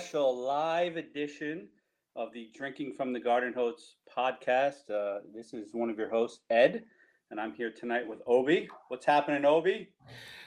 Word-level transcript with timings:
special 0.00 0.34
live 0.34 0.96
edition 0.96 1.68
of 2.16 2.32
the 2.32 2.48
Drinking 2.54 2.94
from 2.96 3.12
the 3.12 3.20
Garden 3.20 3.52
Hose 3.52 3.96
podcast. 4.16 4.90
Uh, 4.90 5.18
this 5.34 5.52
is 5.52 5.74
one 5.74 5.90
of 5.90 5.98
your 5.98 6.08
hosts, 6.08 6.40
Ed, 6.48 6.84
and 7.30 7.38
I'm 7.38 7.52
here 7.52 7.70
tonight 7.70 8.08
with 8.08 8.20
Obi. 8.26 8.66
What's 8.88 9.04
happening, 9.04 9.44
Obi? 9.44 9.90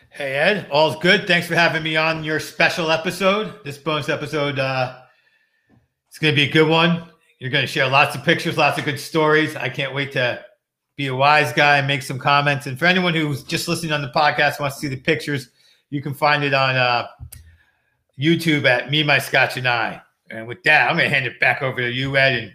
Hey 0.09 0.33
Ed, 0.33 0.67
all's 0.71 0.95
good. 0.95 1.27
Thanks 1.27 1.45
for 1.45 1.53
having 1.53 1.83
me 1.83 1.95
on 1.95 2.23
your 2.23 2.39
special 2.39 2.89
episode. 2.89 3.63
This 3.63 3.77
bonus 3.77 4.09
episode, 4.09 4.57
uh, 4.57 5.01
it's 6.07 6.17
going 6.17 6.33
to 6.33 6.35
be 6.35 6.49
a 6.49 6.51
good 6.51 6.67
one. 6.67 7.11
You're 7.37 7.51
going 7.51 7.63
to 7.63 7.71
share 7.71 7.87
lots 7.87 8.15
of 8.15 8.23
pictures, 8.23 8.57
lots 8.57 8.79
of 8.79 8.85
good 8.85 8.99
stories. 8.99 9.55
I 9.55 9.69
can't 9.69 9.93
wait 9.93 10.13
to 10.13 10.43
be 10.97 11.07
a 11.07 11.15
wise 11.15 11.53
guy 11.53 11.77
and 11.77 11.85
make 11.85 12.01
some 12.01 12.17
comments. 12.17 12.65
And 12.65 12.79
for 12.79 12.85
anyone 12.85 13.13
who's 13.13 13.43
just 13.43 13.67
listening 13.67 13.91
on 13.91 14.01
the 14.01 14.11
podcast 14.15 14.59
wants 14.59 14.77
to 14.77 14.81
see 14.81 14.87
the 14.87 14.97
pictures, 14.99 15.51
you 15.91 16.01
can 16.01 16.15
find 16.15 16.43
it 16.43 16.55
on 16.55 16.75
uh, 16.75 17.05
YouTube 18.19 18.65
at 18.65 18.91
Me, 18.91 19.03
My 19.03 19.19
Scotch, 19.19 19.57
and 19.57 19.67
I. 19.67 20.01
And 20.29 20.47
with 20.47 20.63
that, 20.63 20.89
I'm 20.89 20.97
going 20.97 21.09
to 21.09 21.13
hand 21.13 21.25
it 21.25 21.39
back 21.39 21.61
over 21.61 21.81
to 21.81 21.91
you, 21.91 22.17
Ed, 22.17 22.33
and 22.33 22.53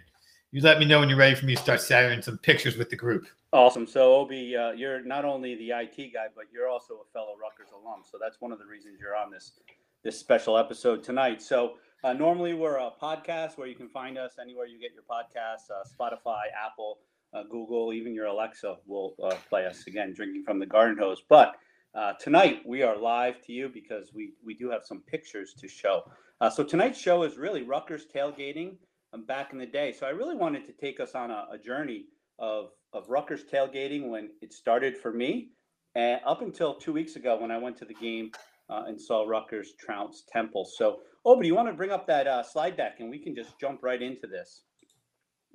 you 0.51 0.61
let 0.61 0.79
me 0.79 0.85
know 0.85 0.99
when 0.99 1.09
you're 1.09 1.17
ready 1.17 1.35
for 1.35 1.45
me 1.45 1.55
to 1.55 1.61
start 1.61 1.81
sharing 1.81 2.21
some 2.21 2.37
pictures 2.39 2.77
with 2.77 2.89
the 2.89 2.95
group. 2.95 3.27
Awesome. 3.51 3.87
So, 3.87 4.15
Obi, 4.15 4.55
uh, 4.55 4.71
you're 4.71 5.03
not 5.03 5.25
only 5.25 5.55
the 5.55 5.71
IT 5.71 6.13
guy, 6.13 6.27
but 6.35 6.45
you're 6.53 6.67
also 6.69 6.95
a 6.95 7.11
fellow 7.13 7.35
Rutgers 7.39 7.71
alum. 7.73 8.01
So 8.09 8.17
that's 8.21 8.41
one 8.41 8.51
of 8.51 8.59
the 8.59 8.65
reasons 8.65 8.99
you're 8.99 9.15
on 9.15 9.31
this 9.31 9.59
this 10.03 10.17
special 10.17 10.57
episode 10.57 11.03
tonight. 11.03 11.41
So 11.41 11.73
uh, 12.03 12.13
normally 12.13 12.53
we're 12.53 12.77
a 12.77 12.91
podcast 13.01 13.57
where 13.57 13.67
you 13.67 13.75
can 13.75 13.89
find 13.89 14.17
us 14.17 14.33
anywhere 14.41 14.65
you 14.65 14.79
get 14.79 14.91
your 14.93 15.03
podcasts, 15.03 15.69
uh, 15.69 15.83
Spotify, 15.83 16.43
Apple, 16.65 16.99
uh, 17.33 17.43
Google, 17.43 17.91
even 17.91 18.13
your 18.13 18.27
Alexa 18.27 18.77
will 18.87 19.15
uh, 19.21 19.35
play 19.49 19.65
us 19.65 19.85
again, 19.87 20.13
drinking 20.13 20.43
from 20.43 20.59
the 20.59 20.65
garden 20.65 20.97
hose. 20.97 21.21
But 21.27 21.55
uh, 21.95 22.13
tonight 22.19 22.61
we 22.65 22.83
are 22.83 22.97
live 22.97 23.41
to 23.45 23.51
you 23.51 23.69
because 23.69 24.11
we 24.13 24.33
we 24.45 24.53
do 24.53 24.69
have 24.69 24.83
some 24.83 25.01
pictures 25.01 25.53
to 25.59 25.67
show. 25.67 26.03
Uh, 26.41 26.49
so 26.49 26.63
tonight's 26.63 26.99
show 26.99 27.23
is 27.23 27.37
really 27.37 27.63
Rutgers 27.63 28.05
tailgating 28.13 28.75
um, 29.13 29.25
back 29.25 29.53
in 29.53 29.59
the 29.59 29.65
day. 29.65 29.91
So 29.91 30.05
I 30.05 30.11
really 30.11 30.35
wanted 30.35 30.65
to 30.67 30.73
take 30.73 30.99
us 30.99 31.15
on 31.15 31.31
a, 31.31 31.47
a 31.51 31.57
journey 31.57 32.05
of 32.37 32.69
of 32.93 33.09
Rutgers 33.09 33.43
tailgating 33.51 34.09
when 34.09 34.29
it 34.41 34.53
started 34.53 34.97
for 34.97 35.11
me, 35.11 35.49
and 35.95 36.21
up 36.25 36.41
until 36.41 36.75
two 36.75 36.93
weeks 36.93 37.15
ago 37.15 37.37
when 37.39 37.51
I 37.51 37.57
went 37.57 37.77
to 37.77 37.85
the 37.85 37.95
game 37.95 38.31
uh, 38.69 38.83
and 38.87 38.99
saw 38.99 39.25
Rutgers 39.27 39.73
trounce 39.79 40.23
Temple. 40.31 40.65
So, 40.65 40.99
but 41.23 41.45
you 41.45 41.55
want 41.55 41.67
to 41.69 41.73
bring 41.73 41.91
up 41.91 42.07
that 42.07 42.27
uh, 42.27 42.43
slide 42.43 42.77
deck 42.77 42.97
and 42.99 43.09
we 43.09 43.19
can 43.19 43.35
just 43.35 43.59
jump 43.59 43.83
right 43.83 44.01
into 44.01 44.27
this. 44.27 44.63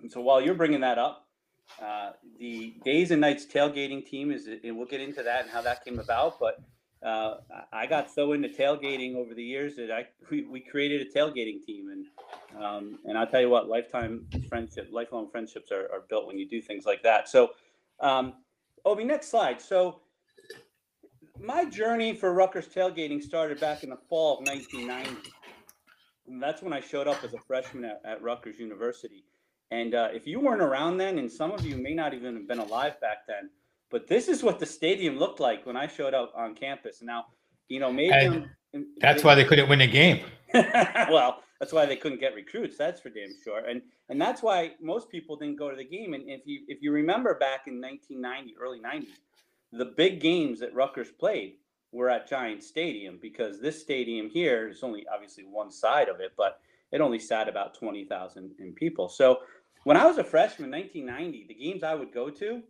And 0.03 0.11
so 0.11 0.21
while 0.21 0.41
you're 0.41 0.55
bringing 0.55 0.81
that 0.81 0.99
up, 0.99 1.27
uh, 1.83 2.12
the 2.39 2.75
days 2.84 3.11
and 3.11 3.20
nights 3.20 3.47
tailgating 3.47 4.05
team 4.05 4.31
is, 4.31 4.47
and 4.47 4.77
we'll 4.77 4.87
get 4.87 5.01
into 5.01 5.23
that 5.23 5.43
and 5.43 5.51
how 5.51 5.61
that 5.62 5.84
came 5.84 5.98
about. 5.98 6.39
But 6.39 6.61
uh, 7.05 7.37
I 7.73 7.87
got 7.87 8.11
so 8.11 8.33
into 8.33 8.48
tailgating 8.48 9.17
over 9.17 9.34
the 9.34 9.43
years 9.43 9.77
that 9.77 9.91
I 9.91 10.06
we, 10.31 10.45
we 10.45 10.61
created 10.61 11.06
a 11.06 11.19
tailgating 11.19 11.62
team, 11.65 11.91
and 11.91 12.62
um, 12.62 12.98
and 13.05 13.19
I'll 13.19 13.27
tell 13.27 13.41
you 13.41 13.51
what, 13.51 13.69
lifetime 13.69 14.27
friendship, 14.48 14.89
lifelong 14.91 15.29
friendships 15.31 15.71
are, 15.72 15.91
are 15.93 16.05
built 16.09 16.27
when 16.27 16.38
you 16.38 16.49
do 16.49 16.62
things 16.62 16.87
like 16.87 17.03
that. 17.03 17.28
So, 17.28 17.50
um, 18.00 18.34
Obi, 18.84 19.05
next 19.05 19.28
slide. 19.28 19.61
So, 19.61 20.00
my 21.38 21.65
journey 21.65 22.15
for 22.15 22.33
Rutgers 22.33 22.69
tailgating 22.69 23.22
started 23.22 23.61
back 23.61 23.83
in 23.83 23.91
the 23.91 23.99
fall 24.09 24.38
of 24.38 24.47
1990. 24.47 25.31
And 26.27 26.43
that's 26.43 26.62
when 26.62 26.72
I 26.72 26.81
showed 26.81 27.06
up 27.06 27.22
as 27.22 27.34
a 27.34 27.38
freshman 27.38 27.84
at, 27.84 28.00
at 28.05 28.22
Rutgers 28.22 28.59
University. 28.59 29.25
And 29.70 29.94
uh, 29.94 30.08
if 30.12 30.26
you 30.26 30.41
weren't 30.41 30.62
around 30.62 30.98
then, 30.98 31.19
and 31.19 31.30
some 31.30 31.50
of 31.50 31.64
you 31.64 31.76
may 31.76 31.94
not 31.94 32.14
even 32.14 32.34
have 32.34 32.48
been 32.48 32.58
alive 32.58 33.00
back 33.00 33.26
then, 33.26 33.50
but 33.91 34.06
this 34.06 34.28
is 34.28 34.42
what 34.42 34.58
the 34.58 34.66
stadium 34.66 35.19
looked 35.19 35.41
like 35.41 35.66
when 35.66 35.76
I 35.76 35.86
showed 35.86 36.14
up 36.14 36.32
on 36.36 36.54
campus. 36.54 37.02
Now, 37.02 37.26
you 37.69 37.80
know, 37.80 37.92
maybe 37.92 38.44
And 38.72 38.86
that's 39.00 39.25
why 39.25 39.34
they 39.34 39.44
couldn't 39.44 39.69
win 39.69 39.80
a 39.80 39.86
game. 39.86 40.25
well, 40.54 41.42
that's 41.60 41.72
why 41.72 41.86
they 41.86 41.97
couldn't 41.97 42.20
get 42.20 42.34
recruits. 42.34 42.76
That's 42.76 43.00
for 43.00 43.08
damn 43.08 43.30
sure. 43.42 43.64
And 43.66 43.82
and 44.08 44.20
that's 44.20 44.42
why 44.42 44.72
most 44.80 45.08
people 45.08 45.36
didn't 45.36 45.58
go 45.58 45.70
to 45.70 45.76
the 45.76 45.84
game. 45.84 46.14
And 46.14 46.25
if 46.28 46.42
you 46.44 46.62
if 46.69 46.82
you 46.82 46.92
remember 46.92 47.34
back 47.34 47.66
in 47.66 47.81
1990, 47.81 48.56
early 48.60 48.81
90s, 48.81 49.19
the 49.72 49.86
big 49.86 50.20
games 50.20 50.60
that 50.60 50.75
Rutgers 50.75 51.10
played 51.10 51.54
were 51.92 52.10
at 52.10 52.28
Giant 52.28 52.62
Stadium 52.62 53.19
because 53.22 53.60
this 53.60 53.81
stadium 53.81 54.28
here 54.28 54.69
is 54.69 54.82
only 54.82 55.06
obviously 55.12 55.44
one 55.44 55.70
side 55.70 56.08
of 56.08 56.20
it, 56.20 56.32
but 56.36 56.60
it 56.94 57.00
only 57.00 57.19
sat 57.19 57.49
about 57.49 57.75
20,000 57.75 58.53
in 58.60 58.72
people. 58.72 59.09
So 59.09 59.41
when 59.82 59.97
I 59.97 60.06
was 60.06 60.19
a 60.19 60.25
freshman 60.25 60.72
in 60.72 60.81
1990, 60.81 61.47
the 61.49 61.55
games 61.55 61.82
I 61.82 61.94
would 61.97 62.15
go 62.15 62.31
to, 62.31 62.62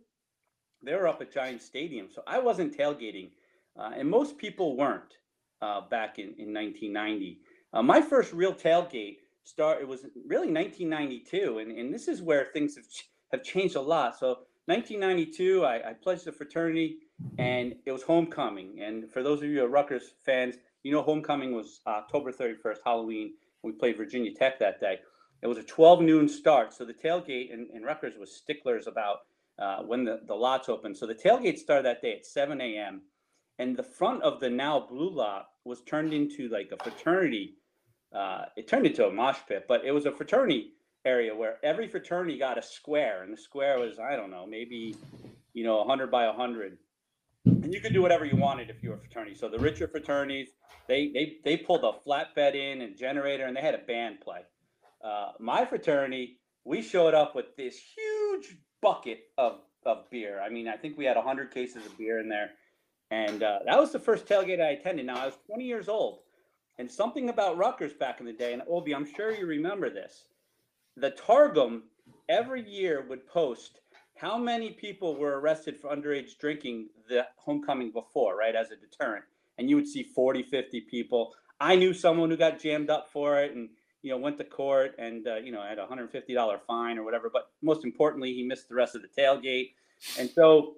they 0.83 0.95
were 0.95 1.07
up 1.07 1.21
at 1.21 1.31
Giant 1.31 1.61
Stadium. 1.61 2.07
So 2.11 2.23
I 2.25 2.39
wasn't 2.39 2.75
tailgating, 2.75 3.29
uh, 3.79 3.91
and 3.95 4.09
most 4.09 4.39
people 4.39 4.75
weren't 4.75 5.13
uh, 5.61 5.81
back 5.81 6.17
in, 6.17 6.33
in 6.39 6.51
1990. 6.51 7.39
Uh, 7.71 7.83
my 7.83 8.01
first 8.01 8.33
real 8.33 8.53
tailgate 8.53 9.17
start 9.43 9.79
it 9.79 9.87
was 9.87 10.01
really 10.25 10.51
1992, 10.51 11.59
and, 11.59 11.71
and 11.77 11.93
this 11.93 12.07
is 12.07 12.23
where 12.23 12.45
things 12.45 12.75
have, 12.75 12.85
have 13.31 13.43
changed 13.43 13.75
a 13.75 13.81
lot. 13.81 14.17
So 14.17 14.39
1992, 14.65 15.63
I, 15.63 15.89
I 15.91 15.93
pledged 15.93 16.25
a 16.27 16.31
fraternity, 16.31 16.97
and 17.37 17.75
it 17.85 17.91
was 17.91 18.01
homecoming. 18.01 18.79
And 18.81 19.07
for 19.11 19.21
those 19.21 19.43
of 19.43 19.49
you 19.49 19.59
who 19.59 19.65
are 19.65 19.69
Rutgers 19.69 20.15
fans, 20.25 20.55
you 20.81 20.91
know 20.91 21.03
homecoming 21.03 21.53
was 21.53 21.81
October 21.85 22.31
31st, 22.31 22.77
Halloween. 22.83 23.33
We 23.65 23.71
played 23.71 23.97
Virginia 23.97 24.33
Tech 24.33 24.59
that 24.59 24.79
day. 24.79 24.99
It 25.41 25.47
was 25.47 25.57
a 25.57 25.63
12 25.63 26.01
noon 26.01 26.29
start, 26.29 26.73
so 26.73 26.85
the 26.85 26.93
tailgate 26.93 27.51
in, 27.51 27.67
in 27.73 27.83
Rutgers 27.83 28.13
was 28.17 28.31
sticklers 28.31 28.87
about 28.87 29.17
uh, 29.59 29.79
when 29.83 30.03
the, 30.03 30.21
the 30.27 30.33
lots 30.33 30.69
opened. 30.69 30.97
So 30.97 31.07
the 31.07 31.15
tailgate 31.15 31.57
started 31.57 31.85
that 31.85 32.01
day 32.01 32.13
at 32.13 32.25
7 32.25 32.61
a.m. 32.61 33.01
And 33.59 33.75
the 33.75 33.83
front 33.83 34.21
of 34.23 34.39
the 34.39 34.49
now 34.49 34.85
blue 34.87 35.09
lot 35.09 35.47
was 35.63 35.81
turned 35.81 36.13
into 36.13 36.47
like 36.49 36.71
a 36.71 36.83
fraternity. 36.83 37.55
Uh, 38.13 38.45
it 38.55 38.67
turned 38.67 38.85
into 38.85 39.07
a 39.07 39.11
mosh 39.11 39.39
pit, 39.47 39.65
but 39.67 39.83
it 39.83 39.91
was 39.91 40.05
a 40.05 40.11
fraternity 40.11 40.73
area 41.05 41.35
where 41.35 41.57
every 41.63 41.87
fraternity 41.87 42.37
got 42.37 42.57
a 42.57 42.61
square, 42.61 43.23
and 43.23 43.31
the 43.31 43.37
square 43.37 43.79
was 43.79 43.99
I 43.99 44.15
don't 44.15 44.31
know 44.31 44.45
maybe 44.45 44.95
you 45.53 45.63
know 45.63 45.77
100 45.77 46.11
by 46.11 46.27
100, 46.27 46.77
and 47.45 47.73
you 47.73 47.79
could 47.79 47.93
do 47.93 48.01
whatever 48.01 48.25
you 48.25 48.35
wanted 48.35 48.69
if 48.69 48.81
you 48.81 48.89
were 48.89 48.95
a 48.95 48.99
fraternity. 48.99 49.35
So 49.35 49.49
the 49.49 49.59
richer 49.59 49.87
fraternities, 49.87 50.49
they 50.87 51.11
they 51.13 51.37
they 51.43 51.57
pulled 51.57 51.83
a 51.83 51.93
flatbed 52.07 52.55
in 52.55 52.81
and 52.81 52.97
generator, 52.97 53.45
and 53.45 53.55
they 53.55 53.61
had 53.61 53.75
a 53.75 53.79
band 53.79 54.21
play. 54.21 54.41
Uh, 55.03 55.31
my 55.39 55.65
fraternity, 55.65 56.39
we 56.63 56.81
showed 56.81 57.13
up 57.13 57.35
with 57.35 57.55
this 57.57 57.77
huge 57.77 58.57
bucket 58.81 59.19
of 59.37 59.59
of 59.85 60.09
beer. 60.09 60.41
I 60.41 60.49
mean, 60.49 60.67
I 60.67 60.77
think 60.77 60.97
we 60.97 61.05
had 61.05 61.15
100 61.15 61.51
cases 61.51 61.85
of 61.85 61.97
beer 61.97 62.19
in 62.19 62.27
there, 62.29 62.51
and 63.11 63.43
uh, 63.43 63.59
that 63.65 63.79
was 63.79 63.91
the 63.91 63.99
first 63.99 64.25
tailgate 64.25 64.59
I 64.61 64.71
attended. 64.71 65.05
Now 65.05 65.17
I 65.17 65.25
was 65.27 65.37
20 65.47 65.63
years 65.63 65.87
old, 65.87 66.19
and 66.79 66.89
something 66.89 67.29
about 67.29 67.57
Rutgers 67.57 67.93
back 67.93 68.19
in 68.19 68.25
the 68.25 68.33
day, 68.33 68.53
and 68.53 68.63
Obi, 68.67 68.95
I'm 68.95 69.05
sure 69.05 69.31
you 69.31 69.45
remember 69.45 69.89
this. 69.89 70.25
The 70.97 71.11
Targum 71.11 71.83
every 72.29 72.67
year 72.67 73.05
would 73.07 73.27
post 73.27 73.79
how 74.15 74.37
many 74.37 74.71
people 74.71 75.15
were 75.15 75.39
arrested 75.39 75.77
for 75.77 75.95
underage 75.95 76.37
drinking 76.37 76.87
the 77.09 77.25
homecoming 77.35 77.91
before, 77.91 78.37
right, 78.37 78.55
as 78.55 78.71
a 78.71 78.75
deterrent. 78.75 79.25
And 79.57 79.69
you 79.69 79.75
would 79.75 79.87
see 79.87 80.03
40, 80.03 80.43
50 80.43 80.81
people. 80.81 81.33
I 81.59 81.75
knew 81.75 81.93
someone 81.93 82.29
who 82.29 82.37
got 82.37 82.59
jammed 82.59 82.89
up 82.89 83.09
for 83.11 83.39
it 83.41 83.55
and, 83.55 83.69
you 84.01 84.11
know, 84.11 84.17
went 84.17 84.37
to 84.37 84.43
court 84.43 84.95
and, 84.97 85.27
uh, 85.27 85.35
you 85.37 85.51
know, 85.51 85.61
had 85.61 85.79
a 85.79 85.85
$150 85.85 86.59
fine 86.67 86.97
or 86.97 87.03
whatever. 87.03 87.29
But 87.31 87.51
most 87.61 87.83
importantly, 87.83 88.33
he 88.33 88.43
missed 88.43 88.69
the 88.69 88.75
rest 88.75 88.95
of 88.95 89.01
the 89.01 89.07
tailgate. 89.07 89.71
And 90.17 90.29
so 90.29 90.75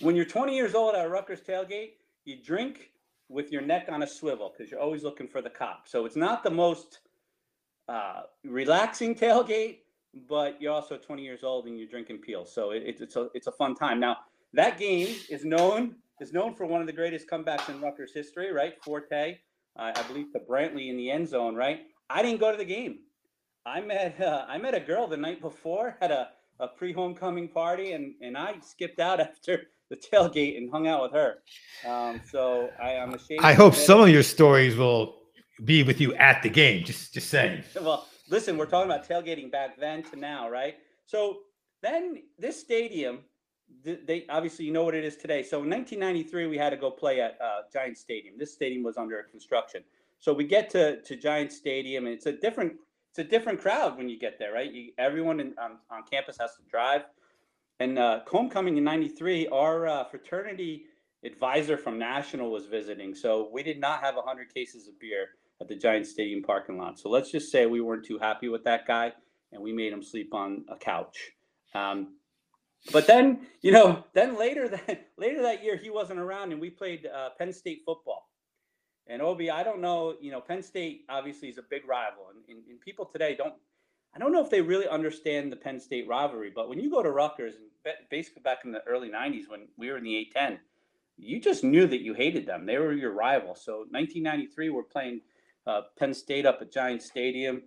when 0.00 0.16
you're 0.16 0.24
20 0.24 0.54
years 0.54 0.74
old 0.74 0.94
at 0.94 1.04
a 1.04 1.08
Rutgers 1.08 1.40
tailgate, 1.40 1.92
you 2.24 2.36
drink 2.42 2.90
with 3.28 3.52
your 3.52 3.62
neck 3.62 3.86
on 3.88 4.02
a 4.02 4.06
swivel 4.06 4.52
because 4.56 4.70
you're 4.70 4.80
always 4.80 5.02
looking 5.02 5.28
for 5.28 5.40
the 5.40 5.50
cop. 5.50 5.86
So 5.86 6.04
it's 6.04 6.16
not 6.16 6.42
the 6.42 6.50
most 6.50 7.00
uh, 7.88 8.22
relaxing 8.44 9.14
tailgate, 9.14 9.78
but 10.28 10.60
you're 10.60 10.72
also 10.72 10.96
20 10.96 11.22
years 11.22 11.44
old 11.44 11.66
and 11.66 11.78
you're 11.78 11.88
drinking 11.88 12.18
peel. 12.18 12.44
So 12.44 12.70
it, 12.70 12.82
it's 12.86 13.16
a 13.16 13.28
it's 13.34 13.46
a 13.46 13.52
fun 13.52 13.74
time. 13.74 14.00
Now 14.00 14.18
that 14.52 14.78
game 14.78 15.14
is 15.28 15.44
known 15.44 15.96
is 16.20 16.32
known 16.32 16.54
for 16.54 16.66
one 16.66 16.80
of 16.80 16.86
the 16.86 16.92
greatest 16.92 17.28
comebacks 17.28 17.68
in 17.68 17.80
Rutgers 17.80 18.12
history, 18.12 18.52
right? 18.52 18.74
Fortay, 18.82 19.36
uh, 19.78 19.92
I 19.94 20.02
believe, 20.02 20.32
to 20.32 20.40
Brantley 20.40 20.90
in 20.90 20.96
the 20.96 21.10
end 21.10 21.28
zone, 21.28 21.54
right? 21.54 21.80
I 22.08 22.22
didn't 22.22 22.40
go 22.40 22.50
to 22.50 22.58
the 22.58 22.64
game. 22.64 22.98
I 23.66 23.80
met 23.80 24.20
uh, 24.20 24.44
I 24.48 24.58
met 24.58 24.74
a 24.74 24.80
girl 24.80 25.06
the 25.06 25.16
night 25.16 25.40
before 25.40 25.96
at 26.00 26.10
a, 26.10 26.28
a 26.58 26.68
pre 26.68 26.92
homecoming 26.92 27.48
party, 27.48 27.92
and 27.92 28.14
and 28.20 28.36
I 28.36 28.56
skipped 28.60 29.00
out 29.00 29.20
after 29.28 29.62
the 29.90 29.96
tailgate 29.96 30.56
and 30.56 30.70
hung 30.70 30.86
out 30.86 31.02
with 31.02 31.12
her. 31.12 31.38
Um, 31.86 32.20
so 32.30 32.70
I, 32.80 32.92
am 32.92 33.12
ashamed. 33.12 33.40
I 33.42 33.54
hope 33.54 33.74
some 33.74 34.00
of 34.00 34.08
your 34.08 34.22
stories 34.22 34.76
will 34.76 35.16
be 35.64 35.82
with 35.82 36.00
you 36.00 36.14
at 36.14 36.42
the 36.42 36.48
game. 36.48 36.84
Just 36.84 37.12
just 37.12 37.28
saying. 37.28 37.64
well, 37.80 38.06
listen, 38.30 38.56
we're 38.56 38.66
talking 38.66 38.90
about 38.90 39.08
tailgating 39.08 39.50
back 39.50 39.78
then 39.78 40.02
to 40.04 40.16
now, 40.16 40.48
right? 40.48 40.76
So 41.06 41.40
then 41.82 42.22
this 42.38 42.58
stadium, 42.58 43.20
they 43.84 44.26
obviously 44.28 44.64
you 44.64 44.72
know 44.72 44.84
what 44.84 44.94
it 44.94 45.04
is 45.04 45.16
today. 45.16 45.42
So 45.42 45.62
in 45.62 45.70
1993, 45.70 46.46
we 46.46 46.58
had 46.58 46.70
to 46.70 46.76
go 46.76 46.90
play 46.90 47.20
at 47.20 47.38
uh, 47.40 47.62
Giant 47.72 47.98
Stadium. 47.98 48.34
This 48.38 48.52
stadium 48.52 48.82
was 48.82 48.96
under 48.96 49.22
construction. 49.22 49.82
So 50.18 50.32
we 50.32 50.44
get 50.44 50.70
to 50.70 51.00
to 51.02 51.16
Giant 51.16 51.52
Stadium, 51.52 52.06
and 52.06 52.14
it's 52.14 52.26
a 52.26 52.32
different 52.32 52.74
it's 53.10 53.18
a 53.18 53.24
different 53.24 53.60
crowd 53.60 53.96
when 53.96 54.08
you 54.08 54.18
get 54.18 54.38
there, 54.38 54.52
right? 54.52 54.72
You, 54.72 54.92
everyone 54.98 55.40
in, 55.40 55.54
on, 55.58 55.78
on 55.90 56.04
campus 56.08 56.36
has 56.38 56.54
to 56.56 56.62
drive. 56.70 57.02
And 57.80 57.98
uh, 57.98 58.20
homecoming 58.26 58.76
in 58.76 58.84
'93, 58.84 59.48
our 59.48 59.86
uh, 59.88 60.04
fraternity 60.04 60.84
advisor 61.24 61.76
from 61.76 61.98
National 61.98 62.50
was 62.50 62.66
visiting. 62.66 63.14
So 63.14 63.48
we 63.52 63.62
did 63.62 63.80
not 63.80 64.00
have 64.00 64.16
100 64.16 64.52
cases 64.52 64.88
of 64.88 64.98
beer 64.98 65.28
at 65.60 65.68
the 65.68 65.76
Giant 65.76 66.06
Stadium 66.06 66.42
parking 66.42 66.78
lot. 66.78 66.98
So 66.98 67.08
let's 67.08 67.30
just 67.30 67.52
say 67.52 67.66
we 67.66 67.80
weren't 67.80 68.04
too 68.04 68.18
happy 68.18 68.48
with 68.48 68.64
that 68.64 68.86
guy 68.86 69.12
and 69.52 69.62
we 69.62 69.72
made 69.72 69.92
him 69.92 70.02
sleep 70.02 70.32
on 70.34 70.64
a 70.68 70.76
couch. 70.76 71.32
Um, 71.74 72.14
but 72.92 73.06
then, 73.06 73.46
you 73.60 73.72
know, 73.72 74.04
then 74.14 74.38
later 74.38 74.68
that 74.68 75.08
later 75.18 75.42
that 75.42 75.62
year 75.62 75.76
he 75.76 75.90
wasn't 75.90 76.18
around 76.18 76.52
and 76.52 76.60
we 76.60 76.70
played 76.70 77.06
uh, 77.06 77.30
Penn 77.38 77.52
State 77.52 77.82
football. 77.84 78.28
And 79.06 79.20
Obi, 79.20 79.50
I 79.50 79.62
don't 79.62 79.80
know, 79.80 80.14
you 80.20 80.30
know, 80.30 80.40
Penn 80.40 80.62
State 80.62 81.04
obviously 81.08 81.48
is 81.48 81.58
a 81.58 81.62
big 81.68 81.86
rival, 81.88 82.26
and, 82.32 82.44
and, 82.48 82.64
and 82.68 82.80
people 82.80 83.04
today 83.04 83.34
don't 83.34 83.54
I 84.14 84.18
don't 84.18 84.32
know 84.32 84.42
if 84.42 84.50
they 84.50 84.60
really 84.60 84.88
understand 84.88 85.52
the 85.52 85.56
Penn 85.56 85.78
State 85.78 86.08
rivalry, 86.08 86.50
but 86.54 86.68
when 86.68 86.80
you 86.80 86.90
go 86.90 87.02
to 87.02 87.10
Rutgers, 87.10 87.54
and 87.56 87.94
basically 88.10 88.42
back 88.42 88.58
in 88.64 88.72
the 88.72 88.82
early 88.86 89.08
'90s 89.08 89.48
when 89.48 89.68
we 89.76 89.90
were 89.90 89.98
in 89.98 90.04
the 90.04 90.28
A10, 90.34 90.58
you 91.16 91.40
just 91.40 91.64
knew 91.64 91.86
that 91.86 92.02
you 92.02 92.14
hated 92.14 92.46
them. 92.46 92.66
They 92.66 92.78
were 92.78 92.92
your 92.92 93.12
rival. 93.12 93.54
So 93.54 93.80
1993, 93.90 94.70
we're 94.70 94.82
playing 94.82 95.20
uh, 95.66 95.82
Penn 95.98 96.14
State 96.14 96.46
up 96.46 96.58
at 96.60 96.72
Giant 96.72 97.02
Stadium, 97.02 97.62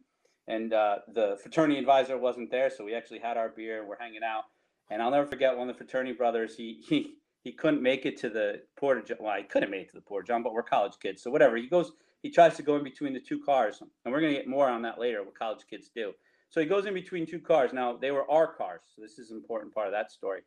and 0.47 0.73
uh, 0.73 0.97
the 1.13 1.37
fraternity 1.41 1.79
advisor 1.79 2.17
wasn't 2.17 2.51
there, 2.51 2.69
so 2.69 2.83
we 2.83 2.93
actually 2.93 3.19
had 3.19 3.37
our 3.37 3.49
beer 3.49 3.79
and 3.79 3.87
we're 3.87 3.99
hanging 3.99 4.23
out. 4.23 4.43
And 4.89 5.01
I'll 5.01 5.11
never 5.11 5.25
forget 5.25 5.57
one 5.57 5.69
of 5.69 5.75
the 5.75 5.77
fraternity 5.77 6.13
brothers. 6.13 6.55
He 6.55 6.81
he 6.87 7.15
he 7.43 7.51
couldn't 7.51 7.81
make 7.81 8.05
it 8.05 8.17
to 8.17 8.29
the 8.29 8.61
porta. 8.77 9.17
Well, 9.19 9.37
he 9.37 9.43
couldn't 9.43 9.71
make 9.71 9.83
it 9.83 9.89
to 9.89 9.95
the 9.95 10.01
porta 10.01 10.27
john, 10.27 10.43
but 10.43 10.53
we're 10.53 10.63
college 10.63 10.93
kids, 11.01 11.23
so 11.23 11.31
whatever. 11.31 11.55
He 11.57 11.67
goes, 11.67 11.93
he 12.21 12.29
tries 12.29 12.55
to 12.57 12.63
go 12.63 12.75
in 12.75 12.83
between 12.83 13.13
the 13.13 13.19
two 13.19 13.39
cars, 13.39 13.81
and 13.81 14.13
we're 14.13 14.21
gonna 14.21 14.33
get 14.33 14.47
more 14.47 14.69
on 14.69 14.81
that 14.83 14.99
later. 14.99 15.23
What 15.23 15.37
college 15.37 15.65
kids 15.69 15.89
do. 15.95 16.13
So 16.49 16.59
he 16.59 16.67
goes 16.67 16.85
in 16.85 16.93
between 16.93 17.25
two 17.25 17.39
cars. 17.39 17.73
Now 17.73 17.97
they 17.97 18.11
were 18.11 18.29
our 18.29 18.47
cars, 18.47 18.81
so 18.93 19.01
this 19.01 19.17
is 19.17 19.31
an 19.31 19.37
important 19.37 19.73
part 19.73 19.87
of 19.87 19.93
that 19.93 20.11
story. 20.11 20.41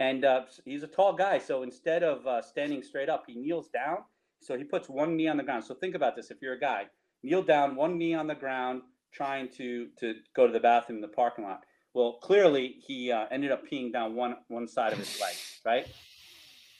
And 0.00 0.24
uh, 0.24 0.42
he's 0.64 0.82
a 0.82 0.88
tall 0.88 1.12
guy, 1.12 1.38
so 1.38 1.62
instead 1.62 2.02
of 2.02 2.26
uh, 2.26 2.42
standing 2.42 2.82
straight 2.82 3.08
up, 3.08 3.24
he 3.26 3.36
kneels 3.36 3.68
down. 3.68 3.98
So 4.42 4.56
he 4.56 4.64
puts 4.64 4.88
one 4.88 5.16
knee 5.16 5.28
on 5.28 5.36
the 5.36 5.42
ground. 5.42 5.64
So 5.64 5.74
think 5.74 5.94
about 5.94 6.16
this: 6.16 6.30
if 6.30 6.38
you're 6.42 6.54
a 6.54 6.60
guy, 6.60 6.86
kneel 7.22 7.42
down, 7.42 7.76
one 7.76 7.98
knee 7.98 8.14
on 8.14 8.26
the 8.26 8.34
ground, 8.34 8.82
trying 9.12 9.48
to 9.56 9.88
to 10.00 10.14
go 10.34 10.46
to 10.46 10.52
the 10.52 10.60
bathroom 10.60 10.98
in 10.98 11.02
the 11.02 11.08
parking 11.08 11.44
lot. 11.44 11.60
Well, 11.94 12.18
clearly 12.22 12.76
he 12.86 13.12
uh, 13.12 13.26
ended 13.30 13.52
up 13.52 13.62
peeing 13.70 13.92
down 13.92 14.14
one 14.14 14.36
one 14.48 14.66
side 14.66 14.92
of 14.92 14.98
his 14.98 15.20
leg, 15.20 15.34
right? 15.64 15.86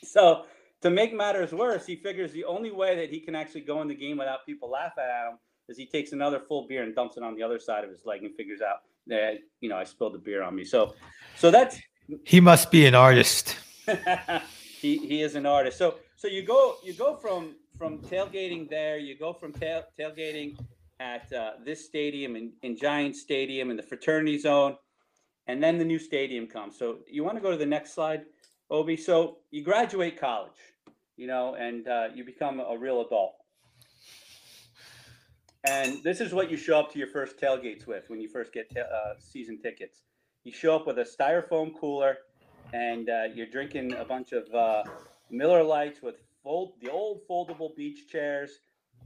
So 0.02 0.44
to 0.82 0.90
make 0.90 1.14
matters 1.14 1.52
worse, 1.52 1.86
he 1.86 1.96
figures 1.96 2.32
the 2.32 2.44
only 2.44 2.70
way 2.70 2.96
that 2.96 3.10
he 3.10 3.20
can 3.20 3.34
actually 3.34 3.60
go 3.62 3.82
in 3.82 3.88
the 3.88 3.94
game 3.94 4.18
without 4.18 4.44
people 4.44 4.70
laughing 4.70 5.04
at 5.04 5.30
him 5.30 5.38
is 5.68 5.76
he 5.76 5.86
takes 5.86 6.12
another 6.12 6.40
full 6.40 6.66
beer 6.66 6.82
and 6.82 6.94
dumps 6.94 7.16
it 7.16 7.22
on 7.22 7.36
the 7.36 7.42
other 7.42 7.58
side 7.58 7.84
of 7.84 7.90
his 7.90 8.04
leg 8.04 8.24
and 8.24 8.34
figures 8.34 8.60
out 8.60 8.78
that 9.06 9.38
you 9.60 9.68
know 9.68 9.76
I 9.76 9.84
spilled 9.84 10.14
the 10.14 10.18
beer 10.18 10.42
on 10.42 10.54
me. 10.54 10.64
So, 10.64 10.94
so 11.36 11.50
that's 11.50 11.78
he 12.24 12.40
must 12.40 12.70
be 12.70 12.86
an 12.86 12.94
artist. 12.94 13.56
he 14.80 14.98
he 14.98 15.22
is 15.22 15.34
an 15.34 15.46
artist. 15.46 15.78
So 15.78 15.96
so 16.22 16.28
you 16.28 16.42
go 16.42 16.76
you 16.84 16.92
go 16.92 17.16
from 17.16 17.56
from 17.76 17.98
tailgating 17.98 18.70
there, 18.70 18.96
you 18.96 19.18
go 19.18 19.32
from 19.32 19.52
tail, 19.52 19.82
tailgating 19.98 20.56
at 21.00 21.32
uh, 21.32 21.54
this 21.64 21.84
stadium 21.84 22.36
in, 22.36 22.52
in 22.62 22.76
Giant 22.76 23.16
Stadium 23.16 23.72
in 23.72 23.76
the 23.76 23.82
fraternity 23.82 24.38
zone, 24.38 24.76
and 25.48 25.60
then 25.60 25.78
the 25.78 25.84
new 25.84 25.98
stadium 25.98 26.46
comes. 26.46 26.78
So 26.78 26.98
you 27.10 27.24
want 27.24 27.38
to 27.38 27.42
go 27.42 27.50
to 27.50 27.56
the 27.56 27.66
next 27.66 27.92
slide, 27.92 28.22
Obi. 28.70 28.96
So 28.96 29.38
you 29.50 29.64
graduate 29.64 30.20
college, 30.20 30.60
you 31.16 31.26
know, 31.26 31.56
and 31.56 31.88
uh, 31.88 32.08
you 32.14 32.24
become 32.24 32.60
a 32.60 32.78
real 32.78 33.00
adult. 33.00 33.34
And 35.64 36.04
this 36.04 36.20
is 36.20 36.32
what 36.32 36.52
you 36.52 36.56
show 36.56 36.78
up 36.78 36.92
to 36.92 37.00
your 37.00 37.08
first 37.08 37.36
tailgates 37.36 37.88
with 37.88 38.08
when 38.08 38.20
you 38.20 38.28
first 38.28 38.52
get 38.52 38.70
uh, 38.76 39.14
season 39.18 39.58
tickets. 39.60 40.02
You 40.44 40.52
show 40.52 40.76
up 40.76 40.86
with 40.86 41.00
a 41.00 41.04
styrofoam 41.16 41.72
cooler, 41.80 42.18
and 42.72 43.10
uh, 43.10 43.24
you're 43.34 43.50
drinking 43.50 43.94
a 43.94 44.04
bunch 44.04 44.30
of 44.30 44.44
uh, 44.54 44.84
Miller 45.32 45.62
Lites 45.62 46.02
with 46.02 46.16
fold 46.42 46.74
the 46.80 46.90
old 46.90 47.20
foldable 47.28 47.74
beach 47.74 48.08
chairs, 48.08 48.60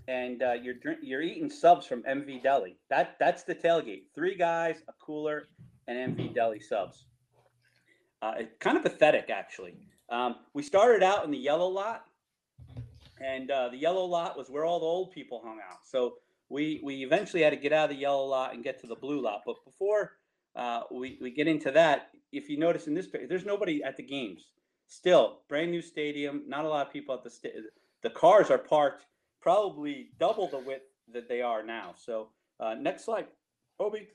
and 0.09 0.43
uh, 0.43 0.55
you're 0.55 0.75
drink, 0.75 0.99
you're 1.03 1.23
eating 1.23 1.49
subs 1.49 1.87
from 1.87 2.03
MV 2.03 2.43
Deli. 2.43 2.77
That 2.91 3.17
that's 3.19 3.45
the 3.45 3.55
tailgate. 3.55 4.03
Three 4.15 4.35
guys, 4.35 4.83
a 4.89 4.93
cooler, 5.01 5.45
and 5.87 6.17
MV 6.17 6.35
Deli 6.35 6.61
subs. 6.61 7.05
Uh, 8.23 8.35
kind 8.61 8.77
of 8.77 8.83
pathetic, 8.83 9.31
actually. 9.31 9.75
Um, 10.09 10.37
we 10.55 10.63
started 10.63 11.03
out 11.03 11.25
in 11.25 11.31
the 11.31 11.39
yellow 11.39 11.69
lot, 11.69 12.05
and 13.21 13.51
uh, 13.51 13.69
the 13.69 13.77
yellow 13.77 14.05
lot 14.05 14.37
was 14.37 14.49
where 14.49 14.65
all 14.65 14.81
the 14.81 14.87
old 14.87 15.13
people 15.13 15.41
hung 15.45 15.59
out. 15.59 15.79
So 15.85 16.15
we 16.49 16.81
we 16.83 17.05
eventually 17.05 17.43
had 17.43 17.51
to 17.51 17.57
get 17.57 17.73
out 17.73 17.85
of 17.85 17.97
the 17.97 18.03
yellow 18.03 18.25
lot 18.25 18.55
and 18.55 18.65
get 18.65 18.81
to 18.81 18.87
the 18.87 18.97
blue 18.97 19.21
lot. 19.21 19.43
But 19.47 19.57
before 19.65 20.13
uh, 20.57 20.83
we 20.91 21.19
we 21.21 21.31
get 21.31 21.47
into 21.47 21.71
that, 21.73 22.11
if 22.33 22.49
you 22.49 22.59
notice 22.59 22.87
in 22.87 22.95
this 22.95 23.07
picture, 23.07 23.29
there's 23.29 23.45
nobody 23.45 23.83
at 23.83 23.97
the 23.97 24.03
games. 24.03 24.47
Still, 24.87 25.41
brand 25.49 25.71
new 25.71 25.83
stadium, 25.83 26.43
not 26.47 26.65
a 26.65 26.69
lot 26.69 26.87
of 26.87 26.93
people 26.93 27.15
at 27.15 27.25
the 27.25 27.31
sta- 27.31 27.51
the 28.03 28.11
cars 28.11 28.51
are 28.51 28.59
parked 28.59 29.07
probably 29.41 30.09
double 30.19 30.49
the 30.49 30.59
width 30.59 30.87
that 31.13 31.29
they 31.29 31.41
are 31.41 31.63
now. 31.63 31.95
So 31.97 32.31
uh, 32.59 32.75
next 32.75 33.05
slide, 33.05 33.27
Obi. 33.79 34.09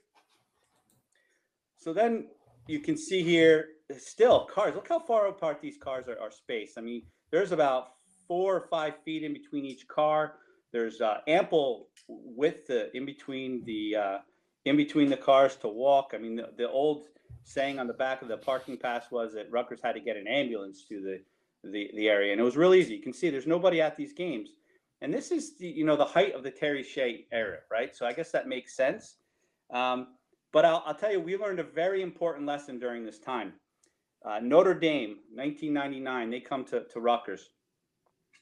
So 1.77 1.93
then 1.93 2.27
you 2.67 2.79
can 2.79 2.97
see 2.97 3.23
here 3.23 3.69
still 3.97 4.45
cars. 4.45 4.75
Look 4.75 4.89
how 4.89 4.99
far 4.99 5.27
apart 5.27 5.61
these 5.61 5.77
cars 5.77 6.07
are, 6.07 6.19
are 6.19 6.31
spaced. 6.31 6.77
I 6.77 6.81
mean, 6.81 7.03
there's 7.31 7.51
about 7.51 7.93
four 8.27 8.55
or 8.55 8.67
five 8.67 8.95
feet 9.03 9.23
in 9.23 9.33
between 9.33 9.65
each 9.65 9.87
car. 9.87 10.35
There's 10.71 11.01
uh, 11.01 11.19
ample 11.27 11.87
width 12.07 12.69
uh, 12.69 12.85
in 12.93 13.05
between 13.05 13.63
the 13.65 13.95
uh, 13.95 14.17
in 14.65 14.77
between 14.77 15.09
the 15.09 15.17
cars 15.17 15.55
to 15.57 15.67
walk. 15.67 16.11
I 16.13 16.17
mean, 16.17 16.35
the, 16.35 16.49
the, 16.57 16.69
old 16.69 17.07
saying 17.43 17.79
on 17.79 17.87
the 17.87 17.93
back 17.93 18.21
of 18.21 18.27
the 18.27 18.37
parking 18.37 18.77
pass 18.77 19.05
was 19.11 19.33
that 19.33 19.51
Rutgers 19.51 19.79
had 19.83 19.93
to 19.93 19.99
get 19.99 20.17
an 20.17 20.27
ambulance 20.27 20.83
to 20.89 21.01
the, 21.01 21.69
the 21.69 21.91
the 21.95 22.09
area, 22.09 22.31
and 22.31 22.41
it 22.41 22.43
was 22.43 22.57
real 22.57 22.73
easy. 22.73 22.95
You 22.95 23.01
can 23.01 23.13
see 23.13 23.29
there's 23.29 23.47
nobody 23.47 23.81
at 23.81 23.97
these 23.97 24.13
games, 24.13 24.49
and 25.01 25.13
this 25.13 25.31
is 25.31 25.57
the 25.57 25.67
you 25.67 25.85
know 25.85 25.95
the 25.95 26.05
height 26.05 26.33
of 26.33 26.43
the 26.43 26.51
Terry 26.51 26.83
Shea 26.83 27.25
era, 27.31 27.59
right? 27.69 27.95
So 27.95 28.05
I 28.05 28.13
guess 28.13 28.31
that 28.31 28.47
makes 28.47 28.75
sense. 28.75 29.15
Um, 29.71 30.07
but 30.51 30.65
I'll, 30.65 30.83
I'll 30.85 30.95
tell 30.95 31.11
you, 31.11 31.19
we 31.19 31.37
learned 31.37 31.59
a 31.59 31.63
very 31.63 32.01
important 32.01 32.45
lesson 32.45 32.77
during 32.77 33.05
this 33.05 33.19
time. 33.19 33.53
Uh, 34.25 34.39
Notre 34.41 34.73
Dame, 34.73 35.17
1999, 35.33 36.29
they 36.29 36.39
come 36.41 36.65
to, 36.65 36.83
to 36.83 36.99
Rutgers 36.99 37.49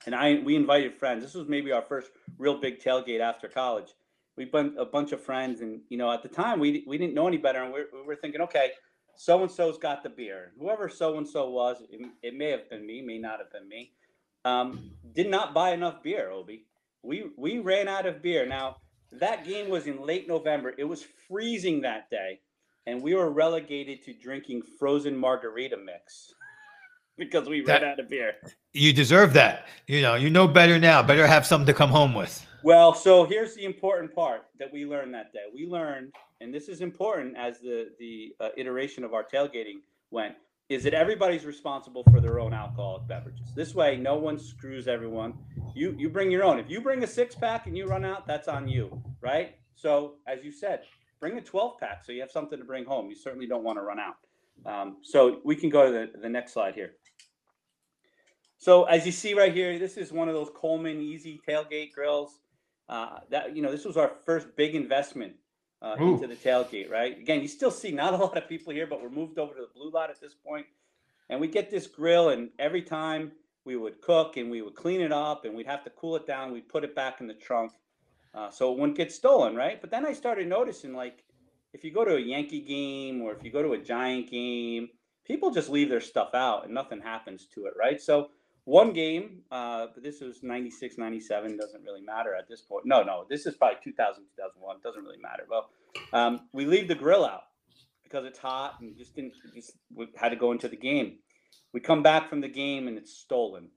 and 0.05 0.15
I 0.15 0.35
we 0.43 0.55
invited 0.55 0.95
friends. 0.95 1.23
This 1.23 1.33
was 1.33 1.47
maybe 1.47 1.71
our 1.71 1.81
first 1.81 2.11
real 2.37 2.59
big 2.59 2.79
tailgate 2.79 3.19
after 3.19 3.47
college. 3.47 3.93
We 4.39 4.45
been 4.45 4.73
a 4.77 4.85
bunch 4.85 5.11
of 5.11 5.21
friends, 5.21 5.59
and 5.59 5.81
you 5.89 5.97
know, 5.97 6.09
at 6.13 6.23
the 6.23 6.29
time 6.29 6.61
we 6.61 6.85
we 6.87 6.97
didn't 6.97 7.13
know 7.13 7.27
any 7.27 7.35
better, 7.35 7.61
and 7.61 7.73
we, 7.73 7.81
we 7.91 8.03
were 8.03 8.15
thinking, 8.15 8.39
okay, 8.39 8.71
so 9.17 9.41
and 9.41 9.51
so's 9.51 9.77
got 9.77 10.01
the 10.01 10.07
beer. 10.09 10.53
Whoever 10.57 10.87
so 10.87 11.17
and 11.17 11.27
so 11.27 11.49
was, 11.49 11.83
it, 11.91 11.99
it, 12.23 12.33
may 12.33 12.49
have 12.51 12.69
been 12.69 12.87
me, 12.87 13.01
may 13.01 13.17
not 13.17 13.39
have 13.39 13.51
been 13.51 13.67
me. 13.67 13.91
Um, 14.45 14.91
did 15.13 15.29
not 15.29 15.53
buy 15.53 15.71
enough 15.71 16.01
beer, 16.01 16.31
Obi. 16.31 16.63
We 17.03 17.31
we 17.37 17.59
ran 17.59 17.89
out 17.89 18.05
of 18.05 18.21
beer. 18.21 18.45
Now 18.45 18.77
that 19.11 19.43
game 19.45 19.69
was 19.69 19.87
in 19.87 20.01
late 20.01 20.25
November. 20.25 20.73
It 20.77 20.85
was 20.85 21.03
freezing 21.27 21.81
that 21.81 22.09
day, 22.09 22.39
and 22.87 23.01
we 23.01 23.15
were 23.15 23.29
relegated 23.29 24.03
to 24.03 24.13
drinking 24.13 24.61
frozen 24.79 25.17
margarita 25.17 25.75
mix 25.75 26.33
because 27.19 27.47
we 27.47 27.61
that, 27.61 27.81
ran 27.81 27.91
out 27.91 27.99
of 27.99 28.09
beer. 28.09 28.35
You 28.73 28.93
deserve 28.93 29.33
that. 29.33 29.67
You 29.87 30.01
know, 30.01 30.15
you 30.15 30.29
know 30.29 30.47
better 30.47 30.79
now. 30.79 31.03
Better 31.03 31.27
have 31.27 31.45
something 31.45 31.67
to 31.67 31.73
come 31.73 31.89
home 31.89 32.13
with. 32.13 32.45
Well, 32.63 32.93
so 32.93 33.25
here's 33.25 33.55
the 33.55 33.65
important 33.65 34.13
part 34.13 34.45
that 34.59 34.71
we 34.71 34.85
learned 34.85 35.13
that 35.13 35.31
day. 35.31 35.45
We 35.53 35.65
learned, 35.65 36.13
and 36.41 36.53
this 36.53 36.67
is 36.67 36.81
important 36.81 37.37
as 37.37 37.59
the 37.59 37.89
the 37.99 38.35
uh, 38.39 38.49
iteration 38.57 39.03
of 39.03 39.13
our 39.13 39.23
tailgating 39.23 39.81
went, 40.11 40.35
is 40.69 40.83
that 40.83 40.93
everybody's 40.93 41.45
responsible 41.45 42.03
for 42.11 42.19
their 42.19 42.39
own 42.39 42.53
alcoholic 42.53 43.07
beverages. 43.07 43.53
This 43.55 43.75
way, 43.75 43.97
no 43.97 44.15
one 44.15 44.37
screws 44.37 44.87
everyone. 44.87 45.33
You 45.75 45.95
you 45.97 46.09
bring 46.09 46.31
your 46.31 46.43
own. 46.43 46.59
If 46.59 46.69
you 46.69 46.81
bring 46.81 47.03
a 47.03 47.07
six 47.07 47.35
pack 47.35 47.67
and 47.67 47.77
you 47.77 47.85
run 47.85 48.03
out, 48.03 48.27
that's 48.27 48.47
on 48.47 48.67
you, 48.67 49.01
right? 49.21 49.55
So 49.75 50.15
as 50.27 50.43
you 50.43 50.51
said, 50.51 50.81
bring 51.19 51.37
a 51.37 51.41
12 51.41 51.79
pack 51.79 52.03
so 52.03 52.11
you 52.11 52.21
have 52.21 52.31
something 52.31 52.59
to 52.59 52.65
bring 52.65 52.85
home. 52.85 53.09
You 53.09 53.15
certainly 53.15 53.47
don't 53.47 53.63
want 53.63 53.77
to 53.77 53.83
run 53.83 53.99
out. 53.99 54.15
Um, 54.65 54.97
so 55.01 55.39
we 55.45 55.55
can 55.55 55.69
go 55.69 55.85
to 55.85 56.11
the, 56.11 56.19
the 56.19 56.29
next 56.29 56.53
slide 56.53 56.75
here. 56.75 56.95
So 58.59 58.83
as 58.83 59.05
you 59.05 59.13
see 59.13 59.33
right 59.33 59.53
here, 59.53 59.79
this 59.79 59.95
is 59.95 60.11
one 60.11 60.27
of 60.27 60.35
those 60.35 60.49
Coleman 60.53 61.01
Easy 61.01 61.41
tailgate 61.47 61.93
grills. 61.93 62.41
Uh, 62.89 63.19
that 63.29 63.55
you 63.55 63.61
know, 63.61 63.71
this 63.71 63.85
was 63.85 63.95
our 63.95 64.11
first 64.25 64.53
big 64.57 64.75
investment 64.75 65.33
uh, 65.81 65.95
into 65.97 66.27
the 66.27 66.35
tailgate. 66.35 66.91
Right? 66.91 67.17
Again, 67.17 67.41
you 67.41 67.47
still 67.47 67.71
see 67.71 67.91
not 67.91 68.13
a 68.13 68.17
lot 68.23 68.37
of 68.37 68.49
people 68.49 68.73
here, 68.73 68.85
but 68.85 69.01
we're 69.01 69.09
moved 69.09 69.39
over 69.39 69.53
to 69.53 69.61
the 69.61 69.69
blue 69.73 69.89
lot 69.89 70.09
at 70.09 70.19
this 70.19 70.33
point. 70.33 70.65
and 71.29 71.39
we 71.39 71.47
get 71.47 71.71
this 71.71 71.87
grill, 71.87 72.29
and 72.29 72.49
every 72.59 72.81
time 72.81 73.31
we 73.63 73.77
would 73.77 74.01
cook 74.01 74.35
and 74.35 74.51
we 74.51 74.61
would 74.61 74.75
clean 74.75 74.99
it 74.99 75.13
up, 75.13 75.45
and 75.45 75.55
we'd 75.55 75.65
have 75.65 75.83
to 75.85 75.89
cool 75.91 76.17
it 76.17 76.27
down. 76.27 76.51
We'd 76.51 76.67
put 76.67 76.83
it 76.83 76.93
back 76.93 77.21
in 77.21 77.27
the 77.27 77.35
trunk, 77.35 77.71
uh, 78.33 78.49
so 78.51 78.73
it 78.73 78.77
wouldn't 78.77 78.97
get 78.97 79.13
stolen. 79.13 79.55
Right? 79.55 79.79
But 79.79 79.89
then 79.89 80.05
I 80.05 80.11
started 80.11 80.49
noticing, 80.49 80.93
like, 80.93 81.23
if 81.71 81.85
you 81.85 81.93
go 81.93 82.03
to 82.03 82.17
a 82.17 82.19
Yankee 82.19 82.61
game 82.61 83.21
or 83.21 83.31
if 83.31 83.41
you 83.41 83.51
go 83.51 83.63
to 83.63 83.71
a 83.71 83.77
Giant 83.77 84.29
game, 84.29 84.89
people 85.23 85.49
just 85.49 85.69
leave 85.69 85.87
their 85.87 86.01
stuff 86.01 86.33
out 86.33 86.65
and 86.65 86.73
nothing 86.73 86.99
happens 86.99 87.47
to 87.53 87.67
it. 87.67 87.73
Right? 87.79 88.01
So 88.01 88.31
one 88.69 88.93
game, 88.93 89.41
uh, 89.51 89.87
but 89.93 90.03
this 90.03 90.21
was 90.21 90.43
96, 90.43 90.97
97, 90.97 91.57
doesn't 91.57 91.83
really 91.83 92.01
matter 92.01 92.35
at 92.35 92.47
this 92.47 92.61
point. 92.61 92.85
No, 92.85 93.01
no, 93.01 93.25
this 93.27 93.47
is 93.47 93.55
probably 93.55 93.79
2000, 93.83 94.23
2001, 94.35 94.77
doesn't 94.83 95.03
really 95.03 95.17
matter. 95.17 95.43
Well, 95.49 95.69
um, 96.13 96.41
we 96.53 96.65
leave 96.65 96.87
the 96.87 96.95
grill 96.95 97.25
out 97.25 97.41
because 98.03 98.25
it's 98.25 98.37
hot 98.37 98.75
and 98.79 98.95
just 98.95 99.15
didn't, 99.15 99.33
just 99.55 99.73
we 99.93 100.07
had 100.15 100.29
to 100.29 100.35
go 100.35 100.51
into 100.51 100.67
the 100.67 100.77
game. 100.77 101.17
We 101.73 101.79
come 101.79 102.03
back 102.03 102.29
from 102.29 102.41
the 102.41 102.47
game 102.47 102.87
and 102.87 102.95
it's 102.95 103.11
stolen. 103.11 103.69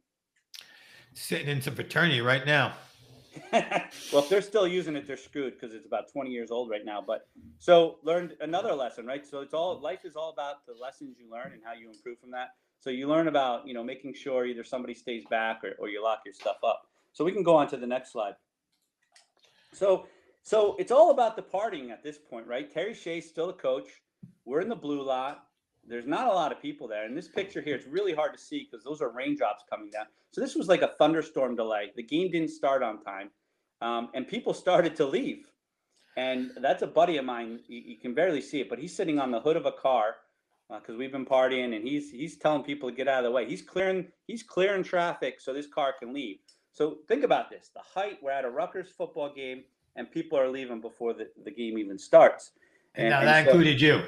Sitting 1.15 1.49
in 1.49 1.63
some 1.63 1.75
fraternity 1.75 2.21
right 2.21 2.45
now. 2.45 2.75
well, 3.53 4.23
if 4.23 4.29
they're 4.29 4.43
still 4.43 4.67
using 4.67 4.95
it, 4.95 5.07
they're 5.07 5.17
screwed 5.17 5.55
because 5.59 5.75
it's 5.75 5.87
about 5.87 6.13
20 6.13 6.31
years 6.31 6.51
old 6.51 6.69
right 6.69 6.85
now. 6.85 7.03
But 7.07 7.29
so 7.59 7.99
learned 8.03 8.37
another 8.41 8.75
lesson, 8.75 9.07
right? 9.07 9.27
So 9.27 9.41
it's 9.41 9.55
all 9.55 9.81
life 9.81 10.05
is 10.05 10.17
all 10.17 10.31
about 10.31 10.67
the 10.67 10.75
lessons 10.75 11.17
you 11.19 11.31
learn 11.31 11.53
and 11.53 11.63
how 11.65 11.73
you 11.73 11.89
improve 11.89 12.19
from 12.19 12.31
that. 12.33 12.49
So 12.83 12.91
you 12.91 13.09
learn 13.09 13.29
about, 13.29 13.67
you 13.67 13.75
know, 13.75 13.85
making 13.85 14.15
sure 14.15 14.45
either 14.45 14.65
somebody 14.65 14.93
stays 14.93 15.25
back 15.31 15.63
or, 15.63 15.75
or 15.79 15.89
you 15.89 16.03
lock 16.03 16.23
your 16.25 16.35
stuff 16.35 16.57
up. 16.67 16.83
So 17.13 17.25
we 17.25 17.31
can 17.31 17.45
go 17.45 17.55
on 17.55 17.69
to 17.69 17.77
the 17.77 17.87
next 17.87 18.11
slide. 18.11 18.35
So 19.73 20.07
so 20.43 20.75
it's 20.81 20.91
all 20.91 21.13
about 21.13 21.37
the 21.37 21.43
partying 21.43 21.91
at 21.91 22.03
this 22.03 22.19
point, 22.19 22.49
right? 22.49 22.69
Terry 22.69 22.95
Shea's 22.95 23.29
still 23.29 23.47
the 23.47 23.53
coach. 23.53 23.87
We're 24.45 24.61
in 24.61 24.69
the 24.69 24.75
blue 24.75 25.01
lot. 25.01 25.45
There's 25.87 26.07
not 26.07 26.27
a 26.27 26.33
lot 26.33 26.51
of 26.51 26.61
people 26.61 26.89
there. 26.89 27.07
In 27.07 27.15
this 27.15 27.29
picture 27.29 27.61
here, 27.61 27.77
it's 27.77 27.87
really 27.87 28.13
hard 28.13 28.33
to 28.33 28.39
see 28.41 28.69
because 28.69 28.85
those 28.85 29.01
are 29.01 29.11
raindrops 29.11 29.63
coming 29.71 29.91
down. 29.91 30.07
So 30.33 30.41
this 30.41 30.57
was 30.57 30.67
like 30.67 30.83
a 30.83 30.93
thunderstorm 30.99 31.55
delay. 31.55 31.93
The 31.95 32.03
game 32.03 32.31
didn't 32.33 32.51
start 32.51 32.83
on 32.83 33.05
time, 33.05 33.31
um, 33.81 34.09
and 34.15 34.27
people 34.27 34.53
started 34.67 34.97
to 34.97 35.07
leave. 35.07 35.47
And 36.17 36.51
that's 36.61 36.83
a 36.83 36.87
buddy 36.89 37.17
of 37.19 37.25
mine. 37.25 37.61
You, 37.69 37.83
you, 37.87 37.97
can 37.97 38.13
barely 38.13 38.43
see 38.43 38.61
it, 38.61 38.69
but 38.69 38.79
he's 38.79 38.95
sitting 38.95 39.19
on 39.19 39.31
the 39.31 39.41
hood 39.41 39.57
of 39.57 39.65
a 39.65 39.73
car 39.73 40.17
because 40.81 40.95
uh, 40.95 40.99
we've 40.99 41.13
been 41.13 41.27
partying, 41.27 41.77
and 41.77 41.87
he's 41.87 42.11
he's 42.11 42.37
telling 42.37 42.63
people 42.63 42.91
to 42.91 42.95
get 42.95 43.09
out 43.09 43.19
of 43.19 43.25
the 43.25 43.31
way. 43.31 43.49
He's 43.49 43.63
clearing 43.63 44.07
he's 44.27 44.43
clearing 44.43 44.83
traffic 44.83 45.41
so 45.41 45.53
this 45.53 45.67
car 45.67 45.95
can 45.99 46.13
leave. 46.13 46.39
So 46.73 46.99
think 47.09 47.25
about 47.25 47.51
this: 47.51 47.71
the 47.75 47.83
height. 47.83 48.19
We're 48.23 48.31
at 48.31 48.45
a 48.45 48.51
Rutgers 48.51 48.89
football 48.97 49.33
game, 49.35 49.65
and 49.97 50.11
people 50.11 50.39
are 50.39 50.49
leaving 50.49 50.81
before 50.81 51.13
the, 51.13 51.29
the 51.45 51.51
game 51.51 51.79
even 51.79 51.99
starts. 51.99 52.53
And, 52.95 53.07
and 53.07 53.11
now 53.11 53.19
and 53.21 53.29
that 53.29 53.45
so, 53.45 53.51
included 53.51 53.81
you. 53.81 54.03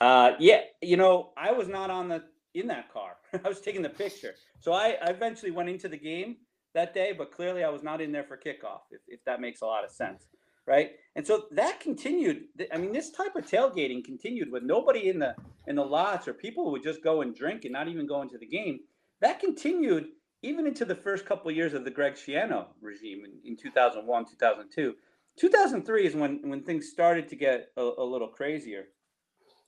Uh, 0.00 0.32
yeah, 0.38 0.60
you 0.80 0.96
know, 0.96 1.30
I 1.36 1.52
was 1.52 1.68
not 1.68 1.90
on 1.90 2.08
the 2.08 2.24
in 2.54 2.66
that 2.68 2.92
car. 2.92 3.16
I 3.44 3.48
was 3.48 3.60
taking 3.60 3.82
the 3.82 3.90
picture. 3.90 4.34
So 4.60 4.72
I, 4.72 4.96
I 5.02 5.10
eventually 5.10 5.50
went 5.50 5.68
into 5.68 5.88
the 5.88 5.96
game 5.96 6.36
that 6.74 6.94
day, 6.94 7.12
but 7.16 7.32
clearly 7.32 7.64
I 7.64 7.68
was 7.68 7.82
not 7.82 8.00
in 8.00 8.12
there 8.12 8.24
for 8.24 8.36
kickoff. 8.36 8.82
If, 8.90 9.00
if 9.08 9.24
that 9.24 9.40
makes 9.40 9.60
a 9.60 9.66
lot 9.66 9.84
of 9.84 9.90
sense, 9.90 10.26
right? 10.66 10.92
And 11.16 11.26
so 11.26 11.44
that 11.52 11.80
continued. 11.80 12.44
I 12.72 12.78
mean, 12.78 12.92
this 12.92 13.10
type 13.10 13.36
of 13.36 13.46
tailgating 13.46 14.04
continued 14.04 14.50
with 14.50 14.62
nobody 14.62 15.08
in 15.08 15.18
the 15.18 15.34
in 15.66 15.76
the 15.76 15.84
lots 15.84 16.28
or 16.28 16.34
people 16.34 16.64
who 16.64 16.70
would 16.72 16.82
just 16.82 17.02
go 17.02 17.22
and 17.22 17.34
drink 17.34 17.64
and 17.64 17.72
not 17.72 17.88
even 17.88 18.06
go 18.06 18.22
into 18.22 18.38
the 18.38 18.46
game. 18.46 18.80
That 19.20 19.40
continued 19.40 20.08
even 20.42 20.66
into 20.66 20.84
the 20.84 20.94
first 20.94 21.26
couple 21.26 21.50
of 21.50 21.56
years 21.56 21.74
of 21.74 21.84
the 21.84 21.90
Greg 21.90 22.14
Schiano 22.14 22.66
regime 22.80 23.24
in, 23.24 23.50
in 23.50 23.56
2001, 23.56 24.24
2002. 24.24 24.94
2003 25.36 26.06
is 26.06 26.14
when 26.14 26.48
when 26.48 26.62
things 26.62 26.88
started 26.88 27.28
to 27.28 27.36
get 27.36 27.70
a, 27.76 27.90
a 27.98 28.04
little 28.04 28.28
crazier. 28.28 28.86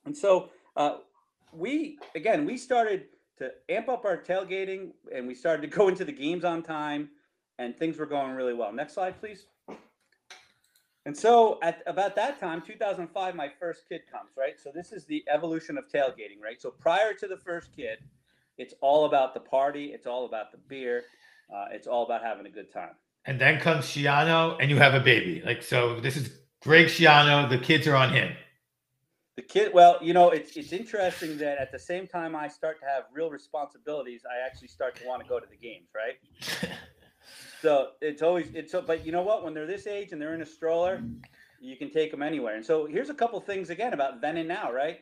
And 0.05 0.15
so 0.15 0.49
uh, 0.75 0.97
we, 1.51 1.97
again, 2.15 2.45
we 2.45 2.57
started 2.57 3.05
to 3.37 3.51
amp 3.69 3.89
up 3.89 4.05
our 4.05 4.17
tailgating 4.17 4.91
and 5.13 5.27
we 5.27 5.35
started 5.35 5.61
to 5.61 5.67
go 5.77 5.87
into 5.87 6.05
the 6.05 6.11
games 6.11 6.43
on 6.43 6.63
time 6.63 7.09
and 7.59 7.77
things 7.77 7.97
were 7.97 8.05
going 8.05 8.31
really 8.31 8.53
well. 8.53 8.71
Next 8.71 8.93
slide, 8.93 9.19
please. 9.19 9.45
And 11.05 11.17
so 11.17 11.59
at 11.61 11.83
about 11.85 12.15
that 12.15 12.39
time, 12.39 12.61
2005, 12.65 13.35
my 13.35 13.49
first 13.59 13.83
kid 13.89 14.01
comes, 14.09 14.31
right? 14.37 14.57
So 14.57 14.71
this 14.73 14.93
is 14.93 15.05
the 15.05 15.23
evolution 15.31 15.77
of 15.77 15.89
tailgating, 15.89 16.41
right? 16.41 16.61
So 16.61 16.71
prior 16.71 17.13
to 17.13 17.27
the 17.27 17.37
first 17.37 17.75
kid, 17.75 17.97
it's 18.57 18.73
all 18.81 19.05
about 19.05 19.33
the 19.33 19.41
party, 19.41 19.87
it's 19.87 20.07
all 20.07 20.25
about 20.25 20.51
the 20.51 20.59
beer, 20.69 21.03
uh, 21.53 21.65
it's 21.71 21.87
all 21.87 22.05
about 22.05 22.23
having 22.23 22.45
a 22.45 22.49
good 22.49 22.71
time. 22.71 22.91
And 23.25 23.39
then 23.39 23.59
comes 23.59 23.85
Schiano, 23.85 24.57
and 24.59 24.69
you 24.69 24.77
have 24.77 24.93
a 24.93 24.99
baby. 24.99 25.41
Like 25.45 25.61
so, 25.63 25.99
this 25.99 26.15
is 26.15 26.29
Greg 26.61 26.87
Schiano. 26.87 27.49
The 27.49 27.57
kids 27.57 27.87
are 27.87 27.95
on 27.95 28.11
him. 28.13 28.33
The 29.35 29.41
kid, 29.41 29.73
well, 29.73 29.97
you 30.01 30.13
know, 30.13 30.29
it's 30.29 30.55
it's 30.55 30.73
interesting 30.73 31.37
that 31.37 31.57
at 31.57 31.71
the 31.71 31.79
same 31.79 32.05
time 32.05 32.35
I 32.35 32.47
start 32.47 32.79
to 32.81 32.85
have 32.85 33.05
real 33.11 33.29
responsibilities, 33.29 34.23
I 34.29 34.45
actually 34.45 34.67
start 34.67 34.95
to 34.97 35.07
want 35.07 35.23
to 35.23 35.27
go 35.27 35.39
to 35.39 35.47
the 35.49 35.55
games, 35.55 35.89
right? 35.95 36.69
so 37.63 37.89
it's 38.01 38.21
always 38.21 38.47
it's 38.53 38.71
so, 38.71 38.81
but 38.81 39.05
you 39.05 39.11
know 39.11 39.23
what? 39.23 39.43
When 39.43 39.53
they're 39.53 39.65
this 39.65 39.87
age 39.87 40.11
and 40.11 40.21
they're 40.21 40.35
in 40.35 40.41
a 40.41 40.45
stroller, 40.45 41.01
you 41.59 41.75
can 41.77 41.89
take 41.89 42.11
them 42.11 42.21
anywhere. 42.21 42.55
And 42.55 42.65
so 42.65 42.85
here's 42.85 43.09
a 43.09 43.13
couple 43.13 43.39
things 43.41 43.69
again 43.71 43.93
about 43.93 44.21
then 44.21 44.37
and 44.37 44.47
now, 44.47 44.71
right? 44.71 44.99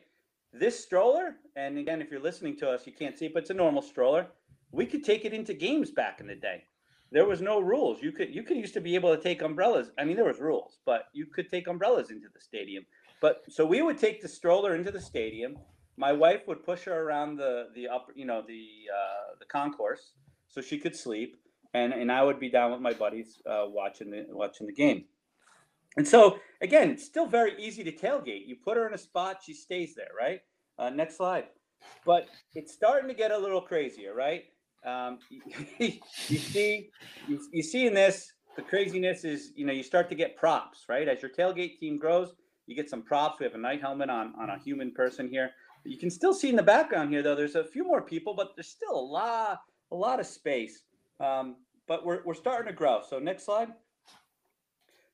This 0.52 0.78
stroller, 0.78 1.36
and 1.56 1.76
again, 1.76 2.00
if 2.00 2.10
you're 2.10 2.20
listening 2.20 2.56
to 2.58 2.70
us, 2.70 2.86
you 2.86 2.92
can't 2.92 3.18
see, 3.18 3.26
it, 3.26 3.34
but 3.34 3.42
it's 3.42 3.50
a 3.50 3.54
normal 3.54 3.82
stroller. 3.82 4.26
We 4.70 4.86
could 4.86 5.04
take 5.04 5.24
it 5.24 5.34
into 5.34 5.54
games 5.54 5.90
back 5.90 6.20
in 6.20 6.26
the 6.26 6.34
day. 6.34 6.64
There 7.10 7.26
was 7.26 7.42
no 7.42 7.60
rules. 7.60 8.02
You 8.02 8.12
could 8.12 8.34
you 8.34 8.42
could 8.42 8.56
used 8.56 8.74
to 8.74 8.80
be 8.80 8.94
able 8.94 9.14
to 9.14 9.22
take 9.22 9.42
umbrellas. 9.42 9.90
I 9.98 10.04
mean, 10.04 10.16
there 10.16 10.24
was 10.24 10.40
rules, 10.40 10.78
but 10.86 11.08
you 11.12 11.26
could 11.26 11.50
take 11.50 11.68
umbrellas 11.68 12.10
into 12.10 12.28
the 12.32 12.40
stadium 12.40 12.86
but 13.22 13.44
so 13.48 13.64
we 13.64 13.80
would 13.80 13.98
take 13.98 14.20
the 14.20 14.28
stroller 14.28 14.74
into 14.74 14.90
the 14.90 15.00
stadium. 15.00 15.56
My 15.96 16.12
wife 16.12 16.42
would 16.48 16.64
push 16.64 16.82
her 16.82 17.02
around 17.04 17.36
the 17.36 17.68
the 17.74 17.88
upper, 17.88 18.12
you 18.14 18.26
know, 18.26 18.42
the 18.46 18.66
uh, 18.92 19.36
the 19.38 19.46
concourse 19.46 20.12
so 20.48 20.60
she 20.60 20.76
could 20.76 20.94
sleep, 20.94 21.36
and 21.74 21.92
and 21.92 22.10
I 22.10 22.22
would 22.22 22.38
be 22.38 22.48
down 22.48 22.72
with 22.72 22.80
my 22.80 22.92
buddies 22.92 23.40
uh, 23.46 23.64
watching 23.66 24.10
the 24.10 24.26
watching 24.30 24.66
the 24.66 24.72
game. 24.72 25.04
And 25.96 26.06
so 26.06 26.38
again, 26.60 26.90
it's 26.90 27.04
still 27.04 27.26
very 27.26 27.54
easy 27.62 27.84
to 27.84 27.92
tailgate. 27.92 28.46
You 28.46 28.56
put 28.56 28.76
her 28.76 28.86
in 28.86 28.94
a 28.94 28.98
spot, 28.98 29.40
she 29.44 29.54
stays 29.54 29.94
there, 29.94 30.10
right? 30.18 30.40
Uh, 30.78 30.90
next 30.90 31.16
slide. 31.16 31.44
But 32.06 32.28
it's 32.54 32.72
starting 32.72 33.08
to 33.08 33.14
get 33.14 33.30
a 33.30 33.38
little 33.38 33.60
crazier, 33.60 34.14
right? 34.14 34.44
Um, 34.86 35.18
you, 35.78 36.38
see, 36.38 36.90
you, 37.28 37.40
you 37.52 37.62
see 37.62 37.86
in 37.86 37.94
this, 37.94 38.32
the 38.56 38.62
craziness 38.62 39.24
is, 39.24 39.52
you 39.56 39.66
know, 39.66 39.72
you 39.72 39.82
start 39.82 40.08
to 40.10 40.14
get 40.14 40.36
props, 40.36 40.84
right? 40.88 41.08
As 41.08 41.22
your 41.22 41.30
tailgate 41.30 41.78
team 41.78 41.98
grows, 41.98 42.34
you 42.66 42.76
get 42.76 42.88
some 42.88 43.02
props. 43.02 43.40
We 43.40 43.44
have 43.44 43.54
a 43.54 43.58
Knight 43.58 43.80
helmet 43.80 44.10
on 44.10 44.32
on 44.38 44.50
a 44.50 44.58
human 44.58 44.92
person 44.92 45.28
here. 45.28 45.50
You 45.84 45.98
can 45.98 46.10
still 46.10 46.32
see 46.32 46.48
in 46.48 46.56
the 46.56 46.62
background 46.62 47.10
here, 47.10 47.22
though. 47.22 47.34
There's 47.34 47.56
a 47.56 47.64
few 47.64 47.84
more 47.84 48.00
people, 48.00 48.34
but 48.34 48.52
there's 48.54 48.68
still 48.68 48.94
a 48.94 49.00
lot 49.00 49.60
a 49.90 49.96
lot 49.96 50.20
of 50.20 50.26
space. 50.26 50.82
Um, 51.20 51.56
but 51.86 52.04
we're 52.04 52.22
we're 52.24 52.34
starting 52.34 52.66
to 52.66 52.72
grow. 52.72 53.02
So 53.08 53.18
next 53.18 53.44
slide. 53.44 53.68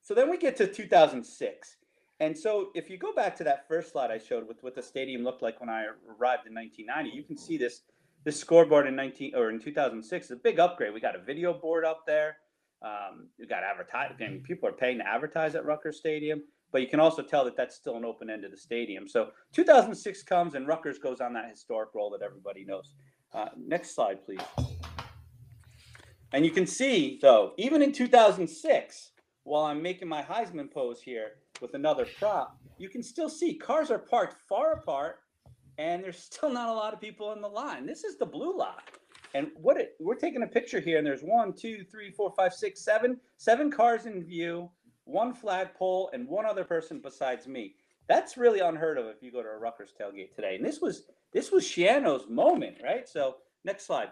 So 0.02 0.14
then 0.14 0.30
we 0.30 0.38
get 0.38 0.56
to 0.56 0.66
2006. 0.66 1.76
And 2.20 2.36
so 2.36 2.70
if 2.74 2.90
you 2.90 2.98
go 2.98 3.12
back 3.12 3.36
to 3.36 3.44
that 3.44 3.68
first 3.68 3.92
slide 3.92 4.10
I 4.10 4.18
showed 4.18 4.48
with 4.48 4.62
what 4.62 4.74
the 4.74 4.82
stadium 4.82 5.22
looked 5.22 5.42
like 5.42 5.60
when 5.60 5.68
I 5.68 5.84
arrived 5.84 6.46
in 6.46 6.54
1990, 6.54 7.10
you 7.10 7.22
can 7.22 7.36
see 7.36 7.56
this 7.56 7.82
this 8.24 8.38
scoreboard 8.38 8.86
in 8.86 8.96
19 8.96 9.34
or 9.34 9.50
in 9.50 9.60
2006 9.60 10.24
is 10.24 10.30
a 10.30 10.36
big 10.36 10.58
upgrade. 10.58 10.92
We 10.92 11.00
got 11.00 11.14
a 11.14 11.22
video 11.22 11.54
board 11.54 11.84
up 11.84 12.04
there. 12.06 12.36
Um, 12.82 13.28
we 13.38 13.46
got 13.46 13.62
advertising. 13.62 14.16
I 14.20 14.30
mean, 14.30 14.42
people 14.42 14.68
are 14.68 14.72
paying 14.72 14.98
to 14.98 15.06
advertise 15.06 15.54
at 15.54 15.64
Rutgers 15.64 15.98
Stadium 15.98 16.42
but 16.70 16.80
you 16.80 16.88
can 16.88 17.00
also 17.00 17.22
tell 17.22 17.44
that 17.44 17.56
that's 17.56 17.74
still 17.74 17.96
an 17.96 18.04
open 18.04 18.30
end 18.30 18.44
of 18.44 18.50
the 18.50 18.56
stadium. 18.56 19.08
So 19.08 19.30
2006 19.52 20.22
comes 20.22 20.54
and 20.54 20.66
Rutgers 20.66 20.98
goes 20.98 21.20
on 21.20 21.32
that 21.34 21.48
historic 21.50 21.90
role 21.94 22.10
that 22.10 22.22
everybody 22.22 22.64
knows. 22.64 22.94
Uh, 23.32 23.48
next 23.56 23.94
slide, 23.94 24.24
please. 24.24 24.40
And 26.32 26.44
you 26.44 26.50
can 26.50 26.66
see, 26.66 27.18
though, 27.22 27.52
even 27.56 27.82
in 27.82 27.92
2006, 27.92 29.10
while 29.44 29.64
I'm 29.64 29.82
making 29.82 30.08
my 30.08 30.22
Heisman 30.22 30.70
pose 30.70 31.00
here 31.00 31.32
with 31.60 31.74
another 31.74 32.06
prop, 32.18 32.58
you 32.76 32.88
can 32.88 33.02
still 33.02 33.28
see 33.28 33.54
cars 33.54 33.90
are 33.90 33.98
parked 33.98 34.36
far 34.48 34.72
apart, 34.72 35.20
and 35.78 36.04
there's 36.04 36.18
still 36.18 36.50
not 36.50 36.68
a 36.68 36.72
lot 36.72 36.92
of 36.92 37.00
people 37.00 37.32
in 37.32 37.40
the 37.40 37.48
line. 37.48 37.86
This 37.86 38.04
is 38.04 38.18
the 38.18 38.26
blue 38.26 38.56
lot. 38.56 38.82
And 39.34 39.48
what 39.56 39.78
it, 39.78 39.94
we're 40.00 40.14
taking 40.14 40.42
a 40.42 40.46
picture 40.46 40.80
here, 40.80 40.98
and 40.98 41.06
there's 41.06 41.22
one, 41.22 41.52
two, 41.52 41.84
three, 41.90 42.10
four, 42.10 42.32
five, 42.36 42.52
six, 42.52 42.82
seven, 42.82 43.18
seven 43.36 43.70
cars 43.70 44.06
in 44.06 44.22
view 44.22 44.70
one 45.08 45.32
flagpole, 45.32 46.10
and 46.12 46.28
one 46.28 46.46
other 46.46 46.64
person 46.64 47.00
besides 47.02 47.48
me. 47.48 47.74
That's 48.08 48.36
really 48.36 48.60
unheard 48.60 48.98
of 48.98 49.06
if 49.06 49.22
you 49.22 49.32
go 49.32 49.42
to 49.42 49.48
a 49.48 49.58
Rutgers 49.58 49.92
tailgate 49.98 50.34
today. 50.34 50.56
And 50.56 50.64
this 50.64 50.80
was 50.80 51.04
this 51.32 51.50
was 51.50 51.64
Schiano's 51.64 52.28
moment, 52.28 52.76
right? 52.82 53.08
So 53.08 53.36
next 53.64 53.86
slide. 53.86 54.08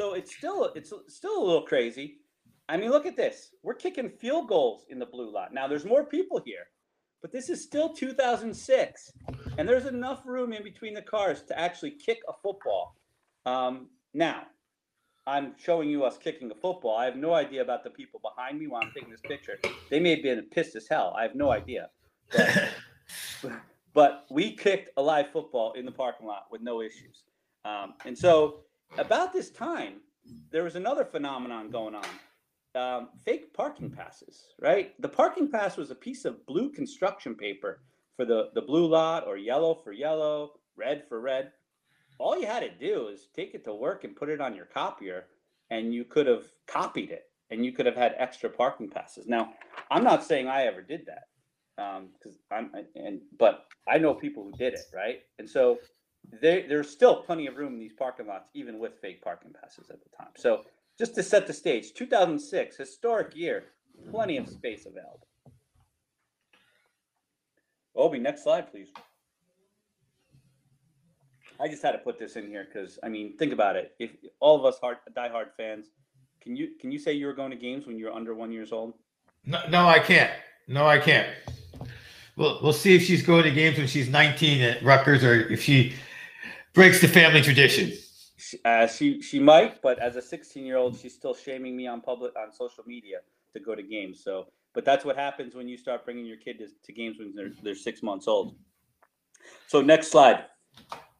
So 0.00 0.14
it's 0.14 0.34
still 0.34 0.72
it's 0.74 0.94
still 1.08 1.42
a 1.42 1.44
little 1.44 1.60
crazy. 1.60 2.20
I 2.70 2.78
mean, 2.78 2.88
look 2.88 3.04
at 3.04 3.18
this. 3.18 3.50
We're 3.62 3.74
kicking 3.74 4.08
field 4.08 4.48
goals 4.48 4.86
in 4.88 4.98
the 4.98 5.04
blue 5.04 5.30
lot. 5.30 5.52
Now 5.52 5.68
there's 5.68 5.84
more 5.84 6.06
people 6.06 6.40
here, 6.42 6.68
but 7.20 7.30
this 7.30 7.50
is 7.50 7.62
still 7.62 7.90
2006, 7.92 9.12
and 9.58 9.68
there's 9.68 9.84
enough 9.84 10.22
room 10.24 10.54
in 10.54 10.62
between 10.64 10.94
the 10.94 11.02
cars 11.02 11.42
to 11.48 11.58
actually 11.58 11.90
kick 11.90 12.20
a 12.30 12.32
football. 12.42 12.96
Um, 13.44 13.88
now 14.14 14.44
I'm 15.26 15.52
showing 15.58 15.90
you 15.90 16.04
us 16.04 16.16
kicking 16.16 16.50
a 16.50 16.54
football. 16.54 16.96
I 16.96 17.04
have 17.04 17.16
no 17.16 17.34
idea 17.34 17.60
about 17.60 17.84
the 17.84 17.90
people 17.90 18.22
behind 18.22 18.58
me 18.58 18.68
while 18.68 18.80
I'm 18.82 18.92
taking 18.94 19.10
this 19.10 19.20
picture. 19.20 19.58
They 19.90 20.00
may 20.00 20.12
have 20.12 20.22
been 20.22 20.42
pissed 20.50 20.76
as 20.76 20.88
hell. 20.88 21.14
I 21.14 21.24
have 21.24 21.34
no 21.34 21.50
idea. 21.50 21.90
But, 23.42 23.52
but 23.92 24.24
we 24.30 24.56
kicked 24.56 24.90
a 24.96 25.02
live 25.02 25.32
football 25.32 25.72
in 25.72 25.84
the 25.84 25.90
parking 25.90 26.26
lot 26.26 26.44
with 26.50 26.62
no 26.62 26.80
issues. 26.80 27.24
Um, 27.64 27.94
and 28.06 28.16
so, 28.16 28.60
about 28.98 29.32
this 29.32 29.50
time, 29.50 29.94
there 30.50 30.64
was 30.64 30.76
another 30.76 31.04
phenomenon 31.04 31.70
going 31.70 31.94
on 31.94 32.06
um, 32.74 33.08
fake 33.24 33.52
parking 33.52 33.90
passes, 33.90 34.54
right? 34.60 35.00
The 35.00 35.08
parking 35.08 35.50
pass 35.50 35.76
was 35.76 35.90
a 35.90 35.94
piece 35.94 36.24
of 36.24 36.46
blue 36.46 36.70
construction 36.70 37.34
paper 37.34 37.80
for 38.16 38.24
the, 38.24 38.50
the 38.54 38.62
blue 38.62 38.86
lot, 38.86 39.26
or 39.26 39.36
yellow 39.36 39.74
for 39.74 39.92
yellow, 39.92 40.52
red 40.76 41.04
for 41.08 41.20
red 41.20 41.52
all 42.20 42.38
you 42.38 42.46
had 42.46 42.60
to 42.60 42.70
do 42.70 43.08
is 43.08 43.28
take 43.34 43.54
it 43.54 43.64
to 43.64 43.74
work 43.74 44.04
and 44.04 44.14
put 44.14 44.28
it 44.28 44.40
on 44.40 44.54
your 44.54 44.66
copier, 44.66 45.24
and 45.70 45.94
you 45.94 46.04
could 46.04 46.26
have 46.26 46.44
copied 46.66 47.10
it, 47.10 47.24
and 47.50 47.64
you 47.64 47.72
could 47.72 47.86
have 47.86 47.96
had 47.96 48.14
extra 48.18 48.50
parking 48.50 48.90
passes. 48.90 49.26
Now, 49.26 49.54
I'm 49.90 50.04
not 50.04 50.22
saying 50.22 50.46
I 50.46 50.66
ever 50.66 50.82
did 50.82 51.06
that, 51.06 51.28
because 51.76 52.38
um, 52.52 52.70
I'm 52.74 52.84
and 52.94 53.20
but 53.38 53.64
I 53.88 53.96
know 53.98 54.12
people 54.14 54.44
who 54.44 54.52
did 54.52 54.74
it, 54.74 54.84
right? 54.94 55.20
And 55.38 55.48
so 55.48 55.78
there, 56.40 56.64
there's 56.68 56.90
still 56.90 57.22
plenty 57.22 57.46
of 57.46 57.56
room 57.56 57.74
in 57.74 57.78
these 57.78 57.92
parking 57.92 58.26
lots, 58.26 58.48
even 58.54 58.78
with 58.78 59.00
fake 59.00 59.22
parking 59.22 59.52
passes 59.52 59.90
at 59.90 60.02
the 60.02 60.10
time. 60.16 60.32
So 60.36 60.62
just 60.98 61.14
to 61.16 61.22
set 61.22 61.46
the 61.46 61.52
stage, 61.52 61.94
2006, 61.94 62.76
historic 62.76 63.34
year, 63.34 63.64
plenty 64.10 64.36
of 64.36 64.48
space 64.48 64.86
available. 64.86 65.26
Obi, 67.96 68.18
next 68.18 68.44
slide, 68.44 68.70
please. 68.70 68.90
I 71.60 71.68
just 71.68 71.82
had 71.82 71.92
to 71.92 71.98
put 71.98 72.18
this 72.18 72.36
in 72.36 72.48
here 72.48 72.66
because 72.72 72.98
I 73.02 73.08
mean, 73.08 73.36
think 73.36 73.52
about 73.52 73.76
it. 73.76 73.92
If 73.98 74.12
all 74.40 74.56
of 74.56 74.64
us 74.64 74.78
hard 74.80 74.98
diehard 75.14 75.52
fans, 75.56 75.88
can 76.40 76.56
you 76.56 76.68
can 76.80 76.90
you 76.90 76.98
say 76.98 77.12
you 77.12 77.26
were 77.26 77.34
going 77.34 77.50
to 77.50 77.56
games 77.56 77.86
when 77.86 77.98
you 77.98 78.06
were 78.06 78.12
under 78.12 78.34
one 78.34 78.50
years 78.50 78.72
old? 78.72 78.94
No, 79.44 79.60
no, 79.68 79.86
I 79.86 79.98
can't. 79.98 80.32
No, 80.68 80.86
I 80.86 80.98
can't. 80.98 81.28
We'll 82.36 82.60
we'll 82.62 82.72
see 82.72 82.96
if 82.96 83.02
she's 83.02 83.22
going 83.22 83.42
to 83.42 83.50
games 83.50 83.76
when 83.76 83.86
she's 83.86 84.08
19 84.08 84.62
at 84.62 84.82
Rutgers 84.82 85.22
or 85.22 85.34
if 85.34 85.62
she 85.62 85.94
breaks 86.72 87.00
the 87.00 87.08
family 87.08 87.42
tradition. 87.42 87.92
Uh, 88.64 88.86
she 88.86 89.20
she 89.20 89.38
might, 89.38 89.82
but 89.82 89.98
as 89.98 90.16
a 90.16 90.22
16 90.22 90.64
year 90.64 90.76
old, 90.76 90.98
she's 90.98 91.14
still 91.14 91.34
shaming 91.34 91.76
me 91.76 91.86
on 91.86 92.00
public 92.00 92.32
on 92.36 92.52
social 92.52 92.84
media 92.86 93.18
to 93.54 93.60
go 93.60 93.74
to 93.74 93.82
games. 93.82 94.22
So, 94.24 94.46
but 94.74 94.84
that's 94.84 95.04
what 95.04 95.16
happens 95.16 95.54
when 95.54 95.68
you 95.68 95.76
start 95.76 96.04
bringing 96.04 96.24
your 96.24 96.38
kid 96.38 96.58
to, 96.58 96.68
to 96.84 96.92
games 96.92 97.18
when 97.18 97.34
they're 97.34 97.52
they're 97.62 97.74
six 97.74 98.02
months 98.02 98.26
old. 98.26 98.56
So 99.66 99.82
next 99.82 100.10
slide. 100.10 100.46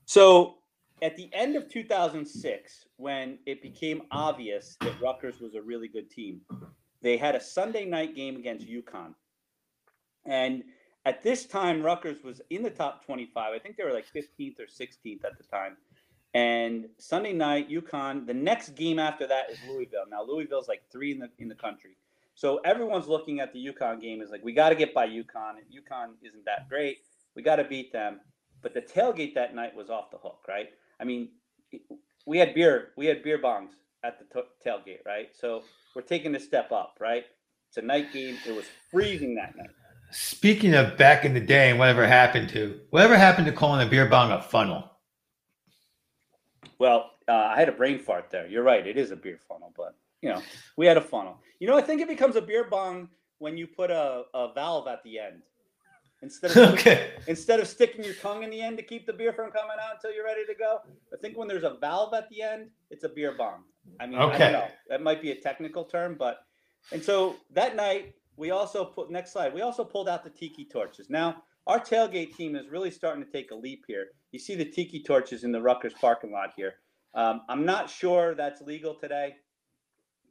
So 0.06 0.56
at 1.02 1.16
the 1.16 1.30
end 1.32 1.56
of 1.56 1.68
2006, 1.68 2.84
when 2.96 3.38
it 3.46 3.62
became 3.62 4.02
obvious 4.10 4.76
that 4.80 5.00
Rutgers 5.00 5.40
was 5.40 5.54
a 5.54 5.62
really 5.62 5.88
good 5.88 6.10
team, 6.10 6.40
they 7.02 7.16
had 7.16 7.34
a 7.34 7.40
Sunday 7.40 7.84
night 7.84 8.14
game 8.14 8.36
against 8.36 8.66
UConn, 8.66 9.14
and 10.26 10.62
at 11.06 11.22
this 11.22 11.46
time, 11.46 11.82
Rutgers 11.82 12.22
was 12.22 12.40
in 12.50 12.62
the 12.62 12.70
top 12.70 13.04
25. 13.06 13.52
I 13.54 13.58
think 13.58 13.76
they 13.76 13.84
were 13.84 13.92
like 13.92 14.06
15th 14.14 14.60
or 14.60 14.66
16th 14.66 15.24
at 15.24 15.38
the 15.38 15.44
time. 15.44 15.76
And 16.34 16.88
Sunday 16.98 17.32
night, 17.32 17.70
UConn. 17.70 18.26
The 18.26 18.34
next 18.34 18.70
game 18.70 18.98
after 18.98 19.26
that 19.26 19.50
is 19.50 19.58
Louisville. 19.68 20.04
Now 20.10 20.22
Louisville's 20.24 20.68
like 20.68 20.82
three 20.92 21.12
in 21.12 21.18
the 21.18 21.28
in 21.38 21.48
the 21.48 21.54
country. 21.54 21.96
So 22.34 22.58
everyone's 22.64 23.08
looking 23.08 23.40
at 23.40 23.52
the 23.52 23.66
UConn 23.66 24.00
game 24.00 24.22
is 24.22 24.30
like 24.30 24.44
we 24.44 24.52
got 24.52 24.68
to 24.68 24.74
get 24.76 24.94
by 24.94 25.08
UConn. 25.08 25.56
And 25.56 25.66
UConn 25.74 26.10
isn't 26.22 26.44
that 26.44 26.68
great. 26.68 26.98
We 27.34 27.42
got 27.42 27.56
to 27.56 27.64
beat 27.64 27.92
them. 27.92 28.20
But 28.62 28.74
the 28.74 28.82
tailgate 28.82 29.34
that 29.34 29.54
night 29.54 29.74
was 29.74 29.90
off 29.90 30.10
the 30.10 30.18
hook, 30.18 30.44
right? 30.46 30.68
I 31.00 31.04
mean, 31.04 31.30
we 32.26 32.38
had 32.38 32.54
beer, 32.54 32.90
we 32.96 33.06
had 33.06 33.22
beer 33.22 33.40
bongs 33.40 33.70
at 34.04 34.18
the 34.18 34.42
t- 34.42 34.48
tailgate, 34.64 35.04
right? 35.06 35.28
So 35.34 35.62
we're 35.96 36.02
taking 36.02 36.34
a 36.34 36.40
step 36.40 36.70
up, 36.70 36.98
right? 37.00 37.24
It's 37.68 37.78
a 37.78 37.82
night 37.82 38.12
game. 38.12 38.36
It 38.46 38.54
was 38.54 38.66
freezing 38.90 39.34
that 39.36 39.56
night. 39.56 39.70
Speaking 40.12 40.74
of 40.74 40.96
back 40.96 41.24
in 41.24 41.34
the 41.34 41.40
day 41.40 41.70
and 41.70 41.78
whatever 41.78 42.06
happened 42.06 42.48
to 42.50 42.80
whatever 42.90 43.16
happened 43.16 43.46
to 43.46 43.52
calling 43.52 43.86
a 43.86 43.90
beer 43.90 44.06
bong 44.06 44.32
a 44.32 44.42
funnel. 44.42 44.90
Well, 46.78 47.10
uh, 47.28 47.32
I 47.32 47.58
had 47.58 47.68
a 47.68 47.72
brain 47.72 47.98
fart 47.98 48.30
there. 48.30 48.46
You're 48.46 48.62
right. 48.62 48.86
It 48.86 48.96
is 48.96 49.10
a 49.10 49.16
beer 49.16 49.38
funnel, 49.48 49.72
but 49.76 49.94
you 50.22 50.28
know, 50.30 50.42
we 50.76 50.86
had 50.86 50.96
a 50.96 51.00
funnel. 51.00 51.38
You 51.60 51.68
know, 51.68 51.76
I 51.76 51.82
think 51.82 52.00
it 52.00 52.08
becomes 52.08 52.36
a 52.36 52.42
beer 52.42 52.64
bong 52.64 53.08
when 53.38 53.56
you 53.56 53.66
put 53.66 53.90
a, 53.90 54.24
a 54.34 54.52
valve 54.52 54.88
at 54.88 55.02
the 55.04 55.18
end. 55.18 55.42
Instead 56.22 56.50
of 56.50 56.56
Okay. 56.74 57.12
instead 57.28 57.60
of 57.60 57.66
sticking 57.68 58.04
your 58.04 58.14
tongue 58.14 58.42
in 58.42 58.50
the 58.50 58.60
end 58.60 58.76
to 58.78 58.82
keep 58.82 59.06
the 59.06 59.12
beer 59.12 59.32
from 59.32 59.50
coming 59.50 59.76
out 59.82 59.94
until 59.94 60.12
you're 60.14 60.24
ready 60.24 60.44
to 60.44 60.54
go, 60.54 60.80
I 61.12 61.16
think 61.16 61.36
when 61.36 61.48
there's 61.48 61.64
a 61.64 61.76
valve 61.80 62.12
at 62.14 62.28
the 62.30 62.42
end, 62.42 62.70
it's 62.90 63.04
a 63.04 63.08
beer 63.08 63.34
bong. 63.36 63.62
I 64.00 64.06
mean, 64.06 64.18
I 64.18 64.24
Okay. 64.24 64.38
don't 64.38 64.52
know. 64.52 64.68
That 64.88 65.02
might 65.02 65.22
be 65.22 65.30
a 65.30 65.36
technical 65.36 65.84
term, 65.84 66.16
but 66.18 66.40
and 66.92 67.02
so 67.02 67.36
that 67.52 67.76
night 67.76 68.14
we 68.40 68.50
also 68.50 68.84
put 68.84 69.10
next 69.10 69.32
slide. 69.32 69.54
We 69.54 69.60
also 69.60 69.84
pulled 69.84 70.08
out 70.08 70.24
the 70.24 70.30
tiki 70.30 70.64
torches. 70.64 71.10
Now 71.10 71.42
our 71.66 71.78
tailgate 71.78 72.34
team 72.34 72.56
is 72.56 72.68
really 72.68 72.90
starting 72.90 73.22
to 73.24 73.30
take 73.30 73.50
a 73.50 73.54
leap 73.54 73.84
here. 73.86 74.08
You 74.32 74.38
see 74.38 74.56
the 74.56 74.64
tiki 74.64 75.02
torches 75.02 75.44
in 75.44 75.52
the 75.52 75.60
Rutgers 75.60 75.92
parking 76.00 76.32
lot 76.32 76.54
here. 76.56 76.76
Um, 77.14 77.42
I'm 77.48 77.64
not 77.64 77.90
sure 77.90 78.34
that's 78.34 78.62
legal 78.62 78.94
today, 78.94 79.36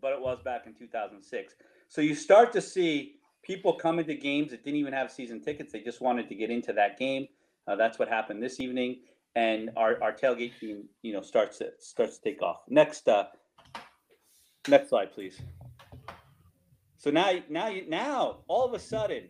but 0.02 0.12
it 0.12 0.20
was 0.20 0.40
back 0.44 0.66
in 0.66 0.74
2006. 0.74 1.56
So 1.88 2.02
you 2.02 2.16
start 2.16 2.52
to 2.54 2.62
see 2.62 3.16
people 3.44 3.74
coming 3.74 4.06
to 4.06 4.16
games 4.16 4.52
that 4.52 4.64
didn't 4.64 4.80
even 4.80 4.94
have 4.94 5.12
season 5.12 5.42
tickets. 5.42 5.72
They 5.72 5.82
just 5.82 6.02
wanted 6.02 6.28
to 6.30 6.36
get 6.36 6.50
into 6.50 6.74
that 6.74 6.98
game. 6.98 7.28
Uh, 7.68 7.76
that's 7.76 8.00
what 8.00 8.10
happened 8.10 8.42
this 8.42 8.60
evening, 8.60 9.02
and 9.36 9.70
our, 9.78 10.02
our 10.02 10.12
tailgate 10.12 10.60
team, 10.60 10.86
you 11.04 11.14
know, 11.14 11.22
starts 11.22 11.60
to 11.60 11.72
starts 11.78 12.18
to 12.18 12.24
take 12.24 12.42
off. 12.42 12.62
Next, 12.68 13.08
uh, 13.08 13.26
next 14.68 14.90
slide, 14.90 15.14
please. 15.14 15.40
So 17.00 17.10
now, 17.10 17.32
now, 17.50 17.74
now, 17.88 18.40
all 18.50 18.66
of 18.66 18.74
a 18.74 18.80
sudden, 18.80 19.30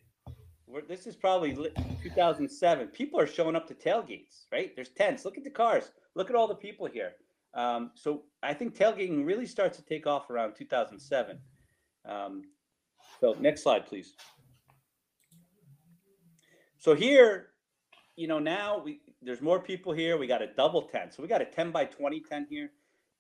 this 0.88 1.05
is 1.05 1.15
probably 1.15 1.53
2007. 2.01 2.88
People 2.88 3.19
are 3.19 3.27
showing 3.27 3.55
up 3.55 3.67
to 3.67 3.75
tailgates, 3.75 4.45
right? 4.51 4.75
There's 4.75 4.89
tents. 4.89 5.23
Look 5.23 5.38
at 5.38 5.43
the 5.43 5.51
cars. 5.51 5.91
Look 6.15 6.32
at 6.32 6.36
all 6.36 6.47
the 6.47 6.55
people 6.55 6.88
here. 6.88 7.12
Um, 7.53 7.91
so 7.93 8.23
I 8.41 8.55
think 8.55 8.75
tailgating 8.75 9.23
really 9.23 9.45
starts 9.45 9.77
to 9.77 9.86
take 9.86 10.08
off 10.08 10.32
around 10.32 10.55
2007. 10.55 11.38
Um, 12.05 12.41
so 13.21 13.36
next 13.39 13.62
slide, 13.62 13.86
please. 13.86 14.13
So 16.79 16.95
here, 16.95 17.49
you 18.15 18.27
know, 18.27 18.39
now 18.39 18.82
we 18.84 19.01
there's 19.21 19.41
more 19.41 19.60
people 19.60 19.93
here. 19.93 20.17
We 20.17 20.25
got 20.25 20.41
a 20.41 20.47
double 20.47 20.84
tent. 20.84 21.13
So 21.13 21.21
we 21.21 21.27
got 21.29 21.41
a 21.41 21.45
10 21.45 21.71
by 21.71 21.86
20 21.86 22.21
tent 22.21 22.47
here. 22.49 22.71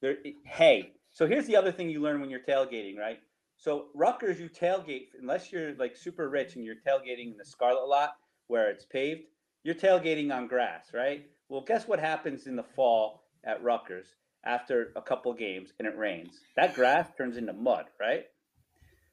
There, 0.01 0.17
it- 0.23 0.35
hey, 0.43 0.93
so 1.11 1.27
here's 1.27 1.45
the 1.45 1.55
other 1.55 1.71
thing 1.71 1.89
you 1.89 2.01
learn 2.01 2.19
when 2.19 2.29
you're 2.31 2.39
tailgating, 2.39 2.97
right? 2.97 3.19
So 3.59 3.87
Rutgers, 3.93 4.39
you 4.39 4.49
tailgate 4.49 5.09
unless 5.19 5.51
you're 5.51 5.73
like 5.75 5.97
super 5.97 6.29
rich 6.29 6.55
and 6.55 6.63
you're 6.63 6.75
tailgating 6.75 7.31
in 7.31 7.37
the 7.37 7.45
Scarlet 7.45 7.87
Lot 7.87 8.11
where 8.47 8.69
it's 8.69 8.85
paved. 8.85 9.23
You're 9.63 9.75
tailgating 9.75 10.33
on 10.33 10.47
grass, 10.47 10.91
right? 10.93 11.25
Well, 11.49 11.61
guess 11.61 11.85
what 11.85 11.99
happens 11.99 12.47
in 12.47 12.55
the 12.55 12.63
fall 12.63 13.23
at 13.43 13.61
Rutgers 13.61 14.07
after 14.45 14.93
a 14.95 15.01
couple 15.01 15.33
games 15.33 15.73
and 15.77 15.87
it 15.87 15.97
rains? 15.97 16.39
That 16.55 16.73
grass 16.73 17.09
turns 17.17 17.35
into 17.35 17.51
mud, 17.51 17.85
right? 17.99 18.25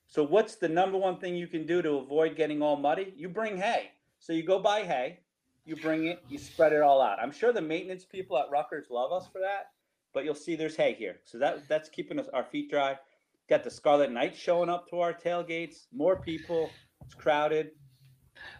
So 0.06 0.22
what's 0.22 0.54
the 0.54 0.68
number 0.68 0.96
one 0.96 1.18
thing 1.18 1.34
you 1.34 1.48
can 1.48 1.66
do 1.66 1.82
to 1.82 1.94
avoid 1.94 2.36
getting 2.36 2.62
all 2.62 2.76
muddy? 2.76 3.12
You 3.16 3.28
bring 3.28 3.56
hay. 3.56 3.90
So 4.20 4.32
you 4.32 4.44
go 4.44 4.60
buy 4.60 4.84
hay, 4.84 5.18
you 5.64 5.74
bring 5.74 6.06
it, 6.06 6.22
you 6.28 6.38
spread 6.38 6.72
it 6.72 6.82
all 6.82 7.02
out. 7.02 7.18
I'm 7.20 7.32
sure 7.32 7.52
the 7.52 7.60
maintenance 7.60 8.04
people 8.04 8.38
at 8.38 8.48
Rutgers 8.48 8.86
love 8.90 9.10
us 9.10 9.28
for 9.32 9.40
that, 9.40 9.70
but 10.14 10.24
you'll 10.24 10.36
see 10.36 10.54
there's 10.54 10.76
hay 10.76 10.94
here. 10.94 11.16
So 11.24 11.38
that 11.38 11.66
that's 11.68 11.88
keeping 11.88 12.20
us 12.20 12.28
our 12.32 12.44
feet 12.44 12.70
dry. 12.70 12.96
Got 13.48 13.62
the 13.62 13.70
Scarlet 13.70 14.10
Knights 14.10 14.38
showing 14.38 14.68
up 14.68 14.88
to 14.90 15.00
our 15.00 15.14
tailgates. 15.14 15.86
More 15.92 16.16
people. 16.16 16.70
It's 17.04 17.14
crowded. 17.14 17.70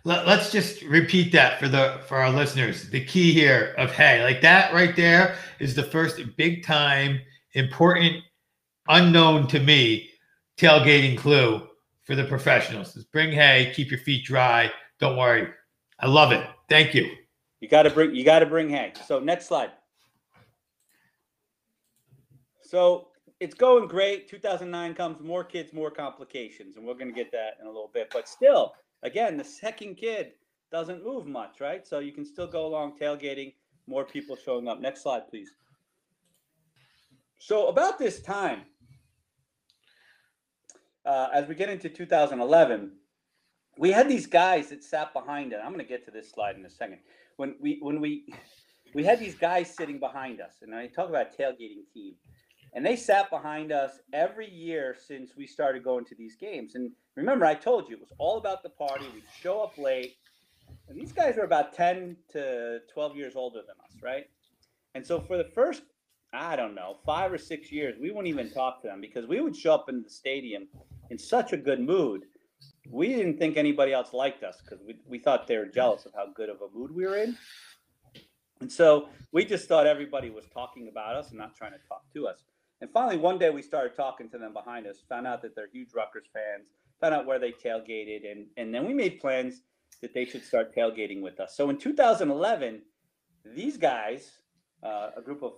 Let, 0.05 0.27
us 0.27 0.53
just 0.53 0.83
repeat 0.83 1.33
that 1.33 1.59
for 1.59 1.69
the 1.69 2.01
for 2.07 2.19
our 2.19 2.31
listeners. 2.31 2.89
The 2.89 3.05
key 3.05 3.33
here 3.33 3.75
of 3.79 3.91
hey, 3.91 4.23
like 4.23 4.41
that 4.43 4.73
right 4.73 4.95
there 4.95 5.37
is 5.59 5.75
the 5.75 5.83
first 5.83 6.21
big 6.37 6.65
time 6.65 7.21
important 7.55 8.23
unknown 8.89 9.49
to 9.49 9.61
me 9.61 10.11
tailgating 10.57 11.19
clue 11.19 11.67
for 12.05 12.15
the 12.15 12.25
professionals. 12.25 12.97
Is 12.97 13.05
bring 13.05 13.33
hay, 13.33 13.73
keep 13.75 13.91
your 13.91 14.01
feet 14.01 14.25
dry. 14.25 14.71
Don't 15.01 15.17
worry. 15.17 15.49
I 15.99 16.07
love 16.07 16.33
it. 16.33 16.47
Thank 16.69 16.95
you. 16.95 17.11
You 17.61 17.69
got 17.69 17.83
to 17.83 17.91
bring 17.91 18.15
you 18.15 18.25
got 18.25 18.41
to 18.41 18.47
bring 18.47 18.69
hay. 18.69 18.93
So 19.07 19.19
next 19.19 19.47
slide. 19.47 19.73
So 22.63 23.09
it's 23.41 23.55
going 23.55 23.87
great. 23.89 24.29
2009 24.29 24.95
comes, 24.95 25.21
more 25.21 25.45
kids, 25.45 25.73
more 25.73 25.91
complications, 25.91 26.77
and 26.77 26.87
we're 26.87 26.95
going 26.95 27.09
to 27.09 27.15
get 27.15 27.31
that 27.33 27.55
in 27.61 27.67
a 27.67 27.71
little 27.71 27.91
bit. 27.93 28.09
But 28.13 28.29
still, 28.29 28.75
again, 29.03 29.37
the 29.37 29.45
second 29.45 29.97
kid 29.97 30.33
doesn't 30.73 31.05
move 31.05 31.27
much, 31.27 31.61
right? 31.61 31.87
So 31.87 31.99
you 31.99 32.13
can 32.13 32.25
still 32.25 32.47
go 32.47 32.67
along 32.67 32.99
tailgating. 33.01 33.55
More 33.87 34.05
people 34.05 34.37
showing 34.37 34.69
up. 34.69 34.81
Next 34.81 35.03
slide, 35.03 35.29
please. 35.29 35.51
So 37.39 37.69
about 37.69 37.99
this 37.99 38.21
time, 38.21 38.63
uh, 41.05 41.29
as 41.33 41.47
we 41.47 41.55
get 41.55 41.69
into 41.69 41.89
2011, 41.89 42.93
we 43.79 43.93
had 43.93 44.09
these 44.09 44.27
guys 44.27 44.71
that 44.71 44.83
sat 44.83 45.13
behind 45.13 45.53
it. 45.53 45.61
I'm 45.63 45.73
going 45.73 45.85
to 45.85 45.89
get 45.89 46.05
to 46.07 46.11
this 46.11 46.31
slide 46.31 46.57
in 46.57 46.65
a 46.65 46.71
second. 46.71 46.99
When 47.37 47.55
we 47.61 47.79
when 47.83 48.01
we 48.01 48.27
we 48.95 49.05
had 49.05 49.21
these 49.21 49.35
guys 49.35 49.73
sitting 49.73 50.01
behind 50.01 50.41
us, 50.41 50.55
and 50.63 50.75
I 50.75 50.87
talk 50.87 51.11
about 51.11 51.37
tailgating 51.37 51.85
team, 51.93 52.15
and 52.77 52.87
they 52.87 52.95
sat 52.95 53.29
behind 53.31 53.73
us 53.73 53.99
every 54.13 54.49
year 54.49 54.95
since 55.09 55.33
we 55.37 55.49
started 55.49 55.83
going 55.83 56.05
to 56.05 56.15
these 56.15 56.37
games. 56.37 56.77
And 56.77 56.93
remember, 57.17 57.45
I 57.45 57.55
told 57.55 57.89
you 57.89 57.97
it 57.97 58.01
was 58.01 58.13
all 58.19 58.39
about 58.39 58.63
the 58.63 58.69
party. 58.69 59.07
We'd 59.13 59.25
show 59.41 59.61
up 59.63 59.77
late, 59.77 60.15
and 60.89 60.97
these 60.97 61.11
guys 61.11 61.37
were 61.37 61.45
about 61.45 61.73
10 61.73 62.17
to 62.33 62.81
12 62.93 63.17
years 63.17 63.35
older 63.35 63.63
than 63.67 63.77
us, 63.85 64.01
right? 64.01 64.27
And 64.95 65.05
so 65.05 65.21
for 65.21 65.37
the 65.37 65.51
first, 65.55 65.83
I 66.33 66.55
don't 66.55 66.77
know, 66.77 66.99
five 67.05 67.33
or 67.33 67.39
six 67.39 67.73
years, 67.73 67.97
we 68.01 68.11
wouldn't 68.11 68.29
even 68.29 68.51
talk 68.53 68.81
to 68.83 68.89
them 68.89 69.01
because 69.01 69.27
we 69.27 69.41
would 69.41 69.57
show 69.57 69.75
up 69.75 69.89
in 69.89 70.03
the 70.03 70.11
stadium 70.11 70.69
in 71.11 71.19
such 71.19 71.53
a 71.53 71.57
good 71.57 71.81
mood 71.81 72.27
we 72.91 73.09
didn't 73.09 73.39
think 73.39 73.57
anybody 73.57 73.93
else 73.93 74.13
liked 74.13 74.43
us 74.43 74.59
because 74.63 74.85
we, 74.87 74.97
we 75.07 75.19
thought 75.19 75.47
they 75.47 75.57
were 75.57 75.67
jealous 75.67 76.07
of 76.07 76.13
how 76.15 76.27
good 76.35 76.49
of 76.49 76.59
a 76.61 76.77
mood 76.77 76.95
we 76.95 77.05
were 77.05 77.17
in. 77.17 77.37
And 78.61 78.71
so 78.71 79.09
we 79.33 79.45
just 79.45 79.69
thought 79.69 79.87
everybody 79.87 80.31
was 80.31 80.47
talking 80.53 80.89
about 80.89 81.15
us 81.15 81.31
and 81.31 81.39
not 81.39 81.55
trying 81.55 81.73
to 81.73 81.79
talk 81.89 82.03
to 82.15 82.27
us. 82.27 82.39
And 82.81 82.91
finally, 82.91 83.17
one 83.17 83.39
day 83.39 83.51
we 83.51 83.63
started 83.63 83.97
talking 83.97 84.29
to 84.31 84.39
them 84.39 84.53
behind 84.53 84.87
us, 84.87 85.03
found 85.09 85.27
out 85.27 85.43
that 85.43 85.55
they're 85.55 85.69
huge 85.73 85.95
Rutgers 85.95 86.27
fans, 86.33 86.69
found 87.01 87.15
out 87.15 87.27
where 87.27 87.39
they 87.39 87.53
tailgated, 87.53 88.31
and, 88.31 88.47
and 88.57 88.75
then 88.75 88.87
we 88.87 88.93
made 88.93 89.21
plans 89.21 89.63
that 90.03 90.13
they 90.13 90.25
should 90.25 90.45
start 90.45 90.75
tailgating 90.75 91.23
with 91.23 91.41
us. 91.41 91.57
So 91.57 91.71
in 91.71 91.79
2011, 91.79 92.83
these 93.45 93.77
guys, 93.77 94.31
uh, 94.83 95.11
a 95.17 95.23
group 95.23 95.43
of 95.43 95.53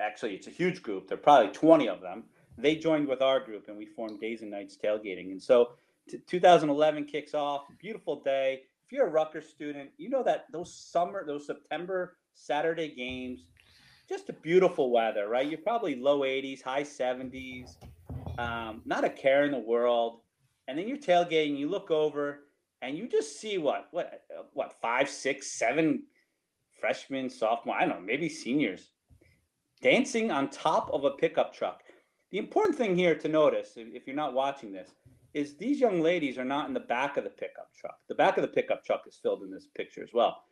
actually 0.00 0.34
it's 0.34 0.46
a 0.46 0.50
huge 0.50 0.82
group. 0.82 1.08
There 1.08 1.18
are 1.18 1.20
probably 1.20 1.52
20 1.52 1.88
of 1.88 2.00
them. 2.00 2.24
They 2.58 2.76
joined 2.76 3.08
with 3.08 3.22
our 3.22 3.40
group 3.40 3.68
and 3.68 3.76
we 3.76 3.86
formed 3.86 4.20
Days 4.20 4.42
and 4.42 4.50
Nights 4.50 4.76
Tailgating. 4.82 5.30
And 5.30 5.42
so 5.42 5.70
t- 6.08 6.18
2011 6.26 7.06
kicks 7.06 7.34
off. 7.34 7.62
Beautiful 7.78 8.22
day. 8.22 8.62
If 8.84 8.92
you're 8.92 9.06
a 9.06 9.10
Rutgers 9.10 9.48
student, 9.48 9.90
you 9.96 10.10
know 10.10 10.22
that 10.22 10.46
those 10.52 10.72
summer, 10.72 11.24
those 11.26 11.46
September 11.46 12.16
Saturday 12.34 12.94
games, 12.94 13.46
just 14.12 14.28
a 14.28 14.34
beautiful 14.34 14.90
weather, 14.90 15.26
right? 15.26 15.48
You're 15.48 15.58
probably 15.58 15.96
low 15.96 16.20
80s, 16.20 16.62
high 16.62 16.82
70s, 16.82 17.76
um, 18.38 18.82
not 18.84 19.04
a 19.04 19.08
care 19.08 19.44
in 19.44 19.52
the 19.52 19.58
world. 19.58 20.20
And 20.68 20.78
then 20.78 20.86
you're 20.86 20.98
tailgating, 20.98 21.56
you 21.56 21.68
look 21.68 21.90
over 21.90 22.40
and 22.82 22.96
you 22.96 23.08
just 23.08 23.40
see 23.40 23.56
what, 23.56 23.88
what, 23.90 24.24
what, 24.52 24.74
five, 24.82 25.08
six, 25.08 25.58
seven 25.58 26.02
freshmen, 26.78 27.30
sophomore, 27.30 27.74
I 27.74 27.86
don't 27.86 28.00
know, 28.00 28.00
maybe 28.00 28.28
seniors 28.28 28.90
dancing 29.80 30.30
on 30.30 30.50
top 30.50 30.90
of 30.92 31.04
a 31.04 31.12
pickup 31.12 31.54
truck. 31.54 31.80
The 32.30 32.38
important 32.38 32.76
thing 32.76 32.94
here 32.94 33.14
to 33.14 33.28
notice, 33.28 33.72
if 33.76 34.06
you're 34.06 34.14
not 34.14 34.34
watching 34.34 34.72
this, 34.72 34.90
is 35.32 35.56
these 35.56 35.80
young 35.80 36.02
ladies 36.02 36.36
are 36.36 36.44
not 36.44 36.68
in 36.68 36.74
the 36.74 36.80
back 36.80 37.16
of 37.16 37.24
the 37.24 37.30
pickup 37.30 37.70
truck. 37.74 37.96
The 38.08 38.14
back 38.14 38.36
of 38.36 38.42
the 38.42 38.48
pickup 38.48 38.84
truck 38.84 39.04
is 39.06 39.18
filled 39.22 39.42
in 39.42 39.50
this 39.50 39.68
picture 39.74 40.02
as 40.02 40.10
well. 40.12 40.42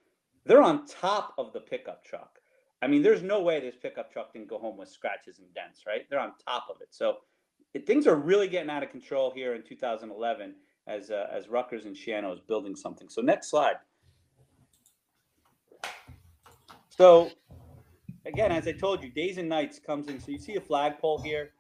They're 0.46 0.62
on 0.62 0.86
top 0.86 1.34
of 1.36 1.52
the 1.52 1.60
pickup 1.60 2.02
truck. 2.04 2.39
I 2.82 2.86
mean, 2.86 3.02
there's 3.02 3.22
no 3.22 3.40
way 3.42 3.60
this 3.60 3.76
pickup 3.76 4.12
truck 4.12 4.32
didn't 4.32 4.48
go 4.48 4.58
home 4.58 4.78
with 4.78 4.88
scratches 4.88 5.38
and 5.38 5.52
dents, 5.54 5.82
right? 5.86 6.08
They're 6.08 6.20
on 6.20 6.32
top 6.46 6.66
of 6.70 6.80
it. 6.80 6.88
So 6.90 7.18
it, 7.74 7.86
things 7.86 8.06
are 8.06 8.16
really 8.16 8.48
getting 8.48 8.70
out 8.70 8.82
of 8.82 8.90
control 8.90 9.30
here 9.30 9.54
in 9.54 9.62
2011 9.62 10.54
as 10.86 11.10
uh, 11.10 11.26
as 11.30 11.48
Rutgers 11.48 11.84
and 11.84 11.94
Schiano 11.94 12.32
is 12.32 12.40
building 12.40 12.74
something. 12.74 13.08
So 13.08 13.20
next 13.20 13.50
slide. 13.50 13.76
So 16.88 17.30
again, 18.26 18.50
as 18.52 18.66
I 18.66 18.72
told 18.72 19.02
you, 19.02 19.10
days 19.10 19.38
and 19.38 19.48
nights 19.48 19.78
comes 19.78 20.08
in. 20.08 20.20
So 20.20 20.32
you 20.32 20.38
see 20.38 20.56
a 20.56 20.60
flagpole 20.60 21.22
here. 21.22 21.52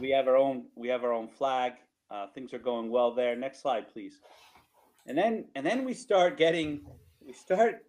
We 0.00 0.10
have 0.10 0.28
our 0.28 0.36
own. 0.36 0.66
We 0.76 0.88
have 0.88 1.02
our 1.02 1.12
own 1.12 1.28
flag. 1.28 1.72
Uh, 2.10 2.26
things 2.34 2.52
are 2.52 2.58
going 2.58 2.90
well 2.90 3.14
there. 3.14 3.34
Next 3.34 3.62
slide, 3.62 3.92
please. 3.92 4.20
And 5.06 5.16
then 5.16 5.46
and 5.54 5.66
then 5.66 5.84
we 5.84 5.94
start 5.94 6.36
getting. 6.36 6.82
We 7.20 7.32
start. 7.32 7.84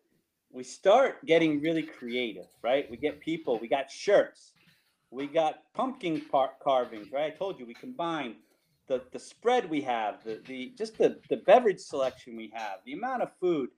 We 0.53 0.63
start 0.63 1.25
getting 1.25 1.61
really 1.61 1.81
creative, 1.81 2.45
right? 2.61 2.89
We 2.89 2.97
get 2.97 3.19
people. 3.19 3.57
We 3.59 3.67
got 3.67 3.89
shirts. 3.89 4.53
We 5.09 5.25
got 5.25 5.63
pumpkin 5.73 6.21
par- 6.31 6.53
carvings, 6.63 7.11
right? 7.11 7.33
I 7.33 7.35
told 7.35 7.59
you 7.59 7.65
we 7.65 7.73
combine 7.73 8.35
the 8.87 9.01
the 9.11 9.19
spread 9.19 9.69
we 9.69 9.81
have, 9.81 10.23
the 10.23 10.41
the 10.47 10.73
just 10.77 10.97
the 10.99 11.19
the 11.29 11.37
beverage 11.37 11.79
selection 11.79 12.35
we 12.37 12.51
have, 12.53 12.79
the 12.85 12.93
amount 12.93 13.23
of 13.23 13.29
food. 13.39 13.69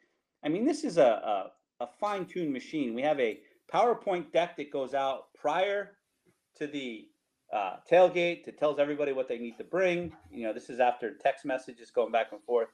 I 0.43 0.49
mean, 0.49 0.65
this 0.65 0.83
is 0.83 0.97
a 0.97 1.51
a, 1.79 1.83
a 1.85 1.88
fine 1.99 2.25
tuned 2.25 2.51
machine. 2.51 2.93
We 2.93 3.01
have 3.03 3.19
a 3.21 3.39
PowerPoint 3.73 4.33
deck 4.33 4.57
that 4.57 4.69
goes 4.71 4.93
out 4.93 5.33
prior 5.33 5.91
to 6.57 6.67
the 6.67 7.07
uh, 7.53 7.77
tailgate 7.89 8.45
that 8.45 8.57
tells 8.57 8.79
everybody 8.79 9.13
what 9.13 9.29
they 9.29 9.38
need 9.38 9.57
to 9.57 9.63
bring. 9.63 10.11
You 10.29 10.43
know, 10.43 10.53
this 10.53 10.69
is 10.69 10.81
after 10.81 11.13
text 11.13 11.45
messages 11.45 11.89
going 11.89 12.11
back 12.11 12.33
and 12.33 12.41
forth, 12.43 12.69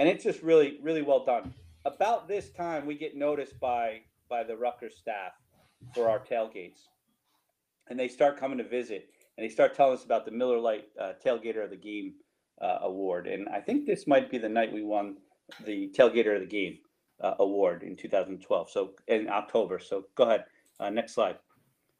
and 0.00 0.08
it's 0.08 0.24
just 0.24 0.42
really, 0.42 0.78
really 0.82 1.02
well 1.02 1.24
done. 1.24 1.54
About 1.88 2.28
this 2.28 2.50
time, 2.50 2.84
we 2.84 2.96
get 2.96 3.16
noticed 3.16 3.58
by 3.58 4.02
by 4.28 4.44
the 4.44 4.54
Rutgers 4.54 4.98
staff 4.98 5.32
for 5.94 6.10
our 6.10 6.18
tailgates, 6.18 6.80
and 7.88 7.98
they 7.98 8.08
start 8.08 8.38
coming 8.38 8.58
to 8.58 8.64
visit, 8.64 9.08
and 9.36 9.44
they 9.44 9.48
start 9.48 9.74
telling 9.74 9.94
us 9.94 10.04
about 10.04 10.26
the 10.26 10.30
Miller 10.30 10.58
Lite 10.58 10.84
uh, 11.00 11.12
Tailgater 11.24 11.64
of 11.64 11.70
the 11.70 11.76
Game 11.76 12.12
uh, 12.60 12.80
award. 12.82 13.26
And 13.26 13.48
I 13.48 13.60
think 13.60 13.86
this 13.86 14.06
might 14.06 14.30
be 14.30 14.36
the 14.36 14.50
night 14.50 14.70
we 14.70 14.82
won 14.82 15.16
the 15.64 15.90
Tailgater 15.96 16.34
of 16.34 16.42
the 16.42 16.46
Game 16.46 16.76
uh, 17.22 17.36
award 17.38 17.82
in 17.82 17.96
2012. 17.96 18.70
So 18.70 18.90
in 19.06 19.30
October. 19.30 19.78
So 19.78 20.04
go 20.14 20.24
ahead. 20.24 20.44
Uh, 20.78 20.90
next 20.90 21.14
slide. 21.14 21.38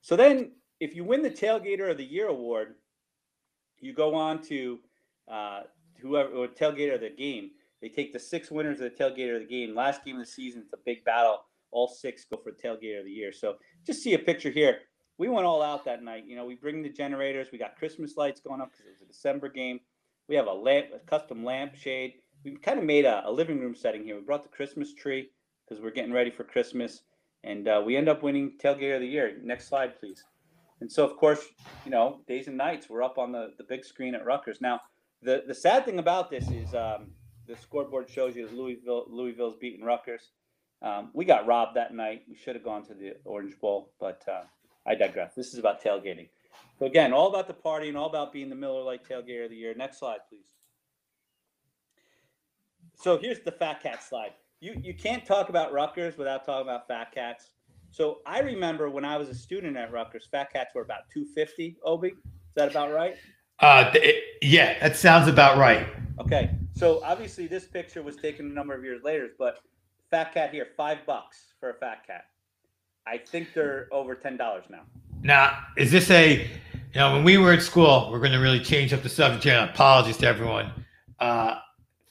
So 0.03 0.17
then, 0.17 0.53
if 0.81 0.95
you 0.95 1.03
win 1.03 1.23
the 1.23 1.31
Tailgater 1.31 1.91
of 1.91 1.97
the 1.97 2.05
Year 2.05 2.29
award, 2.29 2.75
you 3.81 3.95
go 3.95 4.15
on 4.15 4.43
to 4.43 4.81
uh, 5.29 5.63
whoever 5.99 6.29
or 6.29 6.49
Tailgater 6.49 6.97
of 6.97 7.01
the 7.01 7.09
game. 7.09 7.53
They 7.81 7.89
take 7.89 8.13
the 8.13 8.19
six 8.19 8.51
winners 8.51 8.81
of 8.81 8.91
the 8.91 9.05
Tailgater 9.05 9.37
of 9.37 9.43
the 9.43 9.49
game. 9.49 9.75
Last 9.75 10.05
game 10.05 10.17
of 10.17 10.27
the 10.27 10.31
season, 10.31 10.63
it's 10.63 10.73
a 10.73 10.79
big 10.85 11.05
battle. 11.05 11.39
All 11.71 11.89
six 11.89 12.25
go 12.25 12.39
for 12.39 12.53
the 12.53 12.69
Tailgater 12.69 13.01
of 13.01 13.05
the 13.05 13.11
Year. 13.11 13.33
So 13.33 13.57
just 13.87 14.03
see 14.03 14.15
a 14.15 14.19
picture 14.19 14.51
here. 14.51 14.79
We 15.19 15.29
went 15.29 15.47
all 15.47 15.63
out 15.63 15.85
that 15.85 16.03
night. 16.03 16.25
You 16.27 16.37
know, 16.37 16.45
we 16.45 16.55
bring 16.55 16.83
the 16.83 16.89
generators. 16.89 17.49
We 17.53 17.59
got 17.59 17.77
Christmas 17.77 18.17
lights 18.17 18.41
going 18.41 18.61
up 18.61 18.71
because 18.71 18.87
it 18.87 18.91
was 18.91 19.03
a 19.03 19.07
December 19.07 19.49
game. 19.49 19.81
We 20.29 20.37
have 20.37 20.47
a 20.47 20.53
lamp, 20.53 20.87
a 20.95 20.99
custom 21.01 21.45
lamp 21.45 21.75
shade 21.75 22.15
we 22.45 22.57
kind 22.57 22.79
of 22.79 22.85
made 22.85 23.05
a, 23.05 23.27
a, 23.27 23.31
living 23.31 23.61
room 23.61 23.75
setting 23.75 24.05
here. 24.05 24.17
We 24.17 24.23
brought 24.23 24.43
the 24.43 24.49
Christmas 24.49 24.95
tree 24.95 25.31
because 25.67 25.83
we're 25.83 25.91
getting 25.91 26.13
ready 26.13 26.31
for 26.31 26.45
Christmas, 26.45 27.03
and 27.45 27.69
uh, 27.69 27.83
we 27.85 27.97
end 27.97 28.09
up 28.09 28.23
winning 28.23 28.53
Tailgate 28.63 28.95
of 28.95 29.01
the 29.01 29.09
Year. 29.09 29.37
Next 29.43 29.69
slide, 29.69 29.99
please. 29.99 30.25
And 30.81 30.91
so, 30.91 31.05
of 31.05 31.17
course, 31.17 31.45
you 31.85 31.91
know, 31.91 32.21
days 32.29 32.47
and 32.47 32.57
nights 32.57 32.89
we're 32.89 33.03
up 33.03 33.19
on 33.19 33.33
the, 33.33 33.49
the 33.59 33.65
big 33.65 33.85
screen 33.85 34.15
at 34.15 34.25
Rutgers. 34.25 34.61
Now, 34.61 34.81
the 35.23 35.43
the 35.47 35.55
sad 35.55 35.85
thing 35.85 35.99
about 35.99 36.31
this 36.31 36.49
is 36.51 36.75
um, 36.75 37.09
the 37.49 37.57
scoreboard 37.57 38.09
shows 38.09 38.37
you 38.37 38.47
that 38.47 38.55
Louisville 38.55 39.07
Louisville's 39.09 39.57
beating 39.57 39.85
Rutgers. 39.85 40.31
Um, 40.83 41.11
we 41.15 41.25
got 41.25 41.47
robbed 41.47 41.77
that 41.77 41.95
night. 41.95 42.23
We 42.29 42.37
should 42.37 42.55
have 42.55 42.65
gone 42.65 42.85
to 42.87 42.95
the 42.95 43.17
Orange 43.25 43.59
Bowl, 43.59 43.91
but 43.99 44.23
uh, 44.29 44.43
I 44.87 44.95
digress. 44.95 45.35
This 45.35 45.53
is 45.53 45.59
about 45.59 45.83
tailgating. 45.83 46.29
So 46.79 46.87
again, 46.87 47.13
all 47.13 47.29
about 47.29 47.49
the 47.49 47.55
party 47.55 47.89
and 47.89 47.97
all 47.97 48.07
about 48.07 48.33
being 48.33 48.49
the 48.49 48.55
Miller 48.55 48.83
Lite 48.83 49.09
Tailgater 49.09 49.45
of 49.45 49.51
the 49.51 49.57
Year. 49.57 49.75
Next 49.75 49.99
slide, 49.99 50.19
please. 50.29 50.47
So 52.95 53.19
here's 53.19 53.41
the 53.41 53.53
Fat 53.53 53.83
Cat 53.83 54.05
slide. 54.05 54.33
You 54.61 54.81
you 54.83 54.95
can't 54.95 55.25
talk 55.25 55.49
about 55.49 55.73
Rutgers 55.73 56.17
without 56.17 56.45
talking 56.45 56.69
about 56.69 56.87
Fat 56.87 57.13
Cats. 57.13 57.51
So 57.91 58.19
I 58.27 58.41
remember 58.41 58.91
when 58.91 59.05
I 59.05 59.17
was 59.17 59.29
a 59.29 59.35
student 59.35 59.77
at 59.77 59.91
Rutgers, 59.91 60.29
Fat 60.31 60.53
Cats 60.53 60.75
were 60.75 60.83
about 60.83 61.09
250. 61.13 61.79
Obi, 61.85 62.09
is 62.09 62.15
that 62.55 62.71
about 62.71 62.93
right? 62.93 63.17
Uh, 63.61 63.91
it, 63.95 64.25
yeah, 64.43 64.79
that 64.81 64.97
sounds 64.97 65.27
about 65.27 65.57
right. 65.57 65.87
Okay, 66.21 66.51
so 66.79 67.03
obviously 67.05 67.47
this 67.47 67.67
picture 67.67 68.03
was 68.03 68.17
taken 68.17 68.47
a 68.47 68.53
number 68.53 68.75
of 68.75 68.85
years 68.85 69.03
later, 69.03 69.31
but 69.39 69.61
Fat 70.11 70.33
Cat 70.33 70.53
here, 70.53 70.69
five 70.77 70.99
bucks 71.07 71.55
for 71.61 71.71
a 71.71 71.75
Fat 71.75 72.07
Cat. 72.07 72.27
I 73.07 73.19
think 73.19 73.53
they're 73.55 73.89
over 73.91 74.15
ten 74.15 74.37
dollars 74.37 74.65
now. 74.71 74.83
Now, 75.23 75.59
is 75.77 75.91
this 75.91 76.11
a? 76.11 76.49
You 76.95 77.01
know, 77.01 77.13
when 77.13 77.25
we 77.25 77.37
were 77.37 77.53
at 77.53 77.63
school, 77.63 78.09
we're 78.11 78.19
going 78.19 78.33
to 78.33 78.39
really 78.39 78.61
change 78.61 78.95
up 78.95 79.03
the 79.03 79.11
subject 79.11 79.45
here. 79.45 79.69
Apologies 79.71 80.17
to 80.19 80.27
everyone. 80.27 80.73
Uh, 81.21 81.57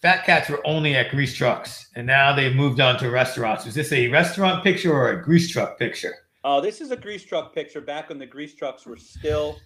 Fat 0.02 0.24
Cats 0.24 0.50
were 0.50 0.62
only 0.66 0.96
at 0.96 1.10
grease 1.10 1.36
trucks, 1.36 1.90
and 1.96 2.06
now 2.06 2.36
they've 2.36 2.56
moved 2.56 2.80
on 2.80 3.00
to 3.00 3.10
restaurants. 3.10 3.66
Is 3.66 3.74
this 3.74 3.92
a 3.92 4.08
restaurant 4.10 4.64
picture 4.64 4.94
or 4.94 5.10
a 5.10 5.24
grease 5.24 5.50
truck 5.50 5.80
picture? 5.80 6.14
Oh, 6.44 6.62
this 6.62 6.80
is 6.80 6.92
a 6.92 6.96
grease 6.96 7.24
truck 7.24 7.56
picture 7.56 7.82
back 7.82 8.10
when 8.10 8.20
the 8.20 8.26
grease 8.26 8.54
trucks 8.54 8.86
were 8.86 8.98
still, 8.98 9.58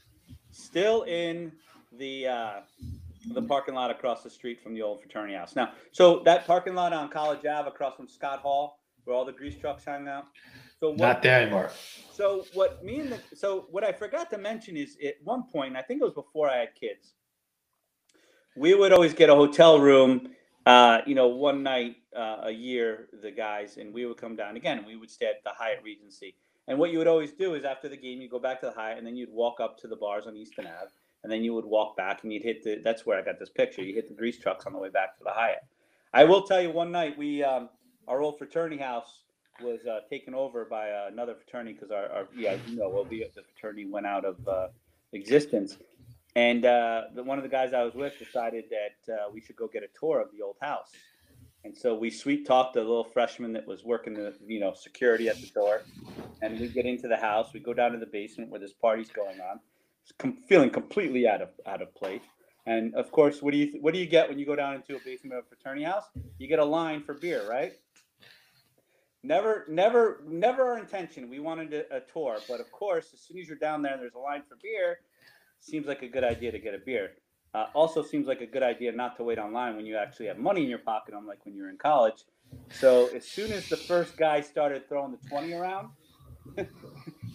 still 0.51 1.03
in 1.03 1.51
the 1.97 2.27
uh, 2.27 2.51
the 3.27 3.41
parking 3.41 3.75
lot 3.75 3.91
across 3.91 4.23
the 4.23 4.29
street 4.29 4.61
from 4.61 4.73
the 4.73 4.81
old 4.81 5.01
fraternity 5.01 5.35
house. 5.35 5.55
Now, 5.55 5.71
so 5.91 6.21
that 6.25 6.47
parking 6.47 6.75
lot 6.75 6.93
on 6.93 7.09
College 7.09 7.45
Ave 7.45 7.67
across 7.67 7.95
from 7.95 8.07
Scott 8.07 8.39
Hall, 8.39 8.79
where 9.03 9.15
all 9.15 9.25
the 9.25 9.31
grease 9.31 9.57
trucks 9.57 9.85
hang 9.85 10.07
out. 10.07 10.25
So 10.79 10.89
what, 10.89 10.97
not 10.97 11.21
there 11.21 11.41
anymore. 11.41 11.69
So 12.11 12.45
what 12.53 12.83
me 12.83 12.99
and 12.99 13.11
the, 13.11 13.19
so 13.35 13.67
what 13.69 13.83
I 13.83 13.91
forgot 13.91 14.29
to 14.31 14.37
mention 14.37 14.75
is 14.75 14.97
at 15.05 15.15
one 15.23 15.43
point, 15.43 15.75
I 15.75 15.81
think 15.81 16.01
it 16.01 16.03
was 16.03 16.13
before 16.13 16.49
I 16.49 16.57
had 16.57 16.75
kids 16.75 17.13
we 18.55 18.73
would 18.73 18.91
always 18.91 19.13
get 19.13 19.29
a 19.29 19.35
hotel 19.35 19.79
room, 19.79 20.29
uh, 20.65 20.99
you 21.05 21.15
know, 21.15 21.27
one 21.27 21.63
night 21.63 21.97
uh, 22.15 22.41
a 22.43 22.51
year, 22.51 23.07
the 23.21 23.31
guys, 23.31 23.77
and 23.77 23.93
we 23.93 24.05
would 24.05 24.17
come 24.17 24.35
down 24.35 24.57
again. 24.57 24.79
And 24.79 24.87
we 24.87 24.95
would 24.95 25.09
stay 25.09 25.27
at 25.27 25.43
the 25.43 25.51
Hyatt 25.55 25.81
Regency. 25.83 26.35
And 26.67 26.77
what 26.77 26.91
you 26.91 26.97
would 26.97 27.07
always 27.07 27.31
do 27.31 27.55
is 27.55 27.63
after 27.63 27.89
the 27.89 27.97
game, 27.97 28.21
you 28.21 28.29
go 28.29 28.39
back 28.39 28.59
to 28.61 28.67
the 28.67 28.73
Hyatt, 28.73 28.97
and 28.97 29.07
then 29.07 29.15
you'd 29.15 29.31
walk 29.31 29.59
up 29.59 29.77
to 29.79 29.87
the 29.87 29.95
bars 29.95 30.27
on 30.27 30.35
Easton 30.35 30.67
Ave, 30.67 30.91
and 31.23 31.31
then 31.31 31.43
you 31.43 31.53
would 31.53 31.65
walk 31.65 31.95
back, 31.97 32.23
and 32.23 32.33
you'd 32.33 32.43
hit 32.43 32.63
the. 32.63 32.81
That's 32.83 33.05
where 33.05 33.17
I 33.17 33.21
got 33.21 33.39
this 33.39 33.49
picture. 33.49 33.83
You 33.83 33.93
hit 33.93 34.07
the 34.07 34.13
grease 34.13 34.39
trucks 34.39 34.65
on 34.65 34.73
the 34.73 34.79
way 34.79 34.89
back 34.89 35.17
to 35.17 35.23
the 35.23 35.31
Hyatt. 35.31 35.63
I 36.13 36.23
will 36.25 36.43
tell 36.43 36.61
you, 36.61 36.71
one 36.71 36.91
night 36.91 37.17
we, 37.17 37.43
um, 37.43 37.69
our 38.07 38.21
old 38.21 38.37
fraternity 38.37 38.77
house 38.77 39.23
was 39.61 39.85
uh, 39.85 39.99
taken 40.09 40.33
over 40.33 40.65
by 40.65 40.91
uh, 40.91 41.07
another 41.11 41.35
fraternity 41.35 41.73
because 41.73 41.91
our, 41.91 42.09
our, 42.09 42.27
yeah, 42.35 42.57
you 42.67 42.77
know, 42.77 42.89
well, 42.89 43.05
the, 43.05 43.25
the 43.35 43.43
fraternity 43.43 43.85
went 43.85 44.05
out 44.05 44.25
of 44.25 44.47
uh, 44.47 44.67
existence. 45.13 45.77
And 46.35 46.65
uh, 46.65 47.03
the, 47.13 47.23
one 47.23 47.37
of 47.37 47.43
the 47.43 47.49
guys 47.49 47.73
I 47.73 47.83
was 47.83 47.93
with 47.93 48.17
decided 48.17 48.65
that 48.69 49.13
uh, 49.13 49.29
we 49.33 49.41
should 49.41 49.55
go 49.55 49.67
get 49.67 49.83
a 49.83 49.99
tour 49.99 50.21
of 50.21 50.29
the 50.31 50.41
old 50.41 50.55
house. 50.61 50.91
And 51.63 51.77
so 51.77 51.93
we 51.95 52.09
sweet 52.09 52.47
talked 52.47 52.73
the 52.73 52.79
little 52.79 53.03
freshman 53.03 53.53
that 53.53 53.67
was 53.67 53.83
working 53.83 54.15
the 54.15 54.33
you 54.45 54.59
know 54.59 54.73
security 54.73 55.29
at 55.29 55.35
the 55.39 55.47
door, 55.47 55.83
and 56.41 56.59
we 56.59 56.67
get 56.67 56.87
into 56.87 57.07
the 57.07 57.17
house. 57.17 57.53
We 57.53 57.59
go 57.59 57.73
down 57.73 57.91
to 57.91 57.99
the 57.99 58.07
basement 58.07 58.49
where 58.49 58.59
this 58.59 58.73
party's 58.73 59.09
going 59.09 59.39
on, 59.39 59.59
com- 60.17 60.37
feeling 60.47 60.69
completely 60.69 61.27
out 61.27 61.41
of 61.41 61.49
out 61.65 61.81
of 61.81 61.93
place. 61.95 62.23
And 62.65 62.93
of 62.95 63.11
course, 63.11 63.41
what 63.41 63.51
do 63.51 63.57
you 63.57 63.79
what 63.81 63.93
do 63.93 63.99
you 63.99 64.05
get 64.05 64.29
when 64.29 64.37
you 64.37 64.45
go 64.45 64.55
down 64.55 64.75
into 64.75 64.95
a 64.95 64.99
basement 65.03 65.37
of 65.37 65.45
a 65.45 65.47
fraternity 65.47 65.83
house? 65.83 66.05
You 66.37 66.47
get 66.47 66.59
a 66.59 66.65
line 66.65 67.03
for 67.03 67.13
beer, 67.13 67.47
right? 67.49 67.73
Never, 69.23 69.65
never, 69.69 70.23
never 70.27 70.63
our 70.63 70.79
intention. 70.79 71.29
We 71.29 71.39
wanted 71.39 71.73
a, 71.73 71.97
a 71.97 71.99
tour, 71.99 72.39
but 72.47 72.59
of 72.59 72.71
course, 72.71 73.11
as 73.13 73.19
soon 73.19 73.37
as 73.37 73.47
you're 73.47 73.57
down 73.57 73.83
there 73.83 73.93
and 73.93 74.01
there's 74.01 74.15
a 74.15 74.19
line 74.19 74.41
for 74.49 74.57
beer, 74.63 74.99
seems 75.59 75.85
like 75.85 76.01
a 76.01 76.07
good 76.07 76.23
idea 76.23 76.51
to 76.51 76.57
get 76.57 76.73
a 76.73 76.79
beer. 76.79 77.11
Uh, 77.53 77.67
also 77.75 78.01
seems 78.01 78.27
like 78.27 78.41
a 78.41 78.47
good 78.47 78.63
idea 78.63 78.91
not 78.91 79.17
to 79.17 79.23
wait 79.23 79.37
online 79.37 79.75
when 79.75 79.85
you 79.85 79.95
actually 79.95 80.25
have 80.25 80.37
money 80.37 80.63
in 80.63 80.69
your 80.69 80.79
pocket, 80.79 81.13
unlike 81.15 81.45
when 81.45 81.53
you're 81.53 81.69
in 81.69 81.77
college. 81.77 82.23
So 82.71 83.07
as 83.15 83.27
soon 83.27 83.51
as 83.51 83.67
the 83.69 83.77
first 83.77 84.17
guy 84.17 84.41
started 84.41 84.87
throwing 84.87 85.11
the 85.11 85.29
20 85.29 85.53
around, 85.53 85.89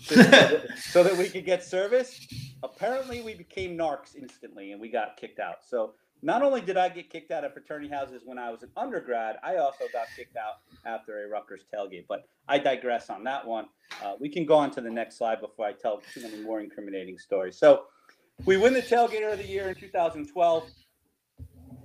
so, 0.00 1.02
that, 1.02 1.16
we 1.16 1.28
could 1.28 1.44
get 1.44 1.64
service, 1.64 2.26
apparently 2.62 3.22
we 3.22 3.34
became 3.34 3.76
narcs 3.76 4.14
instantly 4.16 4.72
and 4.72 4.80
we 4.80 4.90
got 4.90 5.16
kicked 5.16 5.38
out. 5.38 5.56
So 5.66 5.94
not 6.22 6.42
only 6.42 6.60
did 6.60 6.76
I 6.76 6.88
get 6.88 7.10
kicked 7.10 7.30
out 7.30 7.44
of 7.44 7.52
fraternity 7.52 7.88
houses 7.88 8.22
when 8.24 8.38
I 8.38 8.50
was 8.50 8.62
an 8.62 8.70
undergrad, 8.76 9.36
I 9.42 9.56
also 9.56 9.84
got 9.92 10.06
kicked 10.16 10.36
out 10.36 10.54
after 10.84 11.24
a 11.24 11.28
Rutgers 11.28 11.64
tailgate. 11.72 12.06
But 12.08 12.28
I 12.48 12.58
digress 12.58 13.10
on 13.10 13.24
that 13.24 13.46
one. 13.46 13.66
Uh, 14.02 14.14
we 14.18 14.28
can 14.28 14.44
go 14.44 14.54
on 14.54 14.70
to 14.72 14.80
the 14.80 14.90
next 14.90 15.18
slide 15.18 15.40
before 15.40 15.66
I 15.66 15.72
tell 15.72 16.02
too 16.12 16.22
many 16.22 16.42
more 16.42 16.60
incriminating 16.60 17.18
stories. 17.18 17.58
So 17.58 17.84
we 18.44 18.56
win 18.56 18.74
the 18.74 18.82
tailgater 18.82 19.32
of 19.32 19.38
the 19.38 19.46
year 19.46 19.68
in 19.68 19.74
2012, 19.74 20.70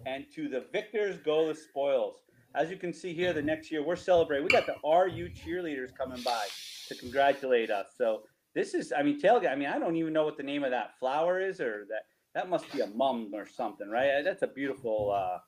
and 0.06 0.26
to 0.36 0.50
the 0.50 0.65
victors 0.72 1.17
go 1.24 1.48
the 1.48 1.56
spoils. 1.56 2.15
As 2.55 2.69
you 2.69 2.77
can 2.77 2.93
see 2.93 3.13
here, 3.13 3.33
the 3.33 3.41
next 3.41 3.71
year 3.71 3.83
we're 3.83 3.95
celebrating. 3.95 4.43
We 4.43 4.49
got 4.49 4.65
the 4.65 4.75
RU 4.83 5.29
cheerleaders 5.29 5.95
coming 5.95 6.21
by 6.21 6.45
to 6.89 6.95
congratulate 6.95 7.69
us. 7.69 7.93
So 7.97 8.23
this 8.53 8.73
is, 8.73 8.91
I 8.95 9.03
mean, 9.03 9.21
tailgate. 9.21 9.51
I 9.51 9.55
mean, 9.55 9.69
I 9.69 9.79
don't 9.79 9.95
even 9.95 10.11
know 10.11 10.25
what 10.25 10.37
the 10.37 10.43
name 10.43 10.63
of 10.63 10.71
that 10.71 10.99
flower 10.99 11.39
is, 11.39 11.61
or 11.61 11.85
that 11.89 12.03
that 12.33 12.49
must 12.49 12.71
be 12.71 12.81
a 12.81 12.87
mum 12.87 13.31
or 13.33 13.47
something, 13.47 13.89
right? 13.89 14.21
That's 14.23 14.41
a 14.41 14.47
beautiful. 14.47 15.11
Uh, 15.15 15.39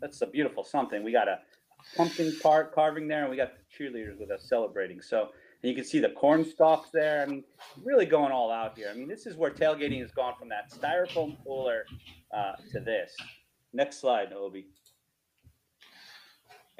that's 0.00 0.22
a 0.22 0.26
beautiful 0.26 0.64
something. 0.64 1.04
We 1.04 1.12
got 1.12 1.28
a 1.28 1.40
pumpkin 1.96 2.32
part 2.42 2.74
carving 2.74 3.06
there, 3.06 3.22
and 3.22 3.30
we 3.30 3.36
got 3.36 3.52
the 3.54 3.84
cheerleaders 3.84 4.18
with 4.18 4.30
us 4.30 4.48
celebrating. 4.48 5.00
So 5.02 5.28
and 5.62 5.68
you 5.68 5.76
can 5.76 5.84
see 5.84 5.98
the 5.98 6.10
corn 6.10 6.44
stalks 6.44 6.90
there. 6.90 7.22
I 7.22 7.26
mean, 7.26 7.44
really 7.82 8.06
going 8.06 8.32
all 8.32 8.50
out 8.50 8.78
here. 8.78 8.88
I 8.90 8.94
mean, 8.94 9.08
this 9.08 9.26
is 9.26 9.36
where 9.36 9.50
tailgating 9.50 10.00
has 10.00 10.10
gone 10.10 10.34
from 10.38 10.48
that 10.48 10.72
styrofoam 10.72 11.36
cooler 11.44 11.84
uh, 12.34 12.52
to 12.72 12.80
this. 12.80 13.14
Next 13.72 14.00
slide, 14.00 14.32
Obi. 14.32 14.66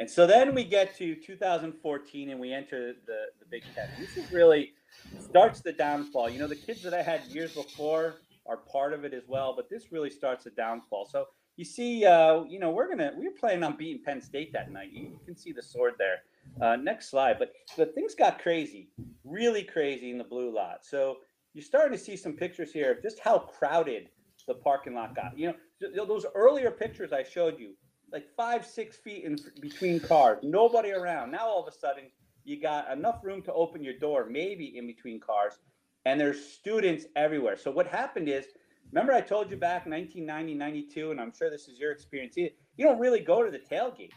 And 0.01 0.09
so 0.09 0.27
then 0.27 0.55
we 0.55 0.65
get 0.65 0.97
to 0.97 1.15
2014 1.15 2.31
and 2.31 2.41
we 2.41 2.55
enter 2.55 2.95
the, 3.07 3.25
the 3.39 3.45
Big 3.51 3.63
Ten. 3.75 3.87
This 3.99 4.17
is 4.17 4.33
really 4.33 4.73
starts 5.19 5.61
the 5.61 5.75
downfall. 5.75 6.31
You 6.31 6.39
know, 6.39 6.47
the 6.47 6.57
kids 6.57 6.83
that 6.85 6.95
I 6.95 7.03
had 7.03 7.21
years 7.27 7.53
before 7.53 8.15
are 8.47 8.57
part 8.57 8.95
of 8.95 9.05
it 9.05 9.13
as 9.13 9.25
well, 9.29 9.53
but 9.55 9.69
this 9.69 9.93
really 9.93 10.09
starts 10.09 10.45
the 10.45 10.53
downfall. 10.53 11.05
So 11.05 11.27
you 11.59 11.67
see, 11.67 12.07
uh, 12.07 12.45
you 12.45 12.59
know, 12.59 12.71
we're 12.71 12.89
gonna 12.89 13.13
we're 13.15 13.33
planning 13.33 13.63
on 13.63 13.77
beating 13.77 14.03
Penn 14.03 14.23
State 14.23 14.55
that 14.55 14.73
night. 14.73 14.89
You, 14.91 15.21
can 15.27 15.37
see 15.37 15.53
the 15.53 15.63
sword 15.63 15.93
there. 15.99 16.21
Uh, 16.63 16.77
next 16.77 17.11
slide. 17.11 17.37
But 17.39 17.53
but 17.77 17.95
things 17.95 18.15
got 18.15 18.39
crazy, 18.39 18.89
really 19.23 19.65
crazy 19.65 20.11
in 20.11 20.17
the 20.17 20.25
blue 20.25 20.51
lot. 20.51 20.79
So 20.81 21.19
you're 21.53 21.63
starting 21.63 21.93
to 21.93 22.03
see 22.03 22.17
some 22.17 22.33
pictures 22.33 22.73
here 22.73 22.93
of 22.93 23.03
just 23.03 23.19
how 23.21 23.39
crowded 23.39 24.09
the 24.49 24.55
parking 24.55 24.95
lot 24.95 25.15
got. 25.15 25.39
You 25.39 25.53
know, 25.83 26.07
those 26.07 26.25
earlier 26.35 26.71
pictures 26.71 27.13
I 27.13 27.23
showed 27.23 27.61
you, 27.61 27.75
like 28.13 28.27
five, 28.37 28.67
six 28.67 28.97
feet 28.97 29.25
in 29.25 29.39
between 29.61 30.01
cars, 30.01 30.39
nobody 30.43 30.91
around. 30.91 31.31
Now 31.31 31.47
all 31.47 31.63
of 31.63 31.73
a 31.73 31.77
sudden, 31.77 32.05
you 32.45 32.61
got 32.61 32.91
enough 32.91 33.21
room 33.23 33.43
to 33.43 33.53
open 33.53 33.83
your 33.83 33.99
door, 33.99 34.27
maybe 34.29 34.77
in 34.77 34.87
between 34.87 35.21
cars, 35.21 35.59
and 36.07 36.21
there's 36.21 36.43
students 36.43 37.07
everywhere. 37.17 37.57
So 37.57 37.71
what 37.71 37.87
happened 37.87 38.29
is, 38.29 38.47
remember 38.93 39.13
I 39.13 39.21
told 39.21 39.51
you 39.51 39.57
back 39.57 39.87
1990, 39.87 40.55
92, 40.55 41.11
and 41.11 41.21
I'm 41.21 41.33
sure 41.33 41.51
this 41.51 41.69
is 41.69 41.79
your 41.79 41.93
experience. 41.93 42.37
You 42.37 42.51
don't 42.79 42.99
really 42.99 43.21
go 43.21 43.43
to 43.43 43.51
the 43.51 43.59
tailgate. 43.59 44.11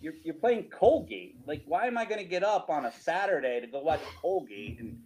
You're, 0.00 0.14
you're 0.22 0.34
playing 0.34 0.70
Colgate. 0.70 1.36
Like, 1.46 1.62
why 1.66 1.86
am 1.86 1.96
I 1.96 2.04
going 2.04 2.18
to 2.18 2.28
get 2.28 2.42
up 2.42 2.68
on 2.68 2.84
a 2.84 2.92
Saturday 2.92 3.60
to 3.60 3.66
go 3.66 3.80
watch 3.80 4.00
Colgate 4.20 4.80
and 4.80 4.98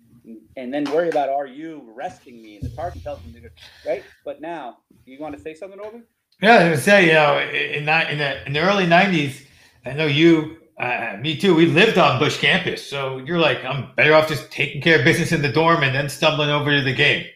and 0.56 0.74
then 0.74 0.84
worry 0.92 1.08
about 1.08 1.30
RU 1.34 1.90
resting 1.94 2.42
me 2.42 2.56
and 2.56 2.70
the 2.70 2.76
park 2.76 2.92
tells 3.02 3.24
me 3.24 3.40
right? 3.86 4.04
But 4.26 4.42
now, 4.42 4.78
you 5.06 5.18
want 5.18 5.34
to 5.34 5.40
say 5.40 5.54
something, 5.54 5.80
Obi? 5.80 6.02
Yeah, 6.40 6.54
I 6.54 6.70
was 6.70 6.80
to 6.80 6.84
say, 6.84 7.06
you 7.06 7.14
know, 7.14 7.38
in, 7.38 7.88
in, 7.88 8.18
the, 8.18 8.46
in 8.46 8.52
the 8.52 8.60
early 8.60 8.86
90s, 8.86 9.42
I 9.84 9.92
know 9.92 10.06
you 10.06 10.58
uh, 10.78 11.16
me 11.20 11.36
too. 11.36 11.54
We 11.54 11.66
lived 11.66 11.98
on 11.98 12.20
Bush 12.20 12.38
campus, 12.38 12.88
so 12.88 13.18
you're 13.18 13.38
like, 13.38 13.64
I'm 13.64 13.92
better 13.96 14.14
off 14.14 14.28
just 14.28 14.50
taking 14.52 14.80
care 14.80 14.98
of 14.98 15.04
business 15.04 15.32
in 15.32 15.42
the 15.42 15.48
dorm 15.48 15.82
and 15.82 15.94
then 15.94 16.08
stumbling 16.08 16.50
over 16.50 16.70
to 16.70 16.82
the 16.82 16.94
game. 16.94 17.26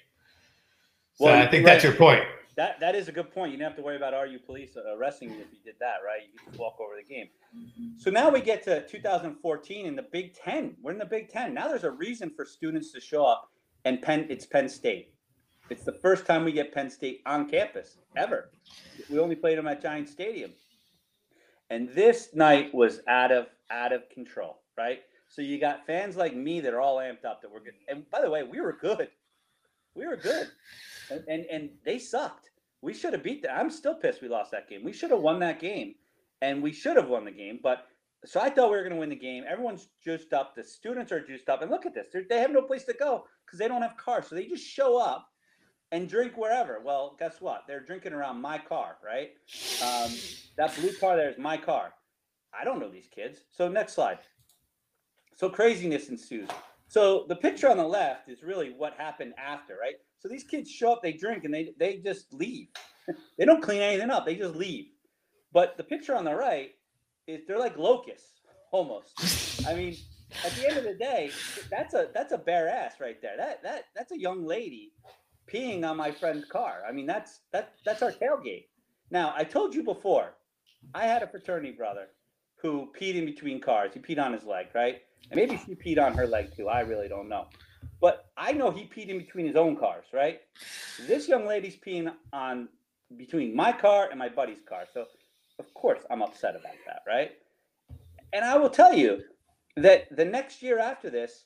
So 1.14 1.24
well, 1.24 1.42
I 1.42 1.50
think 1.50 1.64
that's 1.64 1.82
your 1.82 1.94
point. 1.94 2.24
That 2.56 2.78
that 2.80 2.94
is 2.94 3.08
a 3.08 3.12
good 3.12 3.32
point. 3.32 3.50
You 3.50 3.58
didn't 3.58 3.70
have 3.70 3.76
to 3.78 3.82
worry 3.82 3.96
about 3.96 4.12
RU 4.12 4.38
police 4.46 4.76
arresting 4.76 5.30
you 5.30 5.40
if 5.40 5.52
you 5.52 5.58
did 5.64 5.74
that, 5.80 5.96
right? 6.04 6.20
You 6.22 6.38
just 6.46 6.58
walk 6.58 6.76
over 6.80 6.92
the 6.96 7.02
game. 7.02 7.28
So 7.96 8.10
now 8.10 8.30
we 8.30 8.40
get 8.40 8.62
to 8.64 8.86
2014 8.86 9.86
in 9.86 9.96
the 9.96 10.02
Big 10.02 10.34
Ten. 10.34 10.76
We're 10.80 10.92
in 10.92 10.98
the 10.98 11.04
Big 11.04 11.28
Ten 11.28 11.52
now. 11.52 11.68
There's 11.68 11.84
a 11.84 11.90
reason 11.90 12.30
for 12.30 12.44
students 12.44 12.92
to 12.92 13.00
show 13.00 13.24
up, 13.24 13.50
and 13.84 14.00
Penn. 14.00 14.26
It's 14.28 14.46
Penn 14.46 14.68
State. 14.68 15.11
It's 15.72 15.84
the 15.84 15.92
first 15.92 16.26
time 16.26 16.44
we 16.44 16.52
get 16.52 16.74
Penn 16.74 16.90
State 16.90 17.22
on 17.24 17.48
campus 17.48 17.96
ever. 18.14 18.50
We 19.08 19.18
only 19.18 19.34
played 19.34 19.56
them 19.56 19.66
at 19.66 19.80
Giant 19.80 20.06
Stadium. 20.06 20.52
And 21.70 21.88
this 21.88 22.34
night 22.34 22.74
was 22.74 23.00
out 23.08 23.32
of 23.32 23.46
out 23.70 23.94
of 23.94 24.06
control, 24.10 24.60
right? 24.76 25.00
So 25.28 25.40
you 25.40 25.58
got 25.58 25.86
fans 25.86 26.14
like 26.14 26.36
me 26.36 26.60
that 26.60 26.74
are 26.74 26.80
all 26.82 26.98
amped 26.98 27.24
up 27.24 27.40
that 27.40 27.50
we're 27.50 27.64
good. 27.64 27.72
And 27.88 28.08
by 28.10 28.20
the 28.20 28.28
way, 28.28 28.42
we 28.42 28.60
were 28.60 28.76
good. 28.78 29.08
We 29.94 30.06
were 30.06 30.18
good. 30.18 30.48
And 31.10 31.24
and, 31.26 31.46
and 31.46 31.70
they 31.86 31.98
sucked. 31.98 32.50
We 32.82 32.92
should 32.92 33.14
have 33.14 33.22
beat 33.22 33.42
them. 33.42 33.52
I'm 33.56 33.70
still 33.70 33.94
pissed 33.94 34.20
we 34.20 34.28
lost 34.28 34.50
that 34.50 34.68
game. 34.68 34.84
We 34.84 34.92
should 34.92 35.10
have 35.10 35.20
won 35.20 35.40
that 35.40 35.58
game. 35.58 35.94
And 36.42 36.62
we 36.62 36.74
should 36.74 36.96
have 36.96 37.08
won 37.08 37.24
the 37.24 37.30
game. 37.30 37.60
But 37.62 37.86
so 38.26 38.40
I 38.40 38.50
thought 38.50 38.70
we 38.70 38.76
were 38.76 38.82
going 38.82 38.92
to 38.92 39.00
win 39.00 39.08
the 39.08 39.16
game. 39.16 39.44
Everyone's 39.48 39.88
juiced 40.04 40.34
up. 40.34 40.54
The 40.54 40.64
students 40.64 41.12
are 41.12 41.24
juiced 41.24 41.48
up. 41.48 41.62
And 41.62 41.70
look 41.70 41.86
at 41.86 41.94
this. 41.94 42.08
They're, 42.12 42.24
they 42.28 42.40
have 42.40 42.50
no 42.50 42.60
place 42.60 42.84
to 42.84 42.92
go 42.92 43.24
because 43.46 43.58
they 43.58 43.68
don't 43.68 43.80
have 43.80 43.96
cars. 43.96 44.26
So 44.28 44.34
they 44.34 44.46
just 44.46 44.66
show 44.66 44.98
up 45.00 45.31
and 45.92 46.08
drink 46.08 46.36
wherever. 46.36 46.80
Well, 46.82 47.14
guess 47.18 47.40
what? 47.40 47.64
They're 47.68 47.84
drinking 47.84 48.14
around 48.14 48.40
my 48.40 48.58
car, 48.58 48.96
right? 49.04 49.32
Um, 49.84 50.10
that 50.56 50.74
blue 50.74 50.92
car 50.94 51.16
there 51.16 51.30
is 51.30 51.38
my 51.38 51.58
car. 51.58 51.92
I 52.58 52.64
don't 52.64 52.80
know 52.80 52.90
these 52.90 53.08
kids. 53.14 53.40
So 53.52 53.68
next 53.68 53.92
slide. 53.92 54.18
So 55.36 55.48
craziness 55.48 56.08
ensues. 56.08 56.48
So 56.88 57.26
the 57.28 57.36
picture 57.36 57.70
on 57.70 57.76
the 57.76 57.86
left 57.86 58.28
is 58.28 58.42
really 58.42 58.74
what 58.76 58.94
happened 58.94 59.34
after, 59.38 59.76
right? 59.80 59.94
So 60.18 60.28
these 60.28 60.44
kids 60.44 60.70
show 60.70 60.92
up, 60.92 61.02
they 61.02 61.12
drink, 61.12 61.44
and 61.44 61.52
they 61.52 61.72
they 61.78 61.98
just 61.98 62.32
leave. 62.32 62.68
they 63.38 63.44
don't 63.44 63.62
clean 63.62 63.80
anything 63.80 64.10
up. 64.10 64.26
They 64.26 64.36
just 64.36 64.54
leave. 64.54 64.86
But 65.52 65.76
the 65.76 65.84
picture 65.84 66.14
on 66.14 66.24
the 66.24 66.34
right 66.34 66.70
is 67.26 67.42
they're 67.46 67.58
like 67.58 67.76
locusts 67.76 68.40
almost. 68.72 69.66
I 69.66 69.74
mean, 69.74 69.96
at 70.44 70.52
the 70.52 70.68
end 70.68 70.78
of 70.78 70.84
the 70.84 70.94
day, 70.94 71.30
that's 71.70 71.94
a 71.94 72.08
that's 72.14 72.32
a 72.32 72.38
bare 72.38 72.68
ass 72.68 72.94
right 73.00 73.20
there. 73.20 73.36
That 73.36 73.62
that 73.62 73.84
that's 73.96 74.12
a 74.12 74.18
young 74.18 74.46
lady 74.46 74.92
peeing 75.50 75.88
on 75.88 75.96
my 75.96 76.10
friend's 76.10 76.44
car. 76.46 76.82
I 76.88 76.92
mean, 76.92 77.06
that's 77.06 77.40
that 77.52 77.74
that's 77.84 78.02
our 78.02 78.12
tailgate. 78.12 78.66
Now, 79.10 79.34
I 79.36 79.44
told 79.44 79.74
you 79.74 79.82
before, 79.82 80.34
I 80.94 81.06
had 81.06 81.22
a 81.22 81.26
fraternity 81.26 81.72
brother 81.72 82.08
who 82.56 82.90
peed 82.98 83.14
in 83.14 83.26
between 83.26 83.60
cars. 83.60 83.92
He 83.92 84.00
peed 84.00 84.18
on 84.18 84.32
his 84.32 84.44
leg, 84.44 84.68
right? 84.74 85.02
And 85.30 85.38
maybe 85.38 85.60
she 85.66 85.74
peed 85.74 86.02
on 86.02 86.14
her 86.14 86.26
leg 86.26 86.56
too. 86.56 86.68
I 86.68 86.80
really 86.80 87.08
don't 87.08 87.28
know. 87.28 87.46
But 88.00 88.30
I 88.36 88.52
know 88.52 88.70
he 88.70 88.84
peed 88.84 89.08
in 89.08 89.18
between 89.18 89.46
his 89.46 89.56
own 89.56 89.76
cars, 89.76 90.06
right? 90.12 90.40
This 91.06 91.28
young 91.28 91.46
lady's 91.46 91.76
peeing 91.76 92.12
on 92.32 92.68
between 93.16 93.54
my 93.54 93.72
car 93.72 94.08
and 94.10 94.18
my 94.18 94.28
buddy's 94.28 94.62
car. 94.68 94.84
So, 94.92 95.06
of 95.58 95.72
course, 95.74 96.00
I'm 96.10 96.22
upset 96.22 96.56
about 96.56 96.74
that, 96.86 97.02
right? 97.06 97.32
And 98.32 98.44
I 98.44 98.56
will 98.56 98.70
tell 98.70 98.94
you 98.94 99.22
that 99.76 100.14
the 100.16 100.24
next 100.24 100.62
year 100.62 100.78
after 100.78 101.10
this, 101.10 101.44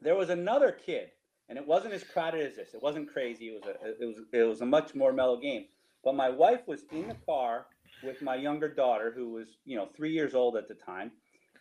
there 0.00 0.16
was 0.16 0.30
another 0.30 0.72
kid 0.72 1.10
and 1.50 1.58
it 1.58 1.66
wasn't 1.66 1.92
as 1.92 2.04
crowded 2.04 2.46
as 2.46 2.54
this. 2.54 2.74
It 2.74 2.82
wasn't 2.82 3.12
crazy. 3.12 3.48
It 3.48 3.60
was 3.60 3.64
a 3.66 4.02
it 4.02 4.06
was 4.06 4.16
it 4.32 4.44
was 4.44 4.60
a 4.62 4.66
much 4.66 4.94
more 4.94 5.12
mellow 5.12 5.36
game. 5.36 5.66
But 6.02 6.14
my 6.14 6.30
wife 6.30 6.60
was 6.66 6.84
in 6.92 7.08
the 7.08 7.16
car 7.26 7.66
with 8.02 8.22
my 8.22 8.36
younger 8.36 8.68
daughter, 8.68 9.12
who 9.14 9.32
was 9.32 9.48
you 9.66 9.76
know 9.76 9.88
three 9.94 10.12
years 10.12 10.34
old 10.34 10.56
at 10.56 10.68
the 10.68 10.74
time, 10.74 11.10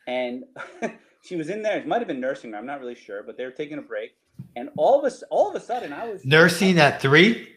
and 0.07 0.43
she 1.23 1.35
was 1.35 1.49
in 1.49 1.63
there. 1.63 1.79
It 1.79 1.87
might 1.87 1.97
have 1.97 2.07
been 2.07 2.21
nursing 2.21 2.51
her. 2.51 2.57
I'm 2.57 2.67
not 2.67 2.79
really 2.79 2.95
sure, 2.95 3.23
but 3.23 3.35
they 3.35 3.43
were 3.43 3.51
taking 3.51 3.79
a 3.79 3.81
break, 3.81 4.11
and 4.55 4.69
all 4.77 5.03
of 5.03 5.11
a 5.11 5.15
all 5.31 5.49
of 5.49 5.55
a 5.55 5.59
sudden 5.59 5.91
I 5.91 6.07
was 6.07 6.23
nursing 6.23 6.77
at 6.77 7.01
three. 7.01 7.49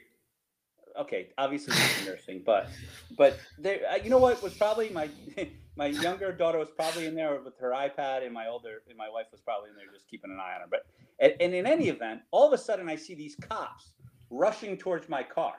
Okay, 0.99 1.29
obviously 1.37 1.75
nursing, 2.07 2.43
but 2.45 2.69
but 3.17 3.39
there, 3.59 3.81
you 4.03 4.09
know 4.09 4.19
what 4.19 4.43
was 4.43 4.55
probably 4.55 4.89
my 4.89 5.11
my 5.77 5.87
younger 5.87 6.33
daughter 6.33 6.59
was 6.59 6.71
probably 6.71 7.07
in 7.07 7.15
there 7.15 7.39
with 7.45 7.59
her 7.59 7.73
iPad, 7.73 8.25
and 8.25 8.33
my 8.33 8.49
older 8.49 8.81
and 8.89 8.97
my 8.97 9.11
wife 9.11 9.27
was 9.31 9.41
probably 9.43 9.69
in 9.69 9.77
there 9.77 9.85
just 9.93 10.09
keeping 10.09 10.31
an 10.31 10.39
eye 10.41 10.55
on 10.55 10.63
her. 10.63 10.67
But 10.71 10.87
and, 11.21 11.35
and 11.41 11.55
in 11.55 11.67
any 11.67 11.89
event, 11.89 12.21
all 12.31 12.47
of 12.47 12.53
a 12.53 12.59
sudden 12.59 12.89
I 12.89 12.97
see 12.97 13.15
these 13.15 13.37
cops 13.37 13.93
rushing 14.31 14.77
towards 14.77 15.09
my 15.09 15.23
car, 15.23 15.55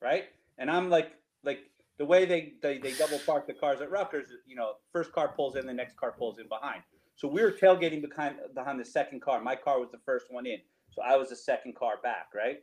right? 0.00 0.24
And 0.58 0.70
I'm 0.70 0.90
like, 0.90 1.12
like 1.44 1.60
the 1.98 2.04
way 2.04 2.24
they 2.24 2.54
they, 2.62 2.78
they 2.78 2.92
double 2.94 3.18
park 3.20 3.46
the 3.46 3.54
cars 3.54 3.80
at 3.80 3.90
Rutgers, 3.90 4.28
you 4.46 4.56
know, 4.56 4.74
first 4.92 5.12
car 5.12 5.28
pulls 5.28 5.56
in, 5.56 5.66
the 5.66 5.72
next 5.72 5.96
car 5.96 6.12
pulls 6.18 6.38
in 6.38 6.48
behind. 6.48 6.82
So 7.16 7.28
we 7.28 7.42
were 7.42 7.52
tailgating 7.52 8.02
behind 8.08 8.36
behind 8.54 8.80
the 8.80 8.84
second 8.84 9.22
car. 9.22 9.40
My 9.40 9.56
car 9.56 9.78
was 9.78 9.90
the 9.90 10.00
first 10.04 10.26
one 10.30 10.46
in, 10.46 10.58
so 10.90 11.02
I 11.02 11.16
was 11.16 11.28
the 11.28 11.36
second 11.36 11.76
car 11.76 11.94
back, 12.02 12.28
right? 12.34 12.62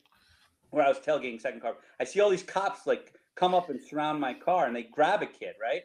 Where 0.71 0.85
I 0.85 0.89
was 0.89 0.99
tailgating 0.99 1.39
second 1.39 1.61
car. 1.61 1.75
I 1.99 2.03
see 2.03 2.19
all 2.19 2.29
these 2.29 2.43
cops 2.43 2.85
like 2.85 3.13
come 3.35 3.53
up 3.53 3.69
and 3.69 3.79
surround 3.81 4.19
my 4.19 4.33
car, 4.33 4.65
and 4.67 4.75
they 4.75 4.83
grab 4.83 5.21
a 5.21 5.25
kid, 5.27 5.53
right? 5.61 5.83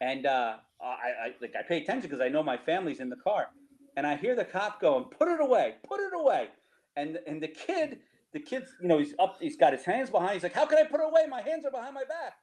And 0.00 0.26
uh, 0.26 0.56
I, 0.80 0.86
I 1.26 1.34
like 1.40 1.54
I 1.58 1.62
pay 1.62 1.78
attention 1.82 2.10
because 2.10 2.20
I 2.20 2.28
know 2.28 2.42
my 2.42 2.56
family's 2.56 3.00
in 3.00 3.08
the 3.08 3.16
car, 3.16 3.48
and 3.96 4.06
I 4.06 4.16
hear 4.16 4.34
the 4.34 4.44
cop 4.44 4.80
going, 4.80 5.04
"Put 5.04 5.28
it 5.28 5.40
away, 5.40 5.74
put 5.86 6.00
it 6.00 6.12
away," 6.14 6.48
and 6.96 7.18
and 7.26 7.42
the 7.42 7.48
kid, 7.48 8.00
the 8.32 8.40
kid's, 8.40 8.70
you 8.80 8.88
know, 8.88 8.98
he's 8.98 9.14
up, 9.18 9.36
he's 9.40 9.56
got 9.56 9.72
his 9.72 9.84
hands 9.84 10.10
behind. 10.10 10.34
He's 10.34 10.42
like, 10.42 10.54
"How 10.54 10.66
can 10.66 10.78
I 10.78 10.84
put 10.84 11.00
it 11.00 11.06
away? 11.06 11.26
My 11.28 11.42
hands 11.42 11.64
are 11.64 11.70
behind 11.70 11.94
my 11.94 12.04
back." 12.04 12.34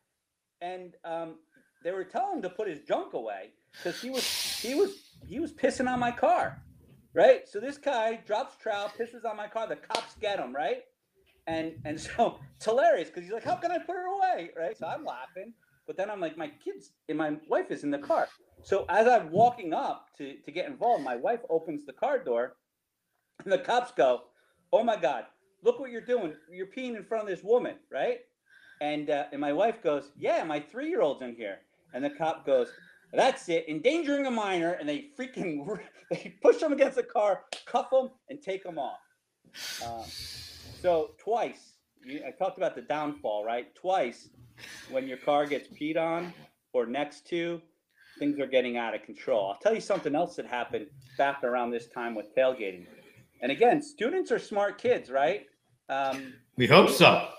And 0.62 0.96
um, 1.06 1.36
they 1.84 1.92
were 1.92 2.04
telling 2.04 2.38
him 2.38 2.42
to 2.44 2.50
put 2.50 2.68
his 2.68 2.82
junk 2.82 3.14
away 3.14 3.52
because 3.74 4.02
he 4.02 4.10
was 4.10 4.24
he 4.62 4.76
was 4.76 4.92
he 5.28 5.40
was 5.40 5.54
pissing 5.54 5.90
on 5.90 6.00
my 6.00 6.12
car, 6.12 6.62
right? 7.14 7.48
So 7.48 7.60
this 7.60 7.78
guy 7.78 8.20
drops 8.26 8.56
trowel, 8.62 8.92
pisses 9.00 9.26
on 9.26 9.38
my 9.38 9.48
car. 9.48 9.68
The 9.68 9.78
cops 9.78 10.16
get 10.20 10.40
him, 10.40 10.56
right? 10.56 10.84
And 11.48 11.74
and 11.86 12.00
so 12.00 12.40
it's 12.56 12.66
hilarious 12.66 13.10
because 13.10 13.24
he's 13.24 13.34
like, 13.34 13.44
"How 13.44 13.56
can 13.56 13.72
I 13.72 13.78
put 13.80 13.96
it 13.96 14.06
away?" 14.06 14.50
Right? 14.58 14.78
So 14.78 14.88
I'm 14.88 15.06
laughing, 15.06 15.54
but 15.90 15.98
then 15.98 16.12
I'm 16.12 16.22
like, 16.22 16.38
"My 16.38 16.50
kids 16.64 16.92
and 17.08 17.18
my 17.18 17.36
wife 17.48 17.72
is 17.72 17.84
in 17.84 17.90
the 17.90 17.98
car." 17.98 18.28
So 18.62 18.86
as 18.90 19.08
I'm 19.08 19.32
walking 19.32 19.74
up 19.74 20.10
to 20.20 20.36
to 20.46 20.52
get 20.52 20.68
involved, 20.68 21.04
my 21.04 21.16
wife 21.16 21.40
opens 21.50 21.84
the 21.84 21.94
car 21.94 22.24
door, 22.24 22.58
and 23.44 23.52
the 23.52 23.58
cops 23.58 23.92
go, 23.92 24.26
"Oh 24.72 24.84
my 24.84 24.98
God, 24.98 25.26
look 25.64 25.80
what 25.80 25.90
you're 25.90 26.10
doing! 26.14 26.36
You're 26.52 26.68
peeing 26.68 26.96
in 26.96 27.04
front 27.06 27.24
of 27.24 27.28
this 27.28 27.44
woman, 27.44 27.78
right?" 27.92 28.20
And 28.82 29.10
uh, 29.10 29.26
and 29.32 29.42
my 29.42 29.52
wife 29.52 29.82
goes, 29.82 30.12
"Yeah, 30.16 30.44
my 30.44 30.60
three 30.60 30.90
year 30.90 31.02
old's 31.02 31.24
in 31.24 31.34
here." 31.34 31.62
And 31.96 32.06
the 32.06 32.12
cop 32.12 32.46
goes, 32.46 32.72
"That's 33.12 33.50
it, 33.50 33.66
endangering 33.68 34.28
a 34.28 34.32
minor." 34.32 34.74
And 34.74 34.88
they 34.88 35.08
freaking 35.18 35.66
they 36.12 36.36
push 36.44 36.58
them 36.58 36.72
against 36.72 36.98
the 36.98 37.10
car, 37.18 37.46
cuff 37.66 37.90
them, 37.90 38.12
and 38.30 38.40
take 38.44 38.64
them 38.64 38.78
off. 38.78 39.00
Uh, 39.84 40.04
so 40.84 41.16
twice, 41.18 41.74
I 42.08 42.30
talked 42.38 42.58
about 42.60 42.76
the 42.76 42.84
downfall, 42.84 43.44
right? 43.44 43.74
Twice, 43.74 44.30
when 44.90 45.08
your 45.08 45.18
car 45.18 45.46
gets 45.46 45.68
peed 45.68 45.98
on 45.98 46.34
or 46.74 46.86
next 46.86 47.28
to, 47.28 47.62
things 48.18 48.40
are 48.40 48.48
getting 48.48 48.78
out 48.78 48.94
of 48.94 49.04
control. 49.04 49.52
I'll 49.52 49.60
tell 49.60 49.74
you 49.74 49.82
something 49.82 50.16
else 50.16 50.36
that 50.36 50.46
happened 50.46 50.88
back 51.18 51.44
around 51.44 51.72
this 51.72 51.88
time 51.88 52.16
with 52.16 52.36
tailgating. 52.36 52.86
And 53.42 53.52
again, 53.52 53.82
students 53.82 54.32
are 54.32 54.40
smart 54.40 54.78
kids, 54.78 55.10
right? 55.10 55.46
Um, 55.88 56.34
we 56.58 56.68
hope 56.68 56.90
so. 56.90 57.30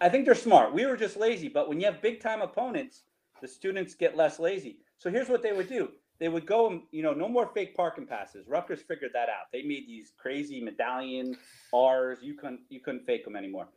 I 0.00 0.08
think 0.08 0.26
they're 0.26 0.34
smart. 0.34 0.72
We 0.72 0.86
were 0.86 0.96
just 0.96 1.16
lazy, 1.16 1.48
but 1.48 1.68
when 1.68 1.80
you 1.80 1.86
have 1.86 2.00
big 2.00 2.20
time 2.20 2.40
opponents, 2.40 3.02
the 3.40 3.48
students 3.48 3.94
get 3.94 4.16
less 4.16 4.38
lazy. 4.38 4.78
So 4.98 5.10
here's 5.10 5.28
what 5.28 5.42
they 5.42 5.52
would 5.52 5.68
do. 5.68 5.90
They 6.20 6.28
would 6.28 6.46
go 6.46 6.70
and, 6.70 6.82
you 6.92 7.02
know, 7.02 7.12
no 7.12 7.28
more 7.28 7.50
fake 7.52 7.76
parking 7.76 8.06
passes. 8.06 8.46
Rutgers 8.46 8.80
figured 8.80 9.10
that 9.14 9.28
out. 9.28 9.46
They 9.52 9.62
made 9.62 9.86
these 9.88 10.12
crazy 10.16 10.62
medallion 10.62 11.36
R's. 11.72 12.20
You 12.22 12.34
couldn't 12.34 12.60
you 12.68 12.80
couldn't 12.80 13.04
fake 13.04 13.24
them 13.24 13.34
anymore. 13.34 13.68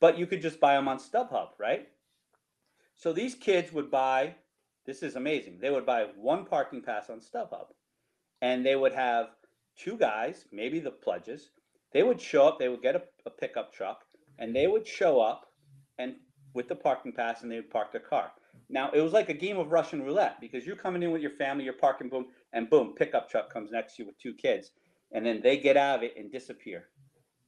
But 0.00 0.18
you 0.18 0.26
could 0.26 0.42
just 0.42 0.58
buy 0.58 0.74
them 0.74 0.88
on 0.88 0.98
StubHub, 0.98 1.50
right? 1.60 1.88
So 3.02 3.12
these 3.12 3.34
kids 3.34 3.72
would 3.72 3.90
buy, 3.90 4.36
this 4.86 5.02
is 5.02 5.16
amazing. 5.16 5.58
They 5.60 5.70
would 5.70 5.84
buy 5.84 6.06
one 6.16 6.44
parking 6.44 6.82
pass 6.82 7.10
on 7.10 7.18
StubHub. 7.18 7.66
And 8.42 8.64
they 8.64 8.76
would 8.76 8.92
have 8.92 9.30
two 9.76 9.96
guys, 9.96 10.44
maybe 10.52 10.78
the 10.78 10.92
pledges. 10.92 11.50
They 11.92 12.04
would 12.04 12.20
show 12.20 12.46
up, 12.46 12.60
they 12.60 12.68
would 12.68 12.80
get 12.80 12.94
a, 12.94 13.02
a 13.26 13.30
pickup 13.30 13.72
truck, 13.72 14.04
and 14.38 14.54
they 14.54 14.68
would 14.68 14.86
show 14.86 15.20
up 15.20 15.46
and 15.98 16.14
with 16.54 16.68
the 16.68 16.76
parking 16.76 17.10
pass 17.10 17.42
and 17.42 17.50
they 17.50 17.56
would 17.56 17.70
park 17.70 17.90
their 17.90 18.00
car. 18.00 18.30
Now 18.70 18.92
it 18.92 19.00
was 19.00 19.12
like 19.12 19.30
a 19.30 19.34
game 19.34 19.58
of 19.58 19.72
Russian 19.72 20.04
roulette 20.04 20.40
because 20.40 20.64
you're 20.64 20.76
coming 20.76 21.02
in 21.02 21.10
with 21.10 21.22
your 21.22 21.32
family, 21.32 21.64
you're 21.64 21.72
parking, 21.72 22.08
boom, 22.08 22.26
and 22.52 22.70
boom, 22.70 22.94
pickup 22.96 23.28
truck 23.28 23.52
comes 23.52 23.72
next 23.72 23.96
to 23.96 24.02
you 24.02 24.06
with 24.06 24.18
two 24.20 24.34
kids, 24.34 24.70
and 25.10 25.26
then 25.26 25.40
they 25.42 25.56
get 25.56 25.76
out 25.76 25.96
of 25.96 26.02
it 26.04 26.14
and 26.16 26.30
disappear. 26.30 26.84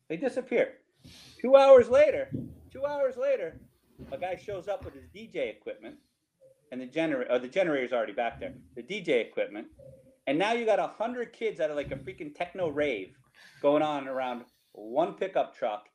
They 0.09 0.17
disappear. 0.17 0.79
Two 1.41 1.55
hours 1.55 1.89
later, 1.89 2.29
two 2.73 2.85
hours 2.85 3.17
later, 3.17 3.61
a 4.13 4.19
guy 4.19 4.37
shows 4.37 4.69
up 4.69 4.85
with 4.85 4.95
his 4.95 5.05
DJ 5.15 5.51
equipment, 5.51 5.97
and 6.73 6.81
the 6.81 6.87
generator, 6.87 7.31
or 7.31 7.37
uh, 7.37 7.39
the 7.39 7.49
generator's 7.49 7.93
already 7.93 8.13
back 8.13 8.41
there. 8.41 8.55
The 8.77 8.83
DJ 8.83 9.21
equipment, 9.21 9.69
and 10.27 10.39
now 10.39 10.53
you 10.53 10.67
got 10.67 10.79
a 10.79 10.89
hundred 10.99 11.33
kids 11.33 11.61
out 11.61 11.71
of 11.71 11.77
like 11.77 11.91
a 11.91 11.97
freaking 11.97 12.35
techno 12.35 12.69
rave 12.69 13.15
going 13.63 13.83
on 13.83 14.09
around 14.09 14.45
one 14.73 15.15
pickup 15.15 15.57
truck 15.57 15.87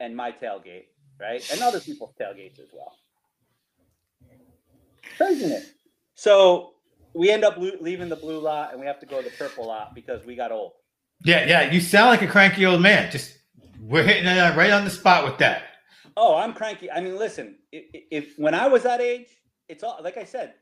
and 0.00 0.16
my 0.16 0.32
tailgate, 0.32 0.86
right, 1.20 1.46
and 1.52 1.62
other 1.62 1.80
people's 1.80 2.14
tailgates 2.20 2.60
as 2.60 2.68
well. 2.72 2.94
Craziness. 5.16 5.72
So 6.14 6.74
we 7.14 7.30
end 7.30 7.44
up 7.44 7.56
leaving 7.58 8.08
the 8.08 8.16
blue 8.16 8.38
lot 8.38 8.72
and 8.72 8.80
we 8.80 8.86
have 8.86 9.00
to 9.00 9.06
go 9.06 9.22
to 9.22 9.28
the 9.28 9.36
purple 9.36 9.66
lot 9.66 9.94
because 9.94 10.24
we 10.24 10.36
got 10.36 10.52
old. 10.52 10.72
Yeah, 11.24 11.46
yeah. 11.46 11.70
You 11.70 11.80
sound 11.80 12.10
like 12.10 12.22
a 12.22 12.26
cranky 12.26 12.64
old 12.66 12.80
man. 12.80 13.10
Just 13.10 13.36
we're 13.80 14.04
hitting 14.04 14.26
it 14.26 14.56
right 14.56 14.70
on 14.70 14.84
the 14.84 14.90
spot 14.90 15.24
with 15.24 15.38
that. 15.38 15.62
Oh, 16.20 16.36
I'm 16.36 16.52
cranky. 16.52 16.90
I 16.90 17.00
mean, 17.00 17.16
listen, 17.16 17.58
if, 17.70 17.84
if 18.10 18.38
when 18.38 18.52
I 18.52 18.66
was 18.66 18.82
that 18.82 19.00
age, 19.00 19.28
it's 19.68 19.84
all 19.84 20.00
like 20.02 20.16
I 20.16 20.24
said, 20.24 20.54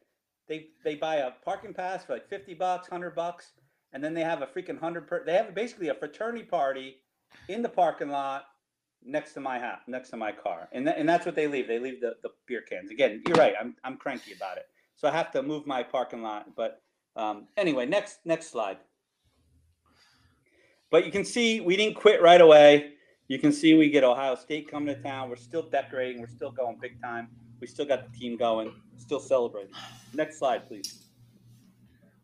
they 0.48 0.66
they 0.84 0.96
buy 0.96 1.16
a 1.16 1.30
parking 1.44 1.72
pass 1.72 2.04
for 2.04 2.12
like 2.12 2.28
fifty 2.28 2.52
bucks, 2.52 2.88
hundred 2.88 3.14
bucks, 3.14 3.52
and 3.94 4.04
then 4.04 4.12
they 4.12 4.20
have 4.22 4.42
a 4.42 4.46
freaking 4.46 4.78
hundred 4.78 5.08
per. 5.08 5.24
They 5.24 5.32
have 5.32 5.54
basically 5.54 5.88
a 5.88 5.94
fraternity 5.94 6.44
party 6.44 6.96
in 7.48 7.62
the 7.62 7.70
parking 7.70 8.10
lot 8.10 8.44
next 9.02 9.32
to 9.34 9.40
my 9.40 9.58
house, 9.58 9.80
next 9.86 10.10
to 10.10 10.18
my 10.18 10.30
car, 10.30 10.68
and 10.72 10.84
th- 10.84 10.96
and 10.98 11.08
that's 11.08 11.24
what 11.24 11.34
they 11.34 11.46
leave. 11.46 11.68
They 11.68 11.78
leave 11.78 12.02
the, 12.02 12.16
the 12.22 12.30
beer 12.46 12.62
cans. 12.68 12.90
Again, 12.90 13.22
you're 13.26 13.38
right. 13.38 13.54
I'm 13.58 13.76
I'm 13.82 13.96
cranky 13.96 14.34
about 14.34 14.58
it, 14.58 14.66
so 14.94 15.08
I 15.08 15.12
have 15.12 15.32
to 15.32 15.42
move 15.42 15.66
my 15.66 15.82
parking 15.82 16.20
lot. 16.22 16.54
But 16.54 16.82
um, 17.16 17.48
anyway, 17.56 17.86
next 17.86 18.18
next 18.26 18.50
slide. 18.50 18.76
But 20.90 21.06
you 21.06 21.12
can 21.12 21.24
see 21.24 21.60
we 21.60 21.76
didn't 21.76 21.96
quit 21.96 22.20
right 22.20 22.40
away. 22.42 22.92
You 23.28 23.38
can 23.38 23.52
see 23.52 23.74
we 23.74 23.90
get 23.90 24.04
Ohio 24.04 24.34
State 24.36 24.70
coming 24.70 24.94
to 24.94 25.02
town. 25.02 25.28
We're 25.28 25.36
still 25.36 25.62
decorating. 25.62 26.20
We're 26.20 26.28
still 26.28 26.52
going 26.52 26.78
big 26.80 27.00
time. 27.02 27.28
We 27.60 27.66
still 27.66 27.86
got 27.86 28.10
the 28.10 28.18
team 28.18 28.36
going. 28.36 28.72
Still 28.98 29.20
celebrating. 29.20 29.72
Next 30.14 30.38
slide, 30.38 30.68
please. 30.68 31.06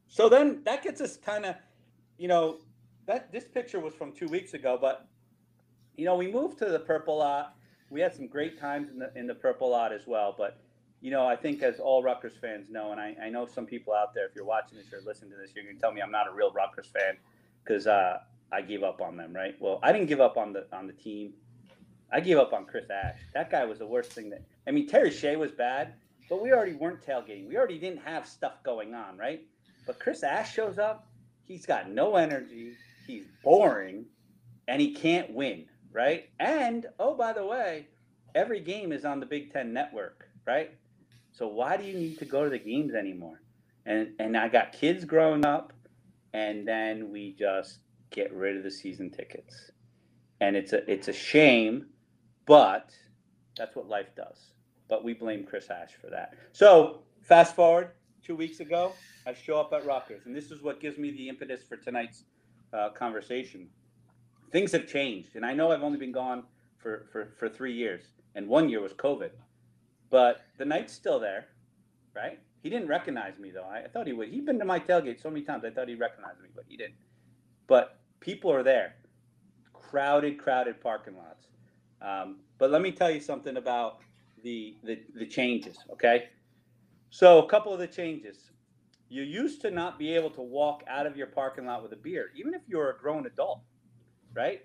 So 0.08 0.28
then 0.28 0.62
that 0.64 0.82
gets 0.82 1.00
us 1.00 1.16
kind 1.16 1.46
of, 1.46 1.56
you 2.18 2.28
know, 2.28 2.58
that 3.06 3.32
this 3.32 3.44
picture 3.44 3.80
was 3.80 3.94
from 3.94 4.12
two 4.12 4.28
weeks 4.28 4.54
ago, 4.54 4.78
but 4.80 5.08
you 5.96 6.04
know, 6.04 6.16
we 6.16 6.30
moved 6.30 6.58
to 6.58 6.66
the 6.66 6.78
purple 6.78 7.18
lot. 7.18 7.56
We 7.90 8.00
had 8.00 8.14
some 8.14 8.26
great 8.26 8.58
times 8.58 8.88
in 8.90 8.98
the 8.98 9.12
in 9.16 9.26
the 9.26 9.34
purple 9.34 9.70
lot 9.70 9.92
as 9.92 10.06
well. 10.06 10.34
But 10.36 10.60
you 11.00 11.10
know, 11.10 11.26
I 11.26 11.36
think 11.36 11.62
as 11.62 11.80
all 11.80 12.02
Rutgers 12.02 12.34
fans 12.40 12.68
know, 12.70 12.92
and 12.92 13.00
I, 13.00 13.16
I 13.22 13.28
know 13.28 13.44
some 13.46 13.66
people 13.66 13.92
out 13.92 14.14
there, 14.14 14.26
if 14.26 14.34
you're 14.34 14.44
watching 14.44 14.78
this 14.78 14.92
or 14.92 15.00
listening 15.04 15.32
to 15.32 15.36
this, 15.36 15.50
you're 15.54 15.64
gonna 15.64 15.78
tell 15.78 15.92
me 15.92 16.00
I'm 16.00 16.12
not 16.12 16.28
a 16.28 16.32
real 16.32 16.52
Rutgers 16.52 16.86
fan 16.86 17.16
because 17.64 17.86
uh, 17.86 18.18
I 18.52 18.60
gave 18.60 18.82
up 18.82 19.00
on 19.00 19.16
them, 19.16 19.32
right? 19.32 19.54
Well, 19.60 19.80
I 19.82 19.92
didn't 19.92 20.08
give 20.08 20.20
up 20.20 20.36
on 20.36 20.52
the 20.52 20.66
on 20.72 20.86
the 20.86 20.92
team. 20.92 21.32
I 22.12 22.20
gave 22.20 22.36
up 22.36 22.52
on 22.52 22.66
Chris 22.66 22.90
Ash. 22.90 23.18
That 23.32 23.50
guy 23.50 23.64
was 23.64 23.78
the 23.78 23.86
worst 23.86 24.12
thing 24.12 24.30
that 24.30 24.42
I 24.66 24.70
mean, 24.70 24.86
Terry 24.86 25.10
Shea 25.10 25.36
was 25.36 25.50
bad, 25.50 25.94
but 26.28 26.42
we 26.42 26.52
already 26.52 26.74
weren't 26.74 27.04
tailgating. 27.04 27.48
We 27.48 27.56
already 27.56 27.78
didn't 27.78 28.02
have 28.04 28.26
stuff 28.26 28.62
going 28.62 28.94
on, 28.94 29.16
right? 29.16 29.42
But 29.86 29.98
Chris 29.98 30.22
Ash 30.22 30.52
shows 30.52 30.78
up, 30.78 31.06
he's 31.44 31.66
got 31.66 31.90
no 31.90 32.16
energy, 32.16 32.74
he's 33.06 33.24
boring, 33.42 34.04
and 34.68 34.80
he 34.80 34.94
can't 34.94 35.32
win, 35.32 35.66
right? 35.90 36.28
And 36.38 36.86
oh, 37.00 37.14
by 37.14 37.32
the 37.32 37.44
way, 37.44 37.88
every 38.34 38.60
game 38.60 38.92
is 38.92 39.04
on 39.04 39.18
the 39.18 39.26
Big 39.26 39.52
Ten 39.52 39.72
network, 39.72 40.28
right? 40.46 40.72
So 41.32 41.48
why 41.48 41.76
do 41.76 41.84
you 41.84 41.94
need 41.94 42.18
to 42.18 42.24
go 42.26 42.44
to 42.44 42.50
the 42.50 42.58
games 42.58 42.94
anymore? 42.94 43.40
And 43.86 44.12
and 44.18 44.36
I 44.36 44.48
got 44.48 44.72
kids 44.72 45.04
growing 45.04 45.44
up, 45.44 45.72
and 46.34 46.68
then 46.68 47.10
we 47.10 47.34
just 47.38 47.78
get 48.12 48.32
rid 48.32 48.56
of 48.56 48.62
the 48.62 48.70
season 48.70 49.10
tickets. 49.10 49.70
And 50.40 50.56
it's 50.56 50.72
a 50.72 50.90
it's 50.90 51.08
a 51.08 51.12
shame, 51.12 51.86
but 52.46 52.92
that's 53.56 53.76
what 53.76 53.88
life 53.88 54.14
does. 54.16 54.52
But 54.88 55.04
we 55.04 55.14
blame 55.14 55.44
Chris 55.44 55.70
Ash 55.70 55.92
for 56.00 56.10
that. 56.10 56.34
So 56.52 57.02
fast 57.22 57.54
forward 57.54 57.90
two 58.22 58.36
weeks 58.36 58.60
ago, 58.60 58.92
I 59.26 59.34
show 59.34 59.60
up 59.60 59.72
at 59.72 59.86
Rutgers, 59.86 60.26
and 60.26 60.34
this 60.34 60.50
is 60.50 60.62
what 60.62 60.80
gives 60.80 60.98
me 60.98 61.10
the 61.10 61.28
impetus 61.28 61.62
for 61.68 61.76
tonight's 61.76 62.24
uh, 62.72 62.90
conversation. 62.90 63.68
Things 64.50 64.72
have 64.72 64.86
changed, 64.86 65.36
and 65.36 65.46
I 65.46 65.54
know 65.54 65.72
I've 65.72 65.82
only 65.82 65.98
been 65.98 66.12
gone 66.12 66.44
for, 66.78 67.06
for, 67.12 67.32
for 67.38 67.48
three 67.48 67.72
years, 67.72 68.02
and 68.34 68.48
one 68.48 68.68
year 68.68 68.80
was 68.80 68.92
COVID. 68.92 69.30
But 70.10 70.42
the 70.58 70.64
Knight's 70.64 70.92
still 70.92 71.18
there, 71.18 71.46
right? 72.14 72.38
He 72.62 72.68
didn't 72.68 72.88
recognize 72.88 73.38
me 73.38 73.50
though. 73.50 73.64
I, 73.64 73.84
I 73.84 73.88
thought 73.88 74.06
he 74.06 74.12
would. 74.12 74.28
He'd 74.28 74.46
been 74.46 74.58
to 74.58 74.64
my 74.64 74.78
tailgate 74.78 75.20
so 75.20 75.30
many 75.30 75.44
times. 75.44 75.64
I 75.64 75.70
thought 75.70 75.88
he 75.88 75.94
recognized 75.94 76.40
me, 76.42 76.48
but 76.54 76.64
he 76.68 76.76
didn't. 76.76 76.94
But 77.66 77.98
people 78.22 78.50
are 78.50 78.62
there, 78.62 78.94
crowded, 79.74 80.38
crowded 80.38 80.80
parking 80.80 81.14
lots. 81.16 81.48
Um, 82.00 82.38
but 82.58 82.70
let 82.70 82.80
me 82.80 82.92
tell 82.92 83.10
you 83.10 83.20
something 83.20 83.56
about 83.56 83.98
the, 84.42 84.76
the 84.82 85.00
the 85.14 85.26
changes. 85.26 85.76
Okay, 85.92 86.28
so 87.10 87.44
a 87.44 87.48
couple 87.48 87.72
of 87.72 87.78
the 87.78 87.86
changes. 87.86 88.50
You 89.08 89.22
used 89.22 89.60
to 89.60 89.70
not 89.70 89.98
be 89.98 90.14
able 90.14 90.30
to 90.30 90.40
walk 90.40 90.82
out 90.88 91.06
of 91.06 91.16
your 91.16 91.26
parking 91.26 91.66
lot 91.66 91.82
with 91.82 91.92
a 91.92 91.96
beer, 91.96 92.30
even 92.34 92.54
if 92.54 92.62
you 92.66 92.78
were 92.78 92.90
a 92.90 92.98
grown 92.98 93.26
adult, 93.26 93.60
right? 94.32 94.62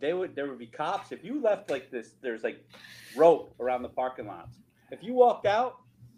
They 0.00 0.14
would 0.14 0.34
there 0.34 0.48
would 0.48 0.58
be 0.58 0.66
cops 0.66 1.12
if 1.12 1.22
you 1.22 1.42
left 1.42 1.70
like 1.70 1.90
this. 1.90 2.14
There's 2.22 2.42
like 2.42 2.64
rope 3.14 3.54
around 3.60 3.82
the 3.82 3.90
parking 3.90 4.26
lots. 4.26 4.56
If 4.90 5.02
you 5.02 5.12
walked 5.12 5.46
out, 5.46 5.76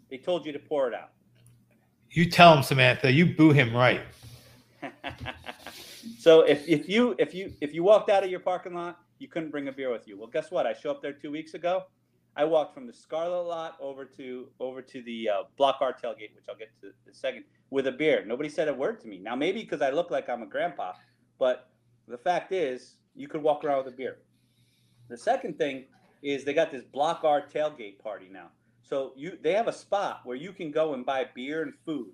they 0.09 0.17
told 0.17 0.45
you 0.45 0.53
to 0.53 0.59
pour 0.59 0.87
it 0.87 0.93
out. 0.93 1.09
You 2.09 2.29
tell 2.29 2.55
him, 2.55 2.63
Samantha. 2.63 3.11
You 3.11 3.35
boo 3.35 3.51
him 3.51 3.75
right. 3.75 4.01
so 6.17 6.41
if, 6.41 6.67
if 6.67 6.89
you 6.89 7.15
if 7.19 7.33
you 7.33 7.53
if 7.61 7.73
you 7.73 7.83
walked 7.83 8.09
out 8.09 8.23
of 8.23 8.29
your 8.29 8.39
parking 8.39 8.73
lot, 8.73 8.99
you 9.19 9.27
couldn't 9.27 9.51
bring 9.51 9.67
a 9.67 9.71
beer 9.71 9.91
with 9.91 10.07
you. 10.07 10.17
Well, 10.17 10.27
guess 10.27 10.51
what? 10.51 10.65
I 10.65 10.73
show 10.73 10.91
up 10.91 11.01
there 11.01 11.13
two 11.13 11.31
weeks 11.31 11.53
ago. 11.53 11.83
I 12.35 12.45
walked 12.45 12.73
from 12.73 12.87
the 12.87 12.93
Scarlet 12.93 13.43
lot 13.43 13.77
over 13.79 14.05
to 14.05 14.47
over 14.59 14.81
to 14.81 15.01
the 15.03 15.29
uh, 15.29 15.43
Block 15.57 15.77
R 15.81 15.93
tailgate, 15.93 16.35
which 16.35 16.45
I'll 16.49 16.57
get 16.57 16.69
to 16.81 16.87
in 16.87 17.11
a 17.11 17.13
second, 17.13 17.43
with 17.69 17.87
a 17.87 17.91
beer. 17.91 18.23
Nobody 18.25 18.49
said 18.49 18.67
a 18.67 18.73
word 18.73 18.99
to 19.01 19.07
me. 19.07 19.19
Now 19.19 19.35
maybe 19.35 19.61
because 19.61 19.81
I 19.81 19.91
look 19.91 20.09
like 20.09 20.29
I'm 20.29 20.41
a 20.41 20.47
grandpa, 20.47 20.93
but 21.39 21.69
the 22.07 22.17
fact 22.17 22.51
is, 22.51 22.95
you 23.15 23.27
could 23.27 23.41
walk 23.41 23.63
around 23.63 23.85
with 23.85 23.93
a 23.93 23.97
beer. 23.97 24.17
The 25.09 25.17
second 25.17 25.57
thing 25.57 25.85
is 26.23 26.43
they 26.43 26.53
got 26.53 26.71
this 26.71 26.83
Block 26.83 27.23
R 27.23 27.43
tailgate 27.53 27.99
party 27.99 28.27
now. 28.31 28.49
So 28.81 29.13
you 29.15 29.37
they 29.41 29.53
have 29.53 29.67
a 29.67 29.73
spot 29.73 30.21
where 30.23 30.35
you 30.35 30.53
can 30.53 30.71
go 30.71 30.93
and 30.93 31.05
buy 31.05 31.25
beer 31.35 31.61
and 31.61 31.73
food 31.85 32.13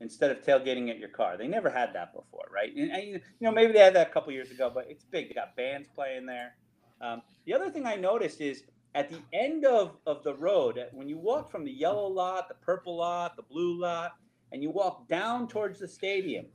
instead 0.00 0.30
of 0.30 0.42
tailgating 0.42 0.90
at 0.90 0.98
your 0.98 1.08
car. 1.08 1.36
They 1.36 1.48
never 1.48 1.70
had 1.70 1.92
that 1.94 2.14
before, 2.14 2.46
right? 2.52 2.74
And, 2.74 2.90
and 2.90 3.06
you 3.08 3.20
know 3.40 3.50
maybe 3.50 3.72
they 3.72 3.80
had 3.80 3.94
that 3.94 4.08
a 4.08 4.10
couple 4.10 4.32
years 4.32 4.50
ago, 4.50 4.70
but 4.72 4.86
it's 4.88 5.04
big. 5.04 5.28
They 5.28 5.34
got 5.34 5.56
bands 5.56 5.88
playing 5.94 6.26
there. 6.26 6.54
Um, 7.00 7.22
the 7.46 7.54
other 7.54 7.70
thing 7.70 7.86
I 7.86 7.96
noticed 7.96 8.40
is 8.40 8.64
at 8.94 9.10
the 9.10 9.20
end 9.32 9.64
of, 9.64 9.96
of 10.06 10.24
the 10.24 10.34
road, 10.34 10.80
when 10.92 11.08
you 11.08 11.18
walk 11.18 11.50
from 11.50 11.64
the 11.64 11.70
yellow 11.70 12.06
lot, 12.06 12.48
the 12.48 12.54
purple 12.54 12.96
lot, 12.96 13.36
the 13.36 13.42
blue 13.42 13.78
lot, 13.78 14.12
and 14.52 14.62
you 14.62 14.70
walk 14.70 15.08
down 15.08 15.46
towards 15.46 15.78
the 15.78 15.88
stadium, 15.88 16.46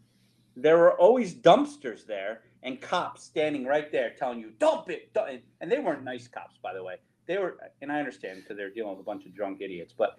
there 0.55 0.77
were 0.77 0.99
always 0.99 1.33
dumpsters 1.33 2.05
there 2.05 2.41
and 2.63 2.81
cops 2.81 3.23
standing 3.23 3.65
right 3.65 3.91
there 3.91 4.13
telling 4.17 4.39
you, 4.39 4.51
dump 4.59 4.89
it. 4.89 5.13
Dump 5.13 5.29
it. 5.29 5.43
And 5.61 5.71
they 5.71 5.79
weren't 5.79 6.03
nice 6.03 6.27
cops, 6.27 6.57
by 6.61 6.73
the 6.73 6.83
way. 6.83 6.95
They 7.27 7.37
were, 7.37 7.57
and 7.81 7.91
I 7.91 7.99
understand 7.99 8.41
because 8.41 8.57
they're 8.57 8.69
dealing 8.69 8.91
with 8.91 8.99
a 8.99 9.03
bunch 9.03 9.25
of 9.25 9.33
drunk 9.35 9.61
idiots, 9.61 9.93
but 9.97 10.17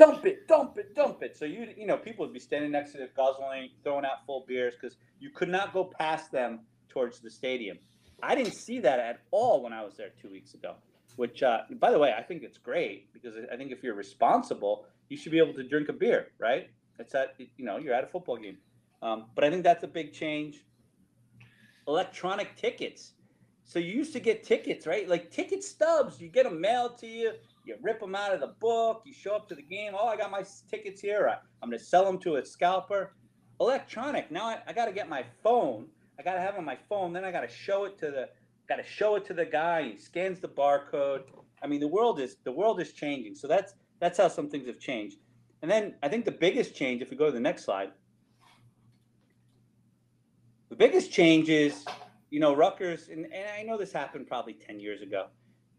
dump 0.00 0.24
it, 0.24 0.48
dump 0.48 0.78
it, 0.78 0.94
dump 0.94 1.22
it. 1.22 1.36
So 1.36 1.44
you, 1.44 1.68
you 1.76 1.86
know, 1.86 1.98
people 1.98 2.24
would 2.24 2.32
be 2.32 2.40
standing 2.40 2.72
next 2.72 2.92
to 2.92 2.98
the 2.98 3.08
guzzling, 3.14 3.68
throwing 3.84 4.06
out 4.06 4.24
full 4.26 4.44
beers 4.48 4.74
because 4.80 4.96
you 5.20 5.28
could 5.30 5.50
not 5.50 5.74
go 5.74 5.84
past 5.84 6.32
them 6.32 6.60
towards 6.88 7.20
the 7.20 7.30
stadium. 7.30 7.78
I 8.22 8.34
didn't 8.34 8.54
see 8.54 8.80
that 8.80 8.98
at 8.98 9.20
all 9.30 9.62
when 9.62 9.74
I 9.74 9.84
was 9.84 9.96
there 9.96 10.08
two 10.20 10.30
weeks 10.30 10.54
ago. 10.54 10.74
Which, 11.16 11.42
uh, 11.42 11.58
by 11.78 11.90
the 11.90 11.98
way, 11.98 12.14
I 12.16 12.22
think 12.22 12.42
it's 12.42 12.56
great 12.56 13.12
because 13.12 13.34
I 13.52 13.56
think 13.56 13.72
if 13.72 13.82
you're 13.82 13.94
responsible, 13.94 14.86
you 15.08 15.18
should 15.18 15.32
be 15.32 15.38
able 15.38 15.52
to 15.54 15.62
drink 15.62 15.88
a 15.90 15.92
beer, 15.92 16.28
right? 16.38 16.70
It's 16.98 17.14
at 17.14 17.34
you 17.38 17.64
know 17.64 17.76
you're 17.78 17.94
at 17.94 18.04
a 18.04 18.06
football 18.06 18.38
game, 18.38 18.56
um, 19.02 19.26
but 19.34 19.44
I 19.44 19.50
think 19.50 19.64
that's 19.64 19.84
a 19.84 19.88
big 19.88 20.12
change. 20.12 20.64
Electronic 21.88 22.56
tickets. 22.56 23.12
So 23.64 23.78
you 23.78 23.92
used 23.92 24.12
to 24.12 24.20
get 24.20 24.44
tickets, 24.44 24.86
right? 24.86 25.08
Like 25.08 25.30
ticket 25.30 25.64
stubs. 25.64 26.20
You 26.20 26.28
get 26.28 26.44
them 26.44 26.60
mailed 26.60 26.98
to 26.98 27.06
you. 27.06 27.32
You 27.64 27.76
rip 27.82 28.00
them 28.00 28.14
out 28.14 28.32
of 28.32 28.40
the 28.40 28.54
book. 28.60 29.02
You 29.04 29.12
show 29.12 29.34
up 29.34 29.48
to 29.48 29.54
the 29.54 29.62
game. 29.62 29.92
Oh, 29.96 30.06
I 30.06 30.16
got 30.16 30.30
my 30.30 30.44
tickets 30.70 31.00
here. 31.00 31.28
I, 31.28 31.34
am 31.62 31.70
going 31.70 31.78
to 31.78 31.84
sell 31.84 32.04
them 32.04 32.18
to 32.20 32.36
a 32.36 32.44
scalper. 32.44 33.14
Electronic. 33.60 34.30
Now 34.30 34.46
I, 34.46 34.58
I 34.66 34.72
got 34.72 34.86
to 34.86 34.92
get 34.92 35.08
my 35.08 35.24
phone. 35.42 35.86
I 36.18 36.22
got 36.22 36.34
to 36.34 36.40
have 36.40 36.56
on 36.56 36.64
my 36.64 36.78
phone. 36.88 37.12
Then 37.12 37.24
I 37.24 37.30
got 37.30 37.42
to 37.42 37.48
show 37.48 37.84
it 37.84 37.98
to 37.98 38.10
the 38.10 38.28
got 38.68 38.76
to 38.76 38.84
show 38.84 39.16
it 39.16 39.24
to 39.26 39.34
the 39.34 39.44
guy. 39.44 39.90
He 39.90 39.98
scans 39.98 40.40
the 40.40 40.48
barcode. 40.48 41.22
I 41.62 41.66
mean, 41.66 41.80
the 41.80 41.88
world 41.88 42.20
is 42.20 42.36
the 42.44 42.52
world 42.52 42.80
is 42.80 42.92
changing. 42.92 43.34
So 43.34 43.46
that's 43.46 43.74
that's 44.00 44.16
how 44.18 44.28
some 44.28 44.48
things 44.48 44.66
have 44.66 44.78
changed. 44.78 45.18
And 45.62 45.70
then 45.70 45.94
I 46.02 46.08
think 46.08 46.24
the 46.24 46.32
biggest 46.32 46.74
change, 46.74 47.02
if 47.02 47.10
we 47.10 47.16
go 47.16 47.26
to 47.26 47.32
the 47.32 47.40
next 47.40 47.64
slide, 47.64 47.90
the 50.70 50.76
biggest 50.76 51.12
change 51.12 51.48
is, 51.48 51.84
you 52.30 52.40
know, 52.40 52.54
Rutgers, 52.54 53.08
and, 53.08 53.26
and 53.26 53.46
I 53.58 53.62
know 53.62 53.76
this 53.76 53.92
happened 53.92 54.26
probably 54.26 54.54
10 54.54 54.80
years 54.80 55.02
ago. 55.02 55.26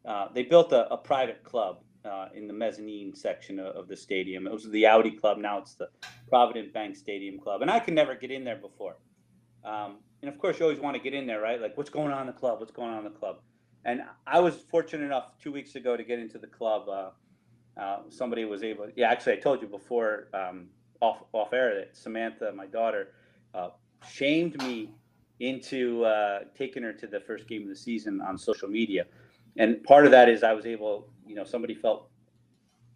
Uh, 0.05 0.27
they 0.33 0.43
built 0.43 0.71
a, 0.71 0.91
a 0.91 0.97
private 0.97 1.43
club 1.43 1.79
uh, 2.05 2.27
in 2.33 2.47
the 2.47 2.53
mezzanine 2.53 3.13
section 3.13 3.59
of, 3.59 3.75
of, 3.75 3.87
the 3.87 3.95
stadium. 3.95 4.47
It 4.47 4.53
was 4.53 4.69
the 4.69 4.87
Audi 4.87 5.11
Club. 5.11 5.37
Now 5.37 5.59
it's 5.59 5.75
the 5.75 5.89
Provident 6.29 6.73
Bank 6.73 6.95
Stadium 6.95 7.39
Club. 7.39 7.61
And 7.61 7.69
I 7.69 7.79
could 7.79 7.93
never 7.93 8.15
get 8.15 8.31
in 8.31 8.43
there 8.43 8.55
before. 8.55 8.97
Um, 9.63 9.97
and 10.21 10.29
of 10.29 10.39
course, 10.39 10.59
you 10.59 10.65
always 10.65 10.79
want 10.79 10.95
to 10.95 11.01
get 11.01 11.13
in 11.13 11.27
there, 11.27 11.41
right? 11.41 11.61
Like, 11.61 11.77
what's 11.77 11.89
going 11.89 12.11
on 12.11 12.21
in 12.21 12.27
the 12.27 12.33
club? 12.33 12.59
What's 12.59 12.71
going 12.71 12.89
on 12.89 12.99
in 12.99 13.03
the 13.03 13.19
club? 13.19 13.37
And 13.85 14.01
I 14.27 14.39
was 14.39 14.55
fortunate 14.69 15.05
enough 15.05 15.37
two 15.41 15.51
weeks 15.51 15.75
ago 15.75 15.97
to 15.97 16.03
get 16.03 16.19
into 16.19 16.37
the 16.37 16.47
club. 16.47 16.87
Uh, 16.89 17.79
uh, 17.79 17.99
somebody 18.09 18.45
was 18.45 18.63
able. 18.63 18.87
Yeah, 18.95 19.11
actually, 19.11 19.33
I 19.33 19.37
told 19.37 19.61
you 19.61 19.67
before 19.67 20.27
um, 20.33 20.67
off 21.01 21.23
off 21.33 21.53
air 21.53 21.75
that 21.75 21.97
Samantha, 21.97 22.51
my 22.51 22.67
daughter, 22.67 23.13
uh, 23.53 23.69
shamed 24.07 24.61
me 24.61 24.89
into 25.39 26.03
uh, 26.05 26.41
taking 26.55 26.83
her 26.83 26.93
to 26.93 27.07
the 27.07 27.19
first 27.19 27.47
game 27.47 27.63
of 27.63 27.69
the 27.69 27.75
season 27.75 28.21
on 28.21 28.37
social 28.37 28.67
media, 28.67 29.05
and 29.57 29.83
part 29.83 30.05
of 30.05 30.11
that 30.11 30.29
is 30.29 30.43
I 30.43 30.53
was 30.53 30.65
able. 30.65 31.09
You 31.25 31.35
know, 31.35 31.43
somebody 31.43 31.75
felt 31.75 32.09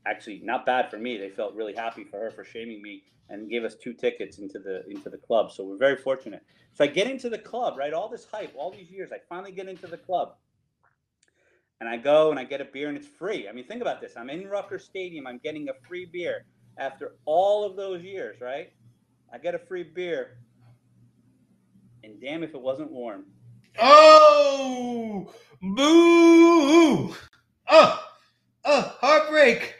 actually 0.06 0.42
not 0.44 0.66
bad 0.66 0.90
for 0.90 0.98
me. 0.98 1.18
They 1.18 1.30
felt 1.30 1.56
really 1.56 1.74
happy 1.74 2.04
for 2.04 2.20
her 2.20 2.32
for 2.32 2.44
shaming 2.44 2.82
me 2.82 3.04
and 3.30 3.50
gave 3.50 3.64
us 3.64 3.76
two 3.76 3.94
tickets 3.94 4.38
into 4.38 4.60
the 4.60 4.86
into 4.90 5.10
the 5.10 5.18
club. 5.18 5.52
So 5.52 5.64
we're 5.64 5.78
very 5.78 5.98
fortunate. 5.98 6.44
So 6.74 6.84
I 6.84 6.88
get 6.88 7.10
into 7.10 7.30
the 7.30 7.38
club, 7.38 7.78
right? 7.78 7.94
All 7.94 8.10
this 8.10 8.26
hype, 8.32 8.54
all 8.56 8.72
these 8.72 8.90
years, 8.90 9.12
I 9.12 9.18
finally 9.30 9.52
get 9.52 9.68
into 9.68 9.88
the 9.88 9.98
club. 9.98 10.36
And 11.80 11.90
I 11.90 11.98
go 11.98 12.32
and 12.32 12.40
I 12.40 12.46
get 12.46 12.62
a 12.62 12.66
beer 12.66 12.88
and 12.88 12.98
it's 12.98 13.08
free. 13.08 13.48
I 13.50 13.52
mean, 13.52 13.66
think 13.66 13.82
about 13.82 14.00
this. 14.00 14.14
I'm 14.16 14.30
in 14.30 14.48
Rutgers 14.48 14.86
Stadium. 14.86 15.28
I'm 15.28 15.40
getting 15.44 15.68
a 15.70 15.74
free 15.88 16.06
beer 16.06 16.46
after 16.78 17.16
all 17.26 17.66
of 17.66 17.76
those 17.76 18.02
years, 18.02 18.40
right? 18.40 18.72
I 19.34 19.38
get 19.38 19.56
a 19.56 19.60
free 19.60 19.84
beer. 19.84 20.38
And 22.04 22.22
damn 22.22 22.44
if 22.44 22.54
it 22.54 22.62
wasn't 22.62 22.92
warm. 22.92 23.26
Oh, 23.80 25.34
boo! 25.62 27.16
Oh, 27.68 28.04
oh, 28.66 28.96
heartbreak. 29.02 29.76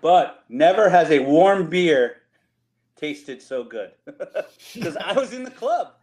But 0.00 0.44
never 0.48 0.88
has 0.88 1.10
a 1.10 1.18
warm 1.18 1.68
beer 1.68 2.16
tasted 2.96 3.42
so 3.42 3.64
good 3.64 3.92
because 4.74 4.96
I 4.96 5.12
was 5.12 5.32
in 5.32 5.42
the 5.42 5.50
club. 5.50 5.94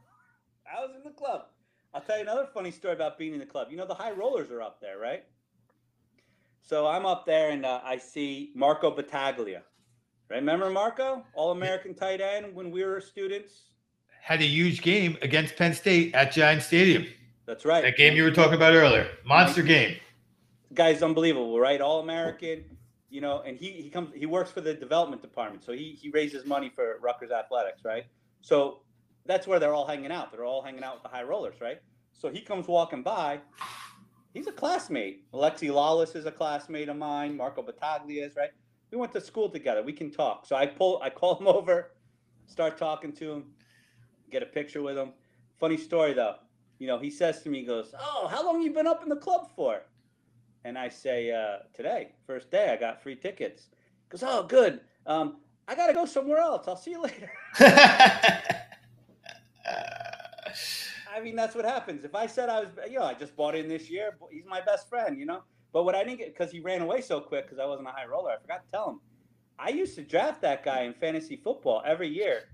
I 0.72 0.82
was 0.86 0.96
in 0.96 1.04
the 1.04 1.12
club. 1.16 1.46
I'll 1.94 2.02
tell 2.02 2.18
you 2.18 2.24
another 2.24 2.48
funny 2.54 2.72
story 2.72 2.94
about 2.94 3.18
being 3.18 3.34
in 3.34 3.40
the 3.40 3.46
club. 3.46 3.68
You 3.72 3.78
know, 3.78 3.86
the 3.86 3.94
high 3.94 4.12
rollers 4.12 4.52
are 4.52 4.62
up 4.62 4.82
there, 4.82 4.98
right? 4.98 5.24
So 6.62 6.88
I'm 6.88 7.06
up 7.06 7.26
there 7.26 7.52
and 7.52 7.66
uh, 7.66 7.82
I 7.84 7.98
see 7.98 8.52
Marco 8.56 8.92
Battaglia. 8.92 9.62
Remember 10.30 10.70
Marco, 10.70 11.24
All 11.36 11.52
American 11.52 11.94
tight 11.94 12.20
end 12.20 12.56
when 12.56 12.72
we 12.72 12.84
were 12.84 13.00
students? 13.00 13.70
Had 14.26 14.42
a 14.42 14.46
huge 14.46 14.82
game 14.82 15.18
against 15.22 15.56
Penn 15.56 15.74
State 15.74 16.16
at 16.16 16.32
Giant 16.32 16.64
Stadium. 16.64 17.06
That's 17.46 17.64
right. 17.64 17.84
That 17.84 17.96
game 17.96 18.16
you 18.16 18.24
were 18.24 18.32
talking 18.32 18.56
about 18.56 18.74
earlier. 18.74 19.08
Monster 19.24 19.62
game. 19.62 19.98
Guy's 20.74 21.04
unbelievable, 21.04 21.60
right? 21.60 21.80
All 21.80 22.00
American 22.00 22.66
you 23.16 23.22
know, 23.22 23.42
and 23.46 23.58
he, 23.58 23.70
he 23.72 23.90
comes 23.90 24.10
he 24.14 24.26
works 24.26 24.52
for 24.52 24.60
the 24.62 24.74
development 24.74 25.22
department, 25.22 25.64
so 25.64 25.72
he 25.72 25.98
he 26.02 26.10
raises 26.10 26.46
money 26.46 26.70
for 26.70 26.98
Rutgers 27.02 27.32
athletics, 27.32 27.86
right? 27.86 28.06
So 28.42 28.82
that's 29.26 29.48
where 29.48 29.60
they're 29.60 29.74
all 29.74 29.88
hanging 29.88 30.12
out. 30.12 30.32
They're 30.32 30.44
all 30.44 30.62
hanging 30.62 30.84
out 30.84 30.96
with 30.96 31.04
the 31.04 31.10
high 31.10 31.24
rollers, 31.24 31.62
right? 31.62 31.78
So 32.12 32.30
he 32.30 32.42
comes 32.42 32.68
walking 32.68 33.04
by. 33.04 33.40
He's 34.34 34.48
a 34.48 34.52
classmate. 34.52 35.32
Alexi 35.32 35.70
Lalas 35.70 36.16
is 36.16 36.26
a 36.26 36.32
classmate 36.32 36.90
of 36.90 36.98
mine. 36.98 37.38
Marco 37.38 37.62
Battaglia 37.62 38.26
is 38.26 38.36
right. 38.36 38.50
We 38.92 38.98
went 38.98 39.14
to 39.14 39.22
school 39.22 39.50
together. 39.50 39.82
We 39.82 39.94
can 39.94 40.12
talk. 40.12 40.46
So 40.46 40.56
I 40.58 40.66
pull, 40.66 41.00
I 41.02 41.10
call 41.10 41.38
him 41.40 41.48
over, 41.58 41.92
start 42.48 42.78
talking 42.78 43.14
to 43.14 43.32
him, 43.32 43.46
get 44.32 44.44
a 44.44 44.48
picture 44.48 44.82
with 44.82 44.98
him. 44.98 45.14
Funny 45.60 45.78
story 45.78 46.14
though. 46.14 46.36
You 46.80 46.88
know, 46.88 47.00
he 47.00 47.10
says 47.10 47.42
to 47.44 47.50
me, 47.50 47.60
he 47.60 47.66
goes, 47.66 47.94
"Oh, 48.00 48.28
how 48.28 48.46
long 48.46 48.62
you 48.62 48.72
been 48.72 48.88
up 48.88 49.04
in 49.04 49.10
the 49.10 49.16
club 49.16 49.50
for?" 49.56 49.82
and 50.66 50.78
I 50.80 50.90
say, 50.90 51.32
uh, 51.32 51.60
today, 51.76 52.10
first 52.26 52.50
day, 52.50 52.72
I 52.72 52.76
got 52.76 53.02
free 53.02 53.16
tickets. 53.16 53.68
He 53.70 54.10
goes, 54.10 54.24
oh, 54.24 54.44
good. 54.44 54.82
Um, 55.06 55.38
I 55.68 55.76
got 55.76 55.88
to 55.88 55.94
go 55.94 56.06
somewhere 56.06 56.40
else. 56.40 56.68
I'll 56.68 56.76
see 56.76 56.92
you 56.92 57.02
later. 57.04 57.32
I 57.60 58.64
mean, 61.24 61.36
that's 61.36 61.56
what 61.56 61.66
happens. 61.66 62.04
If 62.04 62.16
I 62.16 62.26
said 62.26 62.50
I 62.50 62.62
was, 62.62 62.70
you 62.90 62.98
know, 62.98 63.06
I 63.06 63.14
just 63.14 63.36
bought 63.36 63.56
in 63.56 63.68
this 63.68 63.92
year, 63.92 64.18
he's 64.32 64.48
my 64.48 64.60
best 64.60 64.90
friend, 64.90 65.20
you 65.20 65.28
know. 65.28 65.44
But 65.72 65.84
what 65.84 65.94
I 65.94 66.04
didn't 66.04 66.18
get, 66.18 66.36
because 66.36 66.52
he 66.52 66.60
ran 66.60 66.82
away 66.82 67.02
so 67.02 67.22
quick, 67.22 67.46
because 67.46 67.60
I 67.60 67.66
wasn't 67.66 67.88
a 67.88 67.92
high 67.92 68.06
roller, 68.06 68.32
I 68.32 68.42
forgot 68.42 68.66
to 68.66 68.72
tell 68.72 68.90
him. 68.90 69.02
I 69.60 69.70
used 69.70 69.94
to 69.96 70.02
draft 70.02 70.42
that 70.42 70.66
guy 70.66 70.82
in 70.82 70.96
fantasy 70.96 71.36
football 71.36 71.84
every 71.86 72.10
year 72.10 72.46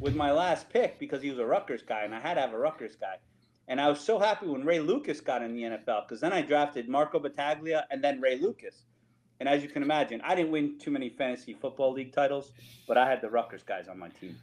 with 0.00 0.14
my 0.14 0.30
last 0.30 0.68
pick 0.70 0.98
because 0.98 1.22
he 1.22 1.30
was 1.30 1.38
a 1.38 1.46
Rutgers 1.46 1.82
guy, 1.82 2.02
and 2.02 2.14
I 2.14 2.20
had 2.20 2.34
to 2.34 2.40
have 2.40 2.52
a 2.52 2.58
Rutgers 2.58 2.96
guy. 2.96 3.16
And 3.68 3.80
I 3.80 3.88
was 3.88 4.00
so 4.00 4.18
happy 4.18 4.46
when 4.46 4.64
Ray 4.64 4.80
Lucas 4.80 5.20
got 5.20 5.42
in 5.42 5.54
the 5.54 5.62
NFL 5.62 6.08
because 6.08 6.20
then 6.20 6.32
I 6.32 6.40
drafted 6.40 6.88
Marco 6.88 7.18
Battaglia 7.18 7.86
and 7.90 8.02
then 8.02 8.20
Ray 8.20 8.38
Lucas. 8.38 8.84
And 9.40 9.48
as 9.48 9.62
you 9.62 9.68
can 9.68 9.82
imagine, 9.82 10.20
I 10.24 10.34
didn't 10.34 10.50
win 10.50 10.78
too 10.78 10.90
many 10.90 11.10
fantasy 11.10 11.52
football 11.52 11.92
league 11.92 12.12
titles, 12.12 12.52
but 12.88 12.96
I 12.96 13.08
had 13.08 13.20
the 13.20 13.28
Rutgers 13.28 13.62
guys 13.62 13.86
on 13.86 13.98
my 13.98 14.08
team. 14.08 14.36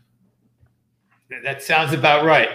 That 1.44 1.64
sounds 1.64 1.92
about 1.92 2.24
right. 2.24 2.50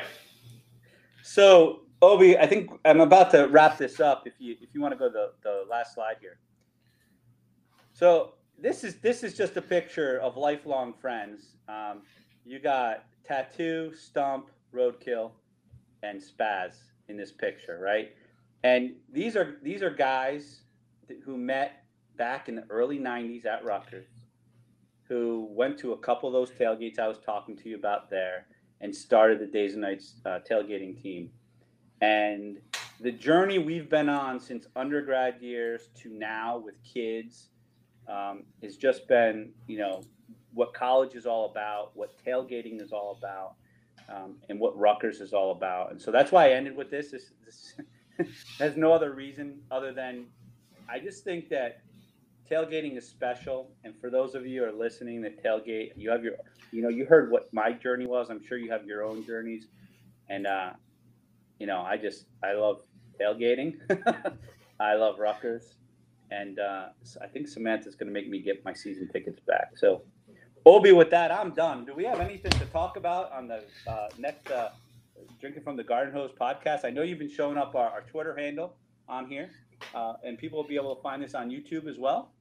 So, 1.23 1.83
Obi, 2.01 2.39
I 2.39 2.47
think 2.47 2.71
I'm 2.85 3.01
about 3.01 3.31
to 3.33 3.49
wrap 3.49 3.77
this 3.77 3.99
up. 3.99 4.27
If 4.27 4.35
you 4.39 4.57
if 4.61 4.69
you 4.73 4.81
want 4.81 4.93
to 4.93 4.99
go 4.99 5.09
to 5.09 5.13
the, 5.13 5.33
the 5.43 5.65
last 5.69 5.95
slide 5.95 6.17
here. 6.21 6.39
So 7.93 8.35
this 8.59 8.85
is 8.85 8.97
this 8.97 9.23
is 9.23 9.37
just 9.37 9.57
a 9.57 9.63
picture 9.63 10.19
of 10.19 10.37
lifelong 10.37 10.95
friends. 10.95 11.57
Um, 11.69 12.03
you 12.51 12.59
got 12.59 13.05
tattoo, 13.25 13.93
stump, 13.95 14.51
roadkill, 14.75 15.31
and 16.03 16.21
Spaz 16.21 16.73
in 17.09 17.17
this 17.17 17.31
picture, 17.31 17.79
right? 17.81 18.13
And 18.65 18.95
these 19.13 19.37
are 19.37 19.59
these 19.63 19.83
are 19.83 19.91
guys 19.91 20.63
who 21.25 21.39
met 21.39 21.85
back 22.17 22.49
in 22.49 22.57
the 22.57 22.65
early 22.69 22.99
'90s 22.99 23.47
at 23.47 23.65
Rutgers, 23.65 24.09
who 25.09 25.49
went 25.51 25.79
to 25.79 25.93
a 25.93 25.99
couple 25.99 26.29
of 26.29 26.33
those 26.33 26.51
tailgates 26.51 26.99
I 26.99 27.07
was 27.07 27.19
talking 27.19 27.57
to 27.59 27.69
you 27.69 27.77
about 27.77 28.11
there, 28.11 28.47
and 28.81 28.95
started 28.95 29.39
the 29.39 29.47
Days 29.47 29.75
and 29.75 29.83
Nights 29.83 30.15
uh, 30.27 30.41
tailgating 30.49 31.01
team. 31.01 31.31
And 32.01 32.59
the 32.99 33.13
journey 33.13 33.59
we've 33.59 33.89
been 33.89 34.09
on 34.09 34.41
since 34.41 34.67
undergrad 34.75 35.41
years 35.41 35.89
to 36.03 36.11
now 36.11 36.59
with 36.59 36.75
kids 36.83 37.51
um, 38.09 38.43
has 38.63 38.77
just 38.77 39.07
been, 39.07 39.53
you 39.69 39.79
know, 39.79 40.03
what 40.55 40.75
college 40.75 41.15
is 41.15 41.27
all 41.27 41.51
about, 41.51 41.93
what 41.95 42.13
tailgating 42.25 42.81
is 42.81 42.93
all 42.93 43.17
about, 43.19 43.55
um, 44.09 44.37
and 44.49 44.59
what 44.59 44.77
Rutgers 44.77 45.21
is 45.21 45.33
all 45.33 45.53
about. 45.53 45.93
And 45.93 46.01
so 46.01 46.11
that's 46.11 46.33
why 46.33 46.49
I 46.49 46.53
ended 46.53 46.77
with 46.77 46.91
this. 46.91 47.11
This, 47.11 47.33
this 47.45 47.75
has 48.59 48.77
no 48.77 48.93
other 48.93 49.13
reason 49.13 49.61
other 49.71 49.93
than 49.93 50.27
I 50.89 50.99
just 50.99 51.25
think 51.25 51.49
that 51.51 51.83
tailgating 52.51 52.97
is 52.97 53.09
special, 53.09 53.71
and 53.85 53.95
for 54.01 54.11
those 54.11 54.35
of 54.35 54.47
you 54.47 54.63
who 54.63 54.69
are 54.69 54.73
listening 54.73 55.23
that 55.23 55.43
tailgate, 55.43 55.93
you 55.97 56.11
have 56.11 56.25
your, 56.25 56.35
you 56.73 56.83
know, 56.83 56.89
you 56.89 57.05
heard 57.05 57.31
what 57.31 57.53
my 57.53 57.73
journey 57.73 58.07
was. 58.07 58.29
I'm 58.29 58.45
sure 58.45 58.59
you 58.59 58.71
have 58.71 58.85
your 58.85 59.05
own 59.05 59.25
journeys, 59.25 59.69
and 60.29 60.47
uh, 60.47 60.71
you 61.59 61.67
know, 61.67 61.81
I 61.81 61.97
just 61.97 62.27
I 62.43 62.55
love 62.55 62.83
tailgating. 63.21 63.77
I 64.81 64.95
love 64.95 65.19
Rutgers, 65.19 65.77
and 66.31 66.59
uh, 66.59 66.87
I 67.23 67.27
think 67.27 67.47
Samantha's 67.47 67.95
going 67.95 68.09
to 68.09 68.13
make 68.13 68.29
me 68.29 68.41
get 68.41 68.65
my 68.65 68.73
season 68.73 69.09
tickets 69.13 69.41
back. 69.47 69.77
So, 69.77 70.03
Obi, 70.67 70.93
with 70.93 71.11
that, 71.11 71.33
I'm 71.33 71.53
done. 71.53 71.85
Do 71.87 71.95
we 71.95 72.05
have 72.05 72.21
anything 72.21 72.53
to 72.53 72.67
talk 72.67 72.97
about 72.97 73.33
on 73.33 73.49
the 73.49 73.65
uh, 73.87 74.09
next 74.19 74.51
uh, 74.51 74.71
Drinking 75.41 75.63
from 75.63 75.77
the 75.77 75.85
Garden 75.85 76.13
Hose 76.13 76.33
podcast? 76.39 76.85
I 76.85 76.91
know 76.91 77.03
you've 77.03 77.19
been 77.19 77.31
showing 77.31 77.57
up 77.57 77.75
our, 77.75 77.89
our 77.89 78.03
Twitter 78.03 78.37
handle 78.37 78.77
on 79.09 79.27
here, 79.27 79.51
uh, 79.95 80.15
and 80.23 80.37
people 80.37 80.59
will 80.59 80.69
be 80.69 80.77
able 80.77 80.95
to 80.95 81.03
find 81.03 81.23
this 81.23 81.35
on 81.35 81.51
YouTube 81.51 81.89
as 81.89 81.99
well. 81.99 82.33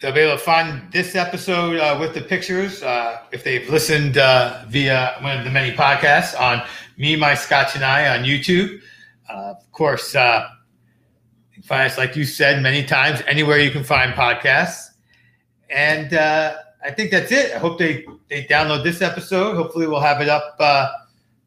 They'll 0.00 0.12
be 0.12 0.20
able 0.20 0.36
to 0.36 0.42
find 0.42 0.92
this 0.92 1.16
episode 1.16 1.78
uh, 1.78 1.96
with 1.98 2.14
the 2.14 2.20
pictures 2.20 2.82
uh, 2.82 3.22
if 3.32 3.42
they've 3.42 3.68
listened 3.68 4.18
uh, 4.18 4.64
via 4.68 5.16
one 5.22 5.38
of 5.38 5.44
the 5.44 5.50
many 5.50 5.74
podcasts 5.74 6.38
on 6.38 6.62
Me, 6.98 7.16
My 7.16 7.34
Scotch, 7.34 7.74
and 7.74 7.84
I 7.84 8.16
on 8.16 8.24
YouTube. 8.24 8.80
Uh, 9.28 9.54
of 9.58 9.72
course, 9.72 10.14
uh, 10.14 10.48
find 11.64 11.90
us, 11.90 11.98
like 11.98 12.14
you 12.14 12.24
said 12.24 12.62
many 12.62 12.84
times, 12.84 13.22
anywhere 13.26 13.58
you 13.58 13.70
can 13.70 13.82
find 13.82 14.12
podcasts. 14.12 14.90
And 15.68 16.14
uh, 16.14 16.58
I 16.82 16.90
think 16.90 17.10
that's 17.10 17.32
it. 17.32 17.54
I 17.54 17.58
hope 17.58 17.78
they, 17.78 18.06
they 18.28 18.44
download 18.44 18.84
this 18.84 19.02
episode. 19.02 19.56
Hopefully, 19.56 19.86
we'll 19.86 20.00
have 20.00 20.20
it 20.20 20.28
up 20.28 20.56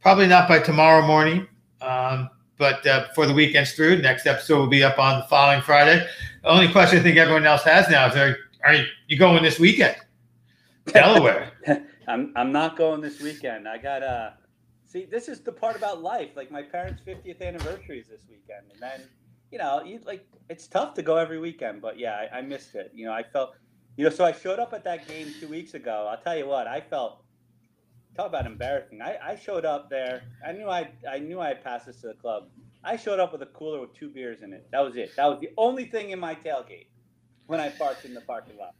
probably 0.01 0.27
not 0.27 0.47
by 0.47 0.59
tomorrow 0.59 1.05
morning. 1.05 1.47
Um, 1.81 2.29
but 2.57 2.85
uh, 2.85 3.07
before 3.07 3.25
the 3.25 3.33
weekend's 3.33 3.73
through, 3.73 3.95
the 3.95 4.01
next 4.01 4.27
episode 4.27 4.59
will 4.59 4.67
be 4.67 4.83
up 4.83 4.99
on 4.99 5.19
the 5.19 5.25
following 5.25 5.61
Friday. 5.61 6.05
The 6.43 6.49
only 6.49 6.71
question 6.71 6.99
I 6.99 7.01
think 7.01 7.17
everyone 7.17 7.45
else 7.45 7.63
has 7.63 7.89
now 7.89 8.07
is: 8.07 8.15
Are, 8.15 8.37
are 8.63 8.85
you 9.07 9.17
going 9.17 9.41
this 9.41 9.57
weekend? 9.57 9.95
Delaware. 10.85 11.51
I'm 12.07 12.33
I'm 12.35 12.51
not 12.51 12.77
going 12.77 13.01
this 13.01 13.19
weekend. 13.19 13.67
I 13.67 13.77
got 13.77 14.03
uh 14.03 14.31
see 14.85 15.05
this 15.05 15.27
is 15.27 15.41
the 15.41 15.51
part 15.51 15.75
about 15.75 16.03
life. 16.03 16.29
Like 16.35 16.51
my 16.51 16.61
parents' 16.61 17.01
50th 17.01 17.41
anniversary 17.41 17.99
is 17.99 18.07
this 18.07 18.25
weekend, 18.29 18.71
and 18.71 18.81
then 18.81 19.07
you 19.51 19.57
know 19.57 19.83
you 19.83 19.99
like 20.05 20.27
it's 20.49 20.67
tough 20.67 20.93
to 20.95 21.01
go 21.01 21.17
every 21.17 21.39
weekend. 21.39 21.81
But 21.81 21.97
yeah, 21.97 22.27
I, 22.31 22.39
I 22.39 22.41
missed 22.41 22.75
it. 22.75 22.91
You 22.93 23.05
know, 23.05 23.13
I 23.13 23.23
felt 23.23 23.55
you 23.97 24.03
know 24.03 24.09
so 24.09 24.25
I 24.25 24.31
showed 24.31 24.59
up 24.59 24.73
at 24.73 24.83
that 24.85 25.07
game 25.07 25.33
two 25.39 25.47
weeks 25.47 25.73
ago. 25.73 26.07
I'll 26.09 26.21
tell 26.21 26.37
you 26.37 26.47
what, 26.47 26.67
I 26.67 26.81
felt 26.81 27.23
talk 28.15 28.27
about 28.27 28.45
embarrassing. 28.45 29.01
I, 29.01 29.17
I 29.23 29.35
showed 29.35 29.65
up 29.65 29.89
there. 29.89 30.23
I 30.45 30.51
knew 30.51 30.69
I 30.69 30.89
I 31.09 31.19
knew 31.19 31.39
I 31.39 31.49
had 31.49 31.63
passed 31.63 31.85
this 31.85 32.01
to 32.01 32.07
the 32.07 32.13
club. 32.13 32.47
I 32.83 32.97
showed 32.97 33.19
up 33.19 33.31
with 33.31 33.41
a 33.43 33.47
cooler 33.47 33.79
with 33.79 33.93
two 33.93 34.09
beers 34.09 34.41
in 34.41 34.53
it. 34.53 34.67
That 34.71 34.79
was 34.79 34.95
it. 34.95 35.15
That 35.15 35.27
was 35.27 35.39
the 35.39 35.49
only 35.57 35.85
thing 35.85 36.09
in 36.09 36.19
my 36.19 36.35
tailgate 36.35 36.87
when 37.47 37.59
I 37.59 37.69
parked 37.69 38.05
in 38.05 38.13
the 38.13 38.21
parking 38.21 38.55
lot. 38.57 38.73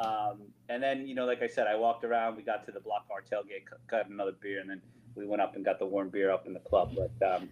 Um, 0.00 0.40
and 0.68 0.82
then 0.82 1.06
you 1.06 1.14
know, 1.14 1.24
like 1.24 1.42
I 1.42 1.46
said, 1.46 1.66
I 1.66 1.76
walked 1.76 2.04
around. 2.04 2.36
We 2.36 2.42
got 2.42 2.64
to 2.66 2.72
the 2.72 2.80
Block 2.80 3.04
R 3.10 3.22
tailgate, 3.22 3.64
got 3.88 4.08
another 4.08 4.32
beer, 4.40 4.60
and 4.60 4.68
then 4.68 4.82
we 5.14 5.26
went 5.26 5.40
up 5.40 5.54
and 5.54 5.64
got 5.64 5.78
the 5.78 5.86
warm 5.86 6.08
beer 6.08 6.30
up 6.30 6.46
in 6.46 6.52
the 6.52 6.60
club. 6.60 6.96
But 6.96 7.34
um, 7.34 7.48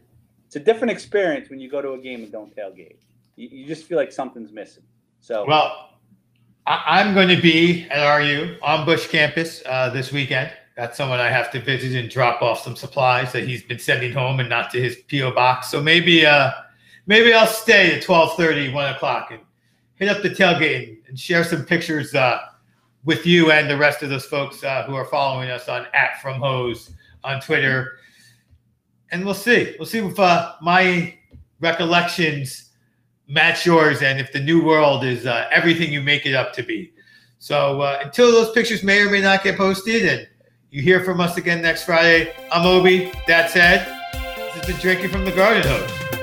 it's 0.47 0.57
a 0.57 0.61
different 0.61 0.91
experience 0.91 1.49
when 1.49 1.61
you 1.61 1.71
go 1.71 1.81
to 1.81 1.93
a 1.93 1.99
game 1.99 2.23
and 2.23 2.33
don't 2.33 2.55
tailgate. 2.55 2.97
You, 3.37 3.49
you 3.51 3.67
just 3.67 3.85
feel 3.85 3.97
like 3.97 4.13
something's 4.13 4.53
missing. 4.53 4.83
So 5.21 5.45
well. 5.47 5.92
I, 6.67 7.01
am 7.01 7.15
going 7.15 7.29
to 7.29 7.41
be 7.41 7.89
at 7.91 8.17
RU 8.19 8.57
on 8.63 8.87
Busch 8.87 9.09
campus 9.09 9.63
uh, 9.67 9.91
this 9.91 10.13
weekend. 10.13 10.53
That's 10.77 10.97
someone 10.97 11.19
I 11.19 11.29
have 11.29 11.51
to 11.53 11.61
visit 11.61 11.99
and 11.99 12.09
drop 12.09 12.41
off 12.41 12.63
some 12.63 12.77
supplies 12.77 13.33
that 13.33 13.47
he's 13.47 13.63
been 13.63 13.79
sending 13.79 14.13
home 14.13 14.41
and 14.41 14.49
not 14.49 14.71
to 14.71 14.81
his 14.81 14.97
PO 15.11 15.33
box. 15.33 15.71
So 15.71 15.83
maybe 15.83 16.25
uh 16.25 16.51
maybe 17.07 17.35
I'll 17.35 17.47
stay 17.47 17.97
at 17.97 18.03
12:30, 18.03 18.73
1 18.73 18.95
o'clock 18.95 19.31
and 19.33 19.41
hit 19.97 20.09
up 20.09 20.23
the 20.23 20.31
tailgate 20.31 20.89
and, 20.89 20.99
and 21.09 21.21
share 21.21 21.45
some 21.45 21.65
pictures 21.65 22.15
uh, 22.15 22.39
with 23.05 23.27
you 23.27 23.51
and 23.51 23.69
the 23.69 23.77
rest 23.77 24.03
of 24.03 24.09
those 24.09 24.25
folks 24.25 24.65
uh, 24.65 24.85
who 24.85 24.95
are 24.95 25.05
following 25.05 25.51
us 25.51 25.69
on 25.69 25.87
at 25.93 26.21
from 26.23 26.41
hose 26.41 26.91
on 27.25 27.41
Twitter. 27.41 27.99
And 29.11 29.25
we'll 29.25 29.35
see. 29.35 29.75
We'll 29.79 29.87
see 29.87 29.99
if 29.99 30.19
uh, 30.19 30.55
my 30.63 31.15
recollections 31.61 32.71
match 33.29 33.65
yours 33.65 34.03
and 34.03 34.19
if 34.19 34.33
the 34.33 34.41
new 34.41 34.63
world 34.63 35.05
is 35.05 35.27
uh, 35.27 35.49
everything 35.51 35.93
you 35.93 36.03
make 36.03 36.27
it 36.27 36.35
up 36.35 36.53
to 36.55 36.63
be. 36.63 36.93
So 37.39 37.81
uh, 37.81 38.01
until 38.03 38.31
those 38.31 38.53
pictures 38.53 38.83
may 38.83 39.01
or 39.01 39.11
may 39.11 39.21
not 39.21 39.43
get 39.43 39.57
posted 39.57 40.07
and 40.07 40.29
you 40.71 40.81
hear 40.81 41.05
from 41.05 41.21
us 41.21 41.37
again 41.37 41.61
next 41.61 41.85
Friday. 41.85 42.35
I'm 42.51 42.67
Obi. 42.67 43.13
That 43.27 43.51
said, 43.51 43.87
this 44.13 44.55
has 44.55 44.67
been 44.67 44.77
Drinking 44.77 45.11
from 45.11 45.25
the 45.25 45.33
Garden 45.33 45.63
Hose. 45.65 46.22